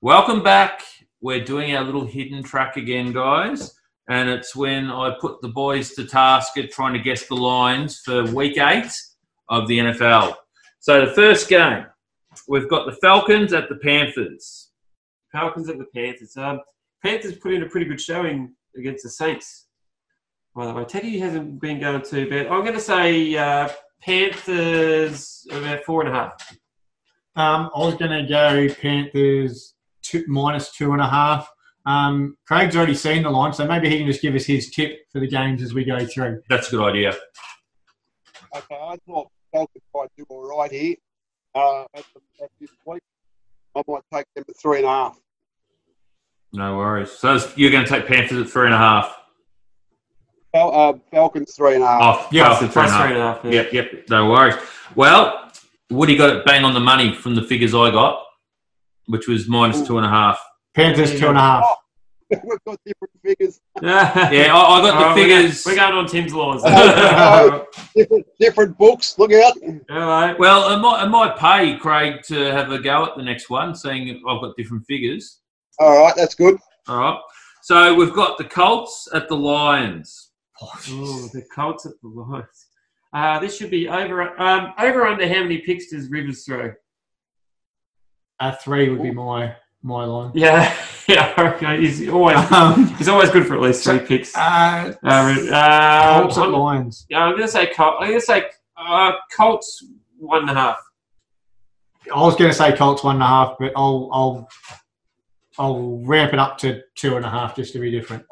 [0.01, 0.85] Welcome back.
[1.21, 3.76] We're doing our little hidden track again, guys.
[4.09, 8.01] And it's when I put the boys to task at trying to guess the lines
[8.05, 8.93] for week eight
[9.49, 10.35] of the NFL.
[10.79, 11.87] So the first game,
[12.47, 14.71] we've got the Falcons at the Panthers.
[15.33, 16.37] Falcons at the Panthers.
[16.37, 16.61] Um,
[17.03, 19.67] Panthers put in a pretty good showing against the Saints.
[20.55, 22.47] By the way, Teddy hasn't been going too bad.
[22.47, 23.69] I'm going to say uh,
[24.01, 26.57] Panthers about four and a half.
[27.35, 31.51] Um, I was going to go Panthers two, minus two and a half.
[31.87, 34.99] Um, Craig's already seen the line, so maybe he can just give us his tip
[35.13, 36.43] for the games as we go through.
[36.51, 37.11] That's a good idea.
[38.57, 40.97] Okay, I thought Falcons might do all right here.
[41.55, 43.03] Uh, at, the, at this week,
[43.77, 45.19] I might take them at three and a half.
[46.53, 47.13] No worries.
[47.13, 49.17] So you're going to take Panthers at three and a half.
[50.53, 52.01] Fal- uh, Falcons three and a half.
[52.03, 53.07] Oh, Yeah, Falcons three and Plus a half.
[53.07, 53.45] three and a half.
[53.45, 53.51] yeah.
[53.53, 54.05] Yep, yep.
[54.11, 54.55] No worries.
[54.95, 55.53] Well,
[55.91, 58.23] Woody got it bang on the money from the figures I got,
[59.07, 60.41] which was minus two and a half.
[60.77, 61.65] Panthers two and a half.
[62.31, 65.65] We've got different figures, Yeah, Yeah, I, I got All right, the we're going- figures.
[65.65, 66.63] We're going on Tim's laws.
[66.67, 69.17] Oh, different, different books.
[69.19, 69.55] Look out.
[69.91, 70.37] All right.
[70.39, 73.75] Well, it might, it might pay Craig to have a go at the next one,
[73.75, 75.41] seeing I've got different figures.
[75.79, 76.57] All right, that's good.
[76.89, 77.21] All right.
[77.63, 80.31] So we've got the Colts at the Lions.
[80.61, 82.67] Oh, the Colts at the Lions.
[83.13, 84.39] Uh, this should be over.
[84.41, 86.73] Um, over under how many picks does Rivers throw?
[88.41, 89.55] A three would be my
[89.87, 90.33] my line.
[90.35, 90.75] Yeah,
[91.09, 91.33] yeah.
[91.39, 91.81] Okay.
[91.81, 94.37] He's always Um, he's always good for at least three picks.
[94.37, 97.07] Uh, uh, uh, Colts at I'm, Lions.
[97.09, 97.97] yeah, I'm gonna say Colts.
[98.01, 98.45] I'm gonna say
[98.77, 99.85] uh, Colts
[100.19, 100.79] one and a half.
[102.15, 104.49] I was going to say Colts one and a half, but I'll I'll
[105.59, 108.25] I'll ramp it up to two and a half just to be different.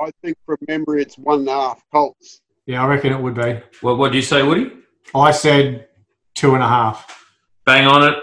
[0.00, 2.40] I think from memory it's one and a half Colts.
[2.66, 3.60] Yeah, I reckon it would be.
[3.82, 4.72] What what do you say, Woody?
[5.14, 5.88] I said
[6.34, 7.24] two and a half.
[7.64, 8.16] Bang on it.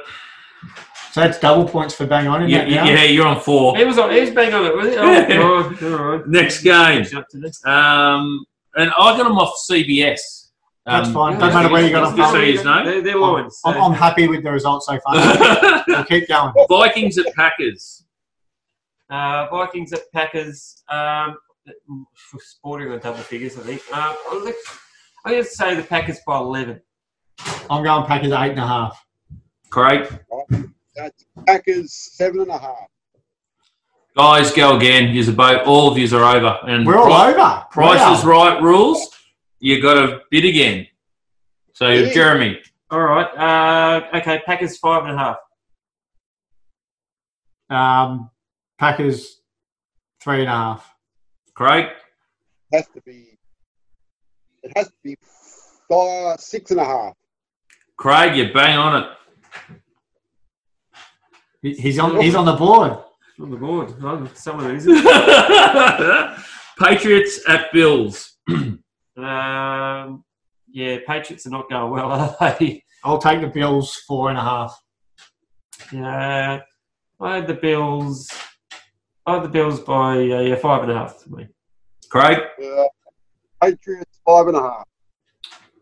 [1.11, 2.85] So that's double points for bang on in Yeah, that now.
[2.85, 3.75] yeah, you're on four.
[3.77, 4.11] He was on.
[4.11, 4.75] He was bang on it.
[4.75, 4.95] Was he?
[4.97, 5.83] Oh, God.
[5.99, 6.27] all right.
[6.27, 7.03] Next game.
[7.03, 7.65] Catch up to this.
[7.65, 10.47] Um, and I got them off CBS.
[10.85, 11.37] That's Um, fine.
[11.37, 12.45] Doesn't matter where you got them Just so from.
[12.47, 12.85] you know.
[12.85, 13.59] They're, they're Lions.
[13.65, 15.83] I'm, so- I'm happy with the results so far.
[15.87, 16.53] we'll keep going.
[16.69, 18.05] Vikings at Packers.
[19.09, 20.81] Uh, Vikings at Packers.
[20.89, 21.35] Um,
[22.39, 23.81] sporting on double figures, I think.
[23.93, 24.53] Uh, I'm gonna-
[25.25, 26.81] I'm going to say the Packers by 11.
[27.69, 29.05] I'm going Packers eight and a half.
[29.69, 30.07] Craig.
[30.95, 32.87] That's Packers seven and a half.
[34.17, 35.13] Guys, go again.
[35.13, 35.61] Use a boat.
[35.65, 36.59] all of yous are over.
[36.67, 37.65] And We're all pri- over.
[37.71, 39.07] Price is right rules.
[39.59, 40.87] You got to bid again.
[41.73, 42.11] So Yeah.
[42.13, 42.59] Jeremy.
[42.89, 43.27] All right.
[43.37, 45.37] Uh, okay, Packers five and a half.
[47.69, 48.29] Um,
[48.77, 49.39] Packers
[50.21, 50.93] three and a half.
[51.53, 51.85] Craig.
[52.71, 53.37] It has to be.
[54.63, 55.15] It has to be
[55.89, 57.13] five, six and a half.
[57.97, 59.09] Craig, you bang on it.
[61.61, 62.19] He- He's on.
[62.21, 62.97] He's on the board.
[63.39, 63.93] On the board.
[64.03, 65.03] Oh, someone who isn't.
[66.79, 68.37] Patriots at Bills.
[69.17, 70.23] Um,
[70.71, 72.81] yeah, Patriots are not going well, are they?
[73.03, 74.81] I'll take the Bills four and a half.
[75.91, 76.61] Yeah,
[77.19, 78.29] I had the Bills.
[79.25, 81.47] I had the Bills by uh, yeah, five and a half to me.
[82.09, 82.83] Craig, Uh,
[83.61, 84.85] Patriots five and a half.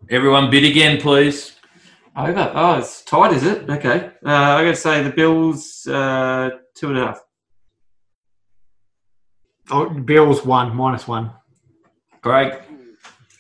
[0.10, 1.56] everyone bid again, please.
[2.20, 2.52] Over.
[2.54, 3.70] Oh, it's tight, is it?
[3.70, 4.12] Okay.
[4.26, 7.20] Uh, I'm going to say the Bills uh, two and a half.
[9.72, 11.32] Oh, Bills one minus one.
[12.22, 12.54] Craig,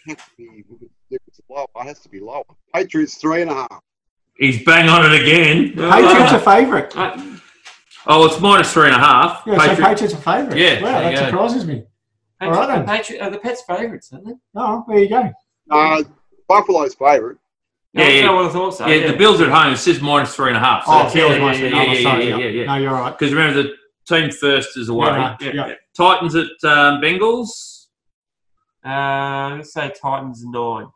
[0.07, 0.63] Has to be,
[1.11, 2.43] if it's lower, it has to be lower.
[2.73, 3.81] Patriots three and a half.
[4.37, 5.73] he's bang on it again.
[5.73, 6.95] Patriots are favourite.
[6.95, 7.21] Uh,
[8.07, 9.43] Oh, it's minus three and a half.
[9.45, 10.57] Yeah, so Patriots are favourite.
[10.57, 11.83] Yeah, wow, that surprises me.
[12.41, 12.79] All Patri- right, then.
[12.79, 14.33] the, Patri- uh, the Pats favourites, aren't they?
[14.55, 15.29] Oh, there you go.
[15.69, 16.03] Uh,
[16.47, 17.37] Buffalo's favourite.
[17.93, 18.25] Yeah, I yeah.
[18.25, 18.87] know what I thought so.
[18.87, 19.73] yeah, the Bills are at home.
[19.73, 20.85] It says minus three and a half.
[20.85, 22.65] So Oh, that's- Bills yeah, yeah, yeah, yeah, yeah, yeah, yeah.
[22.65, 23.17] No, you're right.
[23.17, 23.75] Because remember, the
[24.07, 25.07] team first is away.
[25.07, 25.67] Yeah, Yeah, yeah.
[25.69, 25.73] yeah.
[25.97, 27.87] Titans at um, Bengals.
[28.85, 30.87] Uh, I'm going to say Titans nine.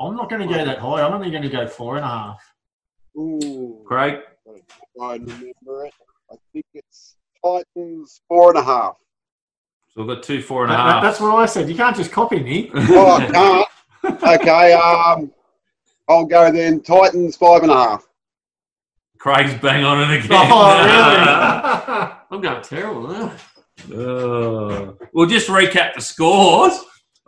[0.00, 1.02] I'm not going to go that high.
[1.02, 2.42] I'm only going to go four and a half.
[3.18, 4.20] Ooh, Craig,
[5.00, 5.92] I remember it.
[6.32, 8.96] I think it's Titans four and a half.
[9.94, 11.68] so we've got two four and a That- that- that's what I said.
[11.68, 12.70] You can't just copy me.
[12.74, 13.66] Oh, I can't.
[14.22, 15.30] Okay, um,
[16.10, 16.82] I'll go then.
[16.82, 18.06] Titans five and a half.
[19.18, 20.30] Craig's bang on it again.
[20.32, 23.30] Oh, I'm going terrible, huh?
[23.94, 26.78] Uh, we'll just recap the scores.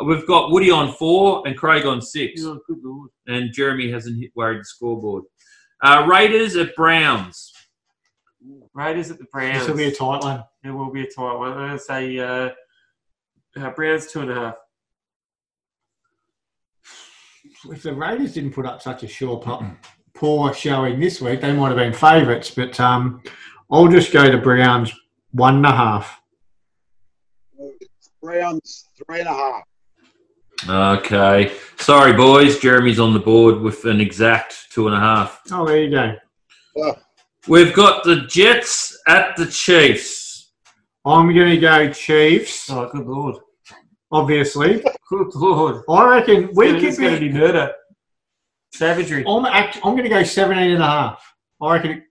[0.04, 2.42] We've got Woody on four and Craig on six.
[2.42, 5.24] good and Jeremy hasn't hit worried the scoreboard.
[5.82, 7.52] Uh, Raiders at Browns.
[8.74, 9.60] Raiders at the Browns.
[9.60, 10.44] this will be a tight one.
[10.64, 11.52] It will be a tight one.
[11.52, 12.50] I'm going to say uh,
[13.56, 14.54] uh, Browns two and a half.
[17.70, 19.64] If the Raiders didn't put up such a sure po-
[20.14, 22.50] poor showing this week, they might have been favourites.
[22.50, 23.22] But um,
[23.70, 24.92] I'll just go to Browns
[25.32, 26.20] one and a half.
[28.20, 29.62] Browns three and a half.
[30.68, 31.52] Okay.
[31.78, 32.58] Sorry, boys.
[32.58, 35.40] Jeremy's on the board with an exact two and a half.
[35.50, 36.94] Oh, there you go.
[37.48, 40.52] We've got the Jets at the Chiefs.
[41.04, 43.36] I'm going to go Chiefs, Oh, good lord.
[44.12, 44.84] Obviously.
[45.08, 45.82] Good lord.
[45.88, 47.28] I reckon we it's could going to be.
[47.28, 47.72] be murder.
[48.72, 49.24] Savagery.
[49.26, 51.34] I'm, act, I'm going to go 17 and a half.
[51.60, 52.02] I reckon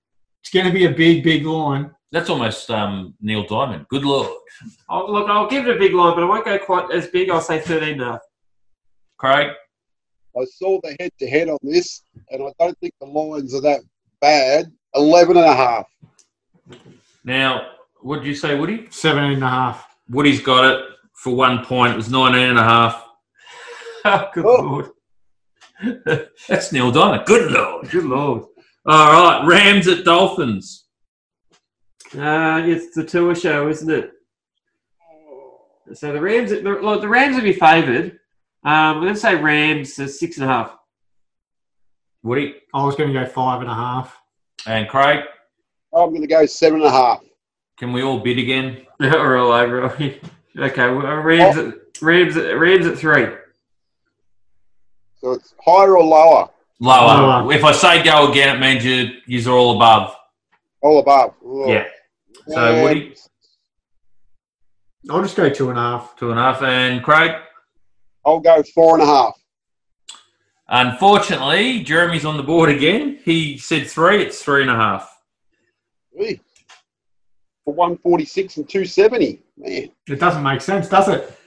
[0.42, 1.92] it's going to be a big, big line.
[2.12, 3.88] That's almost um, Neil Diamond.
[3.88, 4.28] Good lord.
[4.90, 7.30] Oh, look, I'll give it a big line, but I won't go quite as big.
[7.30, 8.20] I'll say 13 and a half.
[9.18, 9.52] Craig?
[10.38, 13.62] I saw the head to head on this, and I don't think the lines are
[13.62, 13.82] that
[14.20, 14.72] bad.
[14.94, 15.88] 11 and a half.
[17.24, 17.68] Now,
[18.02, 18.88] what did you say, Woody?
[18.90, 19.88] 17 and a half.
[20.10, 20.86] Woody's got it
[21.22, 21.94] for one point.
[21.94, 23.06] It was 19 and a half.
[24.04, 24.62] Oh, good Oh.
[24.64, 24.86] lord.
[26.48, 27.26] That's Neil Diamond.
[27.28, 27.88] Good lord.
[27.92, 28.46] Good lord.
[28.88, 29.46] All right.
[29.46, 30.86] Rams at Dolphins.
[32.18, 34.12] Uh, it's the tour show, isn't it?
[35.94, 38.06] So the Rams, the, look, the Rams will be favoured.
[38.64, 40.76] Um, I'm going to say Rams uh, six and a half.
[42.24, 44.20] Woody I was going to go five and a half.
[44.66, 45.26] and Craig.
[45.94, 47.22] I'm going to go seven and a half.
[47.78, 48.86] Can we all bid again?
[49.00, 49.96] We're all over.
[50.58, 53.28] Okay, well, uh, Rams, at, Rams, at, Rams at three.
[55.20, 56.50] So it's higher or lower?
[56.80, 57.44] Lower.
[57.44, 57.54] Lower.
[57.54, 60.16] If I say go again, it means you you're all above.
[60.82, 61.36] All above.
[61.46, 61.72] Oh.
[61.72, 61.86] Yeah.
[62.48, 63.16] So Woody,
[65.10, 66.16] I'll just go two and a half.
[66.18, 67.32] two and a half, and Craig.
[68.26, 69.34] I'll go four and a half.
[70.68, 73.20] Unfortunately, Jeremy's on the board again.
[73.24, 74.24] He said three.
[74.24, 75.22] It's three and a half.
[76.18, 76.40] Gee.
[77.66, 79.44] For 146 and 270.
[79.58, 79.90] Man.
[80.08, 81.38] It doesn't make sense, does it?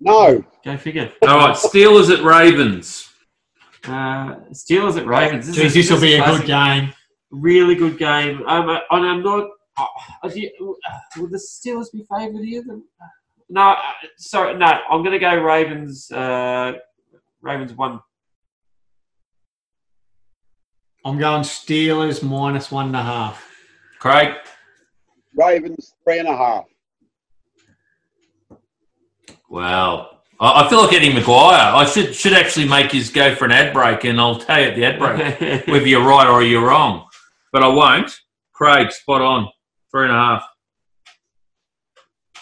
[0.00, 0.44] No.
[0.64, 1.10] Go figure.
[1.22, 1.56] All right.
[1.56, 3.10] Steelers at Ravens.
[3.84, 5.54] Uh, Steelers at Ravens.
[5.54, 6.40] Geez, this will be a classic.
[6.42, 6.92] good game.
[7.30, 8.42] Really good game.
[8.46, 9.48] Um, uh, and I'm not.
[9.76, 12.62] Uh, do you- uh, will the Steelers be favoured here?
[13.48, 13.76] No, uh,
[14.18, 14.66] sorry, no.
[14.66, 16.10] I'm going to go Ravens.
[16.10, 16.74] Uh,
[17.40, 18.00] Ravens one.
[21.04, 23.46] I'm going Steelers minus one and a half.
[23.98, 24.34] Craig.
[25.36, 26.64] Ravens three and a half.
[29.48, 30.18] Wow.
[30.40, 31.74] I I feel like Eddie McGuire.
[31.74, 34.68] I should should actually make his go for an ad break, and I'll tell you
[34.68, 37.06] at the ad break whether you're right or you're wrong.
[37.52, 38.12] But I won't.
[38.52, 39.48] Craig, spot on.
[39.90, 40.48] Three and a half.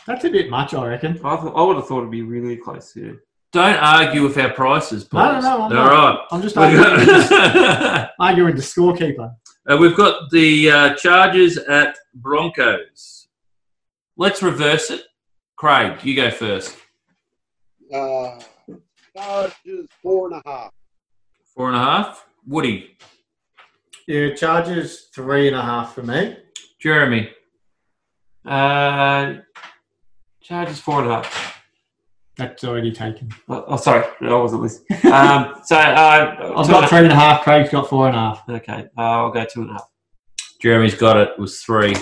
[0.07, 1.21] That's a bit much, I reckon.
[1.25, 3.23] I, th- I would have thought it'd be really close here.
[3.53, 5.19] Don't argue with our prices, please.
[5.19, 6.27] No, no, no, I'm All not.
[6.33, 8.09] I'm just arguing, right.
[8.19, 9.33] arguing the scorekeeper.
[9.69, 13.29] Uh, we've got the uh, Chargers at Broncos.
[14.17, 15.03] Let's reverse it.
[15.57, 16.77] Craig, you go first.
[17.95, 18.41] Uh,
[19.17, 20.71] Chargers four and a half.
[21.55, 22.27] Four and a half.
[22.47, 22.97] Woody,
[24.09, 26.37] Yeah, Chargers three and a half for me.
[26.81, 27.31] Jeremy,
[28.45, 29.35] Uh,
[30.43, 31.52] Chargers four and a half.
[32.39, 33.31] That's already taken.
[33.49, 34.99] Oh, oh, sorry, I wasn't listening.
[35.13, 37.43] Um, so uh, I've got three and a half.
[37.43, 38.49] Craig's got four and a half.
[38.49, 39.89] Okay, uh, I'll go two and a half.
[40.61, 41.31] Jeremy's got it.
[41.31, 41.95] It was three.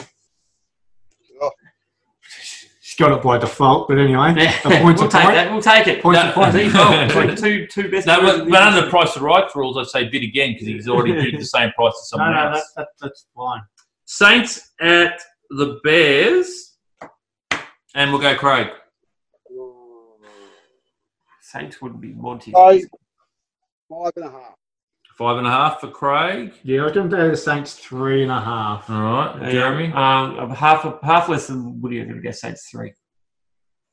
[2.82, 4.30] She's got it by default, but anyway,
[4.64, 5.34] a point's we'll take point.
[5.34, 5.50] that.
[5.50, 6.02] We'll take it.
[6.02, 6.30] Point's No.
[6.30, 6.52] a point.
[6.52, 8.06] See, oh, two two best.
[8.06, 10.66] No, but, the but under the price of right rules, I say bid again because
[10.66, 12.72] he's already bid the same price as No, someone no, else.
[12.76, 13.62] that, that, that's fine.
[14.06, 15.20] Saints at
[15.50, 16.76] the Bears,
[17.94, 18.68] and we'll go Craig.
[21.50, 22.52] Saints wouldn't be Monty.
[22.52, 22.82] Five,
[23.88, 24.54] five and a half.
[25.18, 26.52] Five and a half for Craig.
[26.62, 28.88] Yeah, I was going to do the Saints three and a half.
[28.88, 29.86] All right, Yeah, Jeremy.
[29.92, 32.00] Um, half a half less than Woody.
[32.00, 32.92] I'm going to go Saints three.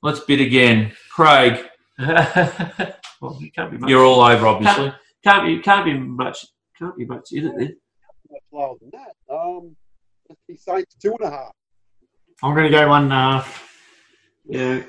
[0.03, 0.93] Let's bid again.
[1.11, 1.65] Craig,
[1.99, 3.89] well, you can't be much.
[3.89, 4.93] you're all over, obviously.
[5.23, 6.45] can't be can't be much.
[6.77, 7.75] Can't be much in it then.
[8.29, 9.33] Much lower than that.
[9.33, 9.75] Um,
[10.29, 11.51] let's be Saints two and a half.
[12.43, 13.73] I'm going to go one and a half.
[14.47, 14.83] Yeah.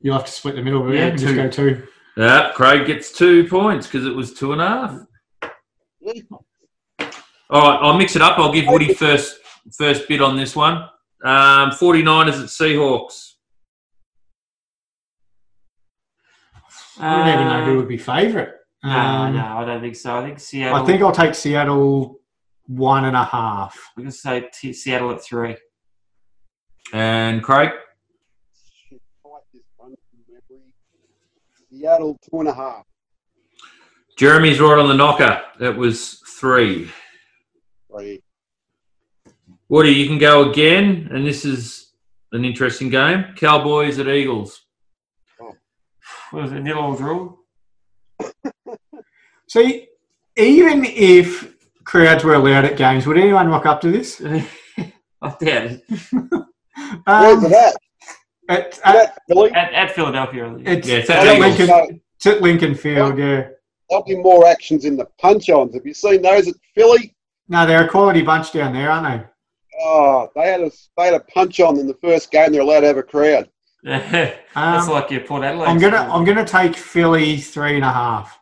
[0.00, 1.86] You'll have to split the middle, Yeah, yeah, just go two.
[2.16, 5.00] Yeah, Craig gets two points because it was two and a half.
[7.50, 8.38] All right, I'll mix it up.
[8.38, 9.38] I'll give Woody first
[9.76, 10.76] first bid on this one.
[11.24, 13.32] Um, 49ers at Seahawks.
[17.00, 18.50] I don't even know who would be favourite.
[18.84, 20.16] No, Um, no, I don't think so.
[20.16, 20.82] I think Seattle.
[20.82, 22.20] I think I'll take Seattle
[22.66, 23.76] one and a half.
[23.96, 25.56] I'm going to say T- Seattle at three.
[26.92, 27.70] And Craig?
[28.88, 30.74] Shit, fight this one from memory.
[31.78, 32.84] Seattle two and a half.
[34.16, 35.42] Jeremy's right on the knocker.
[35.60, 36.90] It was three.
[37.90, 38.22] Three.
[39.68, 41.92] Woody, you can go again, and this is
[42.32, 43.26] an interesting game.
[43.36, 44.62] Cowboys at Eagles.
[46.30, 46.60] What was it?
[46.60, 47.34] Nil all draw.
[49.48, 49.86] See,
[50.36, 54.20] even if crowds were allowed at games, would anyone rock up to this?
[54.26, 55.84] I doubt it.
[55.88, 56.42] Where's
[57.06, 57.74] Um, it
[58.48, 58.78] at?
[58.84, 59.50] At, that Philly?
[59.52, 60.54] At, at Philadelphia.
[60.64, 63.48] it's, Yeah, it's it's at at Lincoln, So, it's at Lincoln Field, yeah.
[63.88, 65.74] there'll be more actions in the punch-ons.
[65.74, 67.14] Have you seen those at Philly?
[67.48, 69.28] No, they're a quality bunch down there, aren't they?
[69.80, 72.52] Oh, they had a they had a punch-on in the first game.
[72.52, 73.48] They're allowed to have a crowd.
[73.84, 75.68] That's Um, like your Port Adelaide.
[75.68, 76.12] I'm gonna school.
[76.12, 78.38] I'm gonna take Philly three and a half.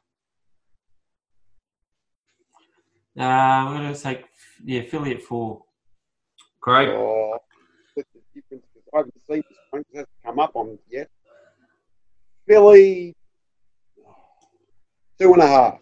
[3.19, 4.24] Uh, I'm going to take
[4.65, 5.62] yeah Philly at four.
[6.61, 6.89] Great.
[6.91, 7.39] Oh,
[7.97, 8.65] that's the difference.
[8.74, 11.09] 'cause I haven't seen this one 'cause it hasn't come up on yet.
[12.48, 13.15] Philly,
[15.20, 15.78] two and a half.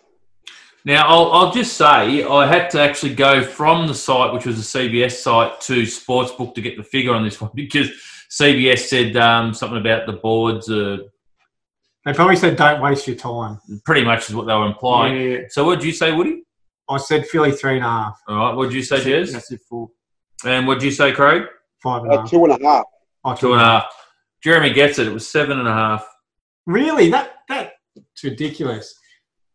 [0.87, 4.59] Now, I'll, I'll just say I had to actually go from the site, which was
[4.59, 7.91] a CBS site, to Sportsbook to get the figure on this one because
[8.31, 10.99] CBS said um, something about the boards, uh,
[12.05, 13.59] They probably said don't waste your time.
[13.85, 15.31] pretty much is what they were implying.
[15.33, 16.43] Yeah, So, what did you say, Woody?
[16.89, 19.59] I said Philly three and a half, All right, what did you say, I said
[19.69, 19.89] four.
[20.45, 21.45] And what did you say, Craig?
[21.83, 22.31] five and a Uh, half.
[22.31, 22.85] two and a half.
[23.25, 23.87] Oh, Two and a half.
[24.43, 25.07] Jeremy gets it.
[25.09, 26.07] It was seven and a half.
[26.67, 27.11] Really?
[27.11, 27.71] That that's
[28.23, 28.95] ridiculous.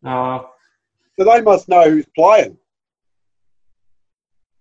[0.04, 0.40] Uh,
[1.18, 2.56] So they must know who's playing.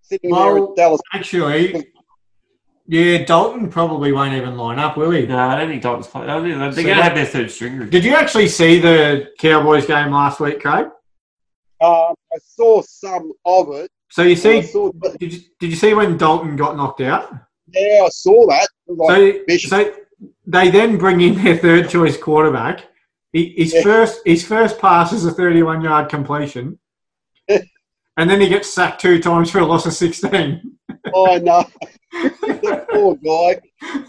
[0.02, 1.02] Sitting there Well- at Dallas.
[1.14, 1.92] Actually,
[2.88, 5.26] yeah, Dalton probably won't even line up, will he?
[5.28, 6.30] no, I don't think Dalton's playing.
[6.30, 7.86] I think they're So going to have their third stringer.
[7.86, 10.88] Did you actually see the Cowboys game last week, Craig?
[11.82, 13.90] Um, I saw some of it.
[14.10, 17.32] So you see, saw, did you, did you see when Dalton got knocked out?
[17.72, 18.68] yeah, I saw that.
[18.90, 19.94] It was like, So, so
[20.48, 22.86] they then bring in their third choice quarterback.
[23.32, 23.84] He, his Yeah.
[23.84, 26.80] first his first pass is a 31 yard completion,
[27.48, 30.62] and then he gets sacked two times for a loss of 16.
[31.14, 31.64] oh no,
[32.12, 33.62] the poor guy,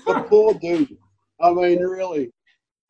[0.06, 0.96] the poor dude.
[1.40, 2.32] I mean, really.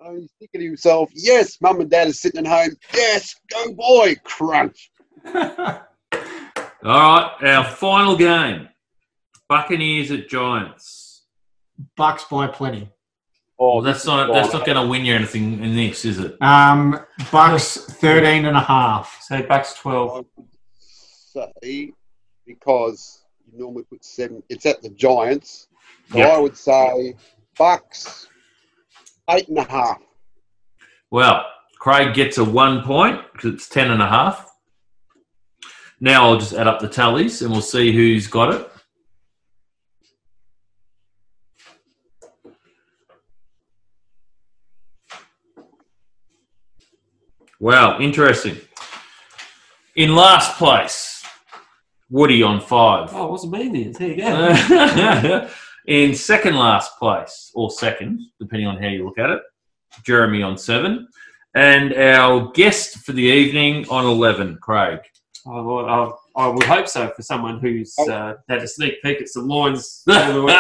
[0.01, 2.75] I mean, he's thinking to himself, yes, mum and dad are sitting at home.
[2.95, 4.91] Yes, go boy, crunch.
[5.25, 5.83] All
[6.83, 8.69] right, our final game
[9.49, 11.00] Buccaneers at Giants.
[11.97, 12.89] Bucks by plenty.
[13.59, 16.41] Oh, Well, that's not that's not going to win you anything in this, is it?
[16.43, 16.99] Um,
[17.31, 19.19] Bucks 13 and a half.
[19.23, 20.25] So Bucks twelve.
[21.33, 21.93] say
[22.47, 24.43] because you normally put seven.
[24.49, 25.69] It's at the Giants,
[26.11, 26.33] so Yep.
[26.33, 27.15] I would say
[27.59, 28.29] Bucks
[29.31, 30.01] eight and a half.
[31.11, 31.45] Well,
[31.79, 34.47] Craig gets a one point because it's ten and a half.
[36.01, 38.70] Now I'll just add up the tallies and we'll see who's got it.
[47.61, 48.57] Wow, interesting.
[49.95, 51.23] In last place,
[52.09, 53.11] Woody on five.
[53.13, 53.93] Oh, it wasn't me then.
[53.93, 55.49] There you go.
[55.87, 59.43] in second last place, or second, depending on how you look at it,
[60.05, 61.07] Jeremy on seven.
[61.55, 65.01] And our guest for the evening on 11, Craig.
[65.47, 69.21] Oh, Lord, I, I would hope so for someone who's uh, had a sneak peek
[69.21, 70.03] at some lines.
[70.09, 70.55] all the way.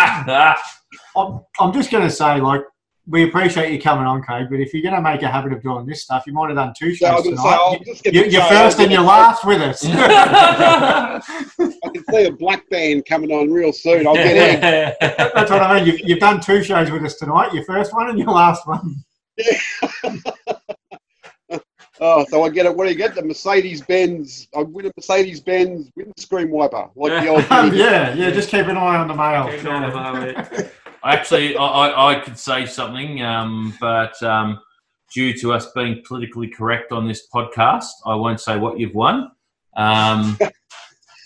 [1.17, 2.63] I'm, I'm just going to say, like,
[3.11, 5.63] we appreciate you coming on, Craig, but if you're going to make a habit of
[5.63, 8.15] doing this stuff, you might have done two shows was gonna say, tonight.
[8.15, 9.85] you, you, you're first and you're last with us.
[9.87, 11.21] I
[11.59, 14.07] can see a black band coming on real soon.
[14.07, 14.61] I'll get in.
[15.01, 15.87] That's what I mean.
[15.87, 17.53] You've, you've done two shows with us tonight.
[17.53, 19.05] Your first one and your last one.
[19.37, 19.59] Yeah.
[22.03, 22.75] Oh, so I get it.
[22.75, 23.15] What do you get?
[23.15, 24.49] The Mercedes Benz.
[24.57, 27.45] I win a Mercedes Benz windscreen wiper, like the old.
[27.51, 28.31] Um, yeah, yeah.
[28.31, 29.51] Just keep an eye on the mail.
[29.51, 30.71] Keep an eye on the mail,
[31.05, 34.61] Actually, I, I, could say something, um, but um,
[35.13, 39.31] due to us being politically correct on this podcast, I won't say what you've won.
[39.77, 40.39] Um,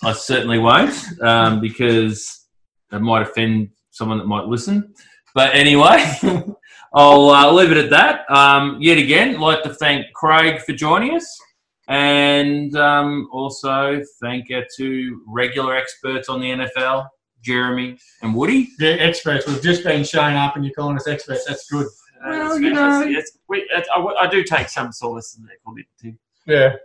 [0.05, 2.47] I certainly won't um, because
[2.93, 4.95] it might offend someone that might listen.
[5.35, 6.05] But anyway,
[6.95, 8.31] I'll uh, leave it at that.
[8.31, 11.41] Um, yet again, I'd like to thank Craig for joining us.
[11.89, 17.09] And um, also thank our two regular experts on the NFL,
[17.45, 18.71] Jeremy and Woody.
[18.79, 19.47] The experts.
[19.47, 21.45] We've just been showing up and you're calling us experts.
[21.47, 21.87] That's good.
[22.25, 25.57] Uh, Well, you know- It's- we- it- I, I do take some solace in that
[25.65, 26.15] comment too.
[26.47, 26.77] Yeah.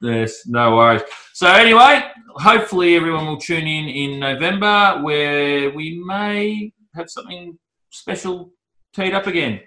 [0.00, 1.02] Yes, no worries.
[1.32, 2.02] So anyway,
[2.34, 7.58] hopefully everyone will tune in in November where we may have something
[7.90, 8.52] special
[8.94, 9.60] teed up again.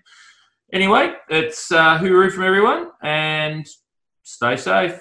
[0.72, 3.68] Anyway, it's uh, hooroo from everyone and
[4.22, 5.00] stay safe.